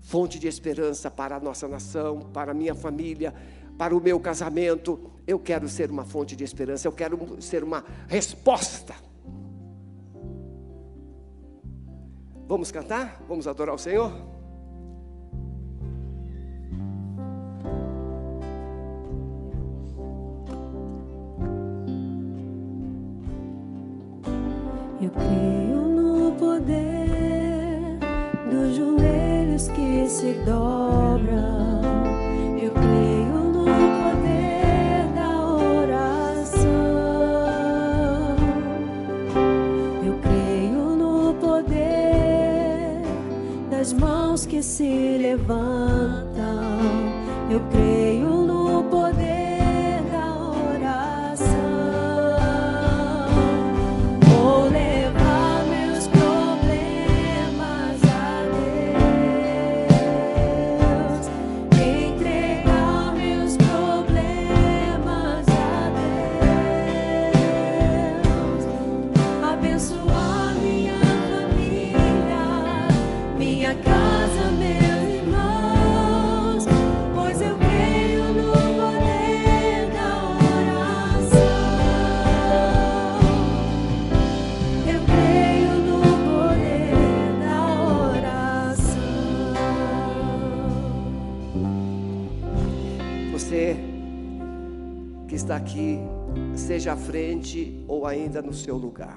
fonte 0.00 0.38
de 0.38 0.46
esperança 0.46 1.10
para 1.10 1.36
a 1.36 1.40
nossa 1.40 1.66
nação, 1.66 2.20
para 2.32 2.52
a 2.52 2.54
minha 2.54 2.74
família, 2.74 3.34
para 3.78 3.96
o 3.96 4.00
meu 4.00 4.20
casamento. 4.20 5.10
Eu 5.26 5.38
quero 5.38 5.68
ser 5.68 5.90
uma 5.90 6.04
fonte 6.04 6.36
de 6.36 6.44
esperança, 6.44 6.86
eu 6.86 6.92
quero 6.92 7.40
ser 7.40 7.64
uma 7.64 7.84
resposta. 8.08 8.94
Vamos 12.46 12.70
cantar? 12.70 13.22
Vamos 13.26 13.48
adorar 13.48 13.74
o 13.74 13.78
Senhor? 13.78 14.33
Eu 25.04 25.10
creio 25.10 25.82
no 25.82 26.32
poder 26.32 27.98
dos 28.50 28.74
joelhos 28.74 29.68
que 29.68 30.08
se 30.08 30.32
dobram. 30.46 31.92
Eu 32.58 32.70
creio 32.70 33.38
no 33.52 33.64
poder 34.00 35.06
da 35.14 35.44
oração. 35.44 36.64
Eu 40.06 40.18
creio 40.22 40.96
no 40.96 41.34
poder 41.34 43.02
das 43.68 43.92
mãos 43.92 44.46
que 44.46 44.62
se 44.62 45.18
levantam. 45.18 46.23
Seja 96.74 96.94
à 96.94 96.96
frente 96.96 97.84
ou 97.86 98.04
ainda 98.04 98.42
no 98.42 98.52
seu 98.52 98.76
lugar. 98.76 99.16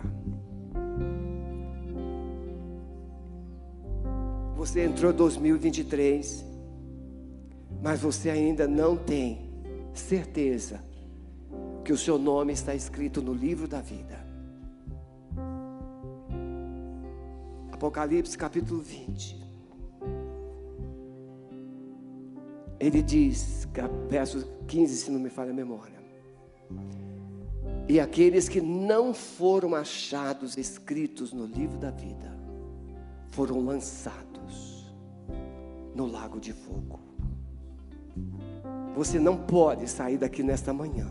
Você 4.55 4.83
entrou 4.83 5.11
em 5.11 5.15
2023, 5.15 6.45
mas 7.81 7.99
você 7.99 8.29
ainda 8.29 8.67
não 8.67 8.95
tem 8.95 9.49
certeza 9.91 10.83
que 11.83 11.91
o 11.91 11.97
seu 11.97 12.19
nome 12.19 12.53
está 12.53 12.75
escrito 12.75 13.23
no 13.23 13.33
livro 13.33 13.67
da 13.67 13.81
vida. 13.81 14.23
Apocalipse 17.71 18.37
capítulo 18.37 18.81
20. 18.81 19.35
Ele 22.79 23.01
diz, 23.01 23.67
verso 24.07 24.47
15, 24.67 24.95
se 24.95 25.09
não 25.09 25.19
me 25.19 25.29
falha 25.31 25.49
a 25.49 25.55
memória. 25.55 25.97
E 27.89 27.99
aqueles 27.99 28.49
que 28.49 28.59
não 28.59 29.13
foram 29.13 29.73
achados 29.73 30.57
escritos 30.57 31.31
no 31.31 31.45
livro 31.45 31.77
da 31.77 31.89
vida 31.89 32.37
foram 33.29 33.63
lançados 33.63 34.91
no 35.95 36.05
lago 36.05 36.39
de 36.39 36.51
fogo. 36.53 36.99
Você 38.95 39.19
não 39.19 39.37
pode 39.37 39.87
sair 39.87 40.17
daqui 40.17 40.43
nesta 40.43 40.73
manhã 40.73 41.07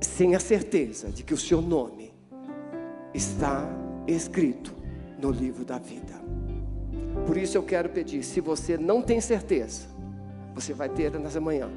sem 0.00 0.34
a 0.34 0.40
certeza 0.40 1.10
de 1.10 1.22
que 1.22 1.34
o 1.34 1.38
seu 1.38 1.60
nome 1.60 2.12
está 3.12 3.66
escrito 4.06 4.74
no 5.18 5.30
livro 5.30 5.64
da 5.64 5.78
vida. 5.78 6.14
Por 7.26 7.36
isso 7.36 7.56
eu 7.56 7.62
quero 7.62 7.88
pedir, 7.88 8.22
se 8.22 8.40
você 8.40 8.76
não 8.76 9.02
tem 9.02 9.20
certeza, 9.20 9.88
você 10.54 10.72
vai 10.72 10.88
ter 10.88 11.18
nessa 11.18 11.40
manhã. 11.40 11.70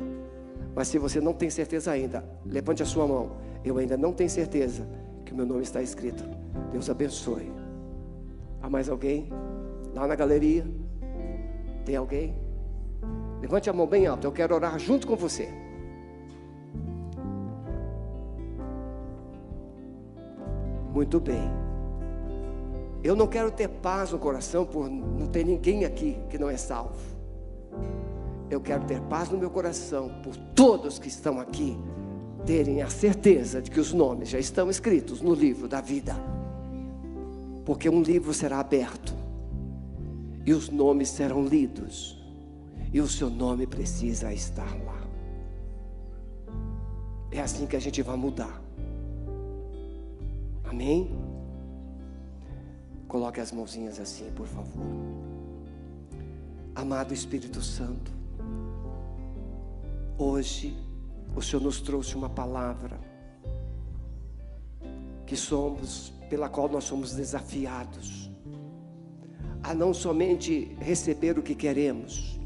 Mas 0.75 0.87
se 0.87 0.97
você 0.97 1.21
não 1.21 1.33
tem 1.33 1.49
certeza 1.49 1.91
ainda, 1.91 2.23
levante 2.45 2.81
a 2.81 2.85
sua 2.85 3.07
mão. 3.07 3.31
Eu 3.63 3.77
ainda 3.77 3.95
não 3.95 4.11
tenho 4.11 4.29
certeza 4.29 4.87
que 5.25 5.31
o 5.31 5.35
meu 5.35 5.45
nome 5.45 5.61
está 5.61 5.81
escrito. 5.81 6.23
Deus 6.71 6.89
abençoe. 6.89 7.51
Há 8.61 8.69
mais 8.69 8.89
alguém? 8.89 9.29
Lá 9.93 10.07
na 10.07 10.15
galeria? 10.15 10.65
Tem 11.85 11.95
alguém? 11.95 12.35
Levante 13.41 13.69
a 13.69 13.73
mão 13.73 13.85
bem 13.85 14.07
alta. 14.07 14.25
Eu 14.25 14.31
quero 14.31 14.55
orar 14.55 14.79
junto 14.79 15.05
com 15.05 15.15
você. 15.15 15.49
Muito 20.93 21.19
bem. 21.19 21.51
Eu 23.03 23.15
não 23.15 23.27
quero 23.27 23.51
ter 23.51 23.67
paz 23.67 24.11
no 24.11 24.19
coração 24.19 24.65
por 24.65 24.89
não 24.89 25.27
ter 25.27 25.43
ninguém 25.43 25.83
aqui 25.83 26.17
que 26.29 26.37
não 26.37 26.49
é 26.49 26.55
salvo. 26.55 27.12
Eu 28.53 28.61
quero 28.61 28.85
ter 28.85 29.01
paz 29.01 29.29
no 29.29 29.37
meu 29.39 29.49
coração 29.49 30.11
por 30.21 30.37
todos 30.53 30.99
que 30.99 31.07
estão 31.07 31.39
aqui 31.39 31.75
terem 32.45 32.83
a 32.83 32.89
certeza 32.89 33.59
de 33.59 33.71
que 33.71 33.79
os 33.79 33.91
nomes 33.91 34.29
já 34.29 34.37
estão 34.37 34.69
escritos 34.69 35.21
no 35.21 35.33
livro 35.33 35.67
da 35.67 35.81
vida. 35.81 36.15
Porque 37.65 37.89
um 37.89 38.03
livro 38.03 38.31
será 38.31 38.59
aberto 38.59 39.11
e 40.45 40.53
os 40.53 40.69
nomes 40.69 41.09
serão 41.09 41.43
lidos, 41.43 42.21
e 42.91 43.01
o 43.01 43.07
seu 43.07 43.27
nome 43.27 43.65
precisa 43.65 44.31
estar 44.31 44.69
lá. 44.85 45.01
É 47.31 47.41
assim 47.41 47.65
que 47.65 47.75
a 47.75 47.81
gente 47.81 48.03
vai 48.03 48.15
mudar. 48.15 48.61
Amém? 50.63 51.09
Coloque 53.07 53.39
as 53.39 53.51
mãozinhas 53.51 53.99
assim, 53.99 54.29
por 54.35 54.45
favor. 54.45 54.83
Amado 56.75 57.15
Espírito 57.15 57.61
Santo, 57.61 58.12
hoje 60.17 60.75
o 61.35 61.41
Senhor 61.41 61.61
nos 61.61 61.81
trouxe 61.81 62.15
uma 62.15 62.29
palavra 62.29 62.99
que 65.25 65.35
somos, 65.35 66.13
pela 66.29 66.49
qual 66.49 66.69
nós 66.69 66.83
somos 66.83 67.13
desafiados 67.13 68.29
a 69.63 69.73
não 69.73 69.93
somente 69.93 70.75
receber 70.79 71.39
o 71.39 71.41
que 71.41 71.55
queremos, 71.55 72.39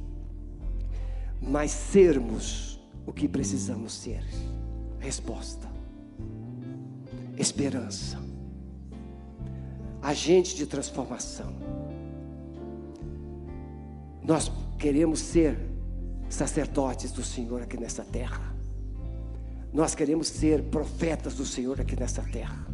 mas 1.41 1.71
sermos 1.71 2.79
o 3.05 3.11
que 3.11 3.27
precisamos 3.27 3.93
ser. 3.93 4.23
Resposta, 4.99 5.67
esperança 7.37 8.27
agente 10.07 10.55
de 10.55 10.65
transformação. 10.65 11.53
Nós 14.23 14.49
queremos 14.77 15.19
ser 15.19 15.57
sacerdotes 16.29 17.11
do 17.11 17.23
Senhor 17.23 17.61
aqui 17.61 17.77
nessa 17.77 18.03
terra. 18.03 18.55
Nós 19.73 19.95
queremos 19.95 20.27
ser 20.27 20.63
profetas 20.63 21.35
do 21.35 21.45
Senhor 21.45 21.79
aqui 21.79 21.95
nessa 21.99 22.21
terra. 22.21 22.65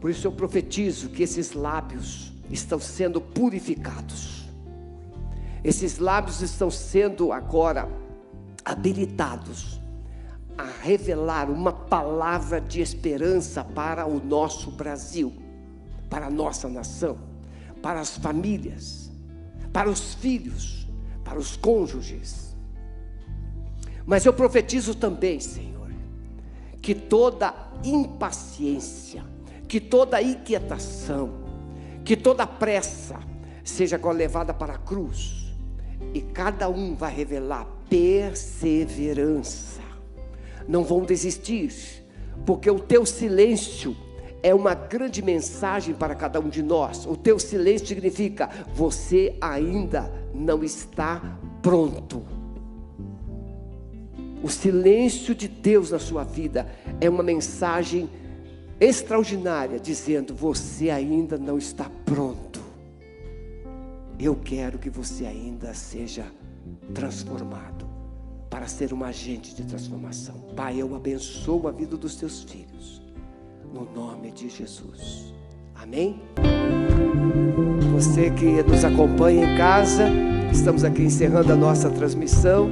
Por 0.00 0.10
isso 0.10 0.26
eu 0.26 0.32
profetizo 0.32 1.10
que 1.10 1.22
esses 1.22 1.52
lábios 1.52 2.32
estão 2.50 2.78
sendo 2.78 3.20
purificados. 3.20 4.48
Esses 5.62 5.98
lábios 5.98 6.40
estão 6.40 6.70
sendo 6.70 7.32
agora 7.32 7.88
habilitados 8.64 9.80
a 10.58 10.64
revelar 10.82 11.50
uma 11.50 11.72
palavra 11.72 12.60
de 12.60 12.80
esperança 12.80 13.64
para 13.64 14.06
o 14.06 14.22
nosso 14.22 14.70
Brasil 14.72 15.42
para 16.12 16.26
a 16.26 16.30
nossa 16.30 16.68
nação, 16.68 17.16
para 17.80 17.98
as 17.98 18.18
famílias, 18.18 19.10
para 19.72 19.88
os 19.88 20.12
filhos, 20.12 20.81
para 21.32 21.40
os 21.40 21.56
cônjuges. 21.56 22.54
Mas 24.04 24.26
eu 24.26 24.34
profetizo 24.34 24.94
também, 24.94 25.40
Senhor, 25.40 25.88
que 26.82 26.94
toda 26.94 27.54
impaciência, 27.82 29.24
que 29.66 29.80
toda 29.80 30.20
inquietação, 30.20 31.32
que 32.04 32.14
toda 32.14 32.46
pressa 32.46 33.18
seja 33.64 33.96
agora 33.96 34.18
levada 34.18 34.52
para 34.52 34.74
a 34.74 34.78
cruz, 34.78 35.54
e 36.12 36.20
cada 36.20 36.68
um 36.68 36.94
vai 36.94 37.14
revelar 37.14 37.66
perseverança. 37.88 39.80
Não 40.68 40.84
vão 40.84 41.02
desistir, 41.02 41.72
porque 42.44 42.70
o 42.70 42.78
teu 42.78 43.06
silêncio 43.06 43.96
é 44.42 44.54
uma 44.54 44.74
grande 44.74 45.22
mensagem 45.22 45.94
para 45.94 46.14
cada 46.14 46.38
um 46.40 46.50
de 46.50 46.62
nós. 46.62 47.06
O 47.06 47.16
teu 47.16 47.38
silêncio 47.38 47.86
significa 47.86 48.50
você 48.74 49.34
ainda 49.40 50.21
não 50.34 50.62
está 50.62 51.38
pronto. 51.62 52.22
O 54.42 54.48
silêncio 54.48 55.34
de 55.34 55.46
Deus 55.46 55.90
na 55.90 55.98
sua 55.98 56.24
vida 56.24 56.66
é 57.00 57.08
uma 57.08 57.22
mensagem 57.22 58.08
extraordinária 58.80 59.78
dizendo: 59.78 60.34
você 60.34 60.90
ainda 60.90 61.38
não 61.38 61.58
está 61.58 61.90
pronto. 62.04 62.60
Eu 64.18 64.36
quero 64.36 64.78
que 64.78 64.90
você 64.90 65.26
ainda 65.26 65.74
seja 65.74 66.26
transformado 66.92 67.86
para 68.50 68.68
ser 68.68 68.92
um 68.92 69.02
agente 69.02 69.54
de 69.54 69.64
transformação. 69.64 70.34
Pai, 70.54 70.80
eu 70.80 70.94
abençoo 70.94 71.66
a 71.66 71.72
vida 71.72 71.96
dos 71.96 72.16
teus 72.16 72.42
filhos 72.42 73.00
no 73.72 73.90
nome 73.92 74.30
de 74.30 74.48
Jesus. 74.48 75.32
Amém? 75.82 76.20
Você 77.92 78.30
que 78.30 78.62
nos 78.62 78.84
acompanha 78.84 79.44
em 79.44 79.56
casa, 79.56 80.04
estamos 80.52 80.84
aqui 80.84 81.02
encerrando 81.02 81.52
a 81.52 81.56
nossa 81.56 81.90
transmissão. 81.90 82.70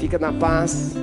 Fica 0.00 0.18
na 0.18 0.32
paz. 0.32 0.94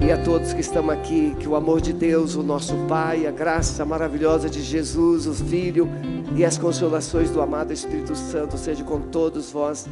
E 0.00 0.10
a 0.10 0.16
todos 0.24 0.54
que 0.54 0.62
estão 0.62 0.90
aqui, 0.90 1.36
que 1.38 1.46
o 1.46 1.54
amor 1.54 1.80
de 1.80 1.92
Deus, 1.92 2.34
o 2.34 2.42
nosso 2.42 2.74
Pai, 2.88 3.26
a 3.26 3.30
graça 3.30 3.84
maravilhosa 3.84 4.48
de 4.48 4.62
Jesus, 4.62 5.26
o 5.26 5.34
Filho 5.34 5.86
e 6.34 6.44
as 6.44 6.56
consolações 6.56 7.30
do 7.30 7.42
amado 7.42 7.72
Espírito 7.72 8.16
Santo 8.16 8.56
seja 8.56 8.82
com 8.82 8.98
todos 8.98 9.52
vós 9.52 9.86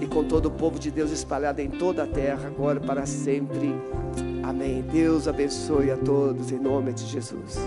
e 0.00 0.06
com 0.06 0.24
todo 0.24 0.46
o 0.46 0.50
povo 0.50 0.78
de 0.78 0.90
Deus 0.90 1.10
espalhado 1.12 1.60
em 1.60 1.68
toda 1.68 2.04
a 2.04 2.06
terra, 2.06 2.48
agora 2.48 2.80
e 2.82 2.86
para 2.86 3.04
sempre. 3.04 3.74
Amém. 4.42 4.82
Deus 4.90 5.28
abençoe 5.28 5.90
a 5.90 5.96
todos 5.96 6.50
em 6.50 6.58
nome 6.58 6.92
de 6.92 7.06
Jesus. 7.06 7.60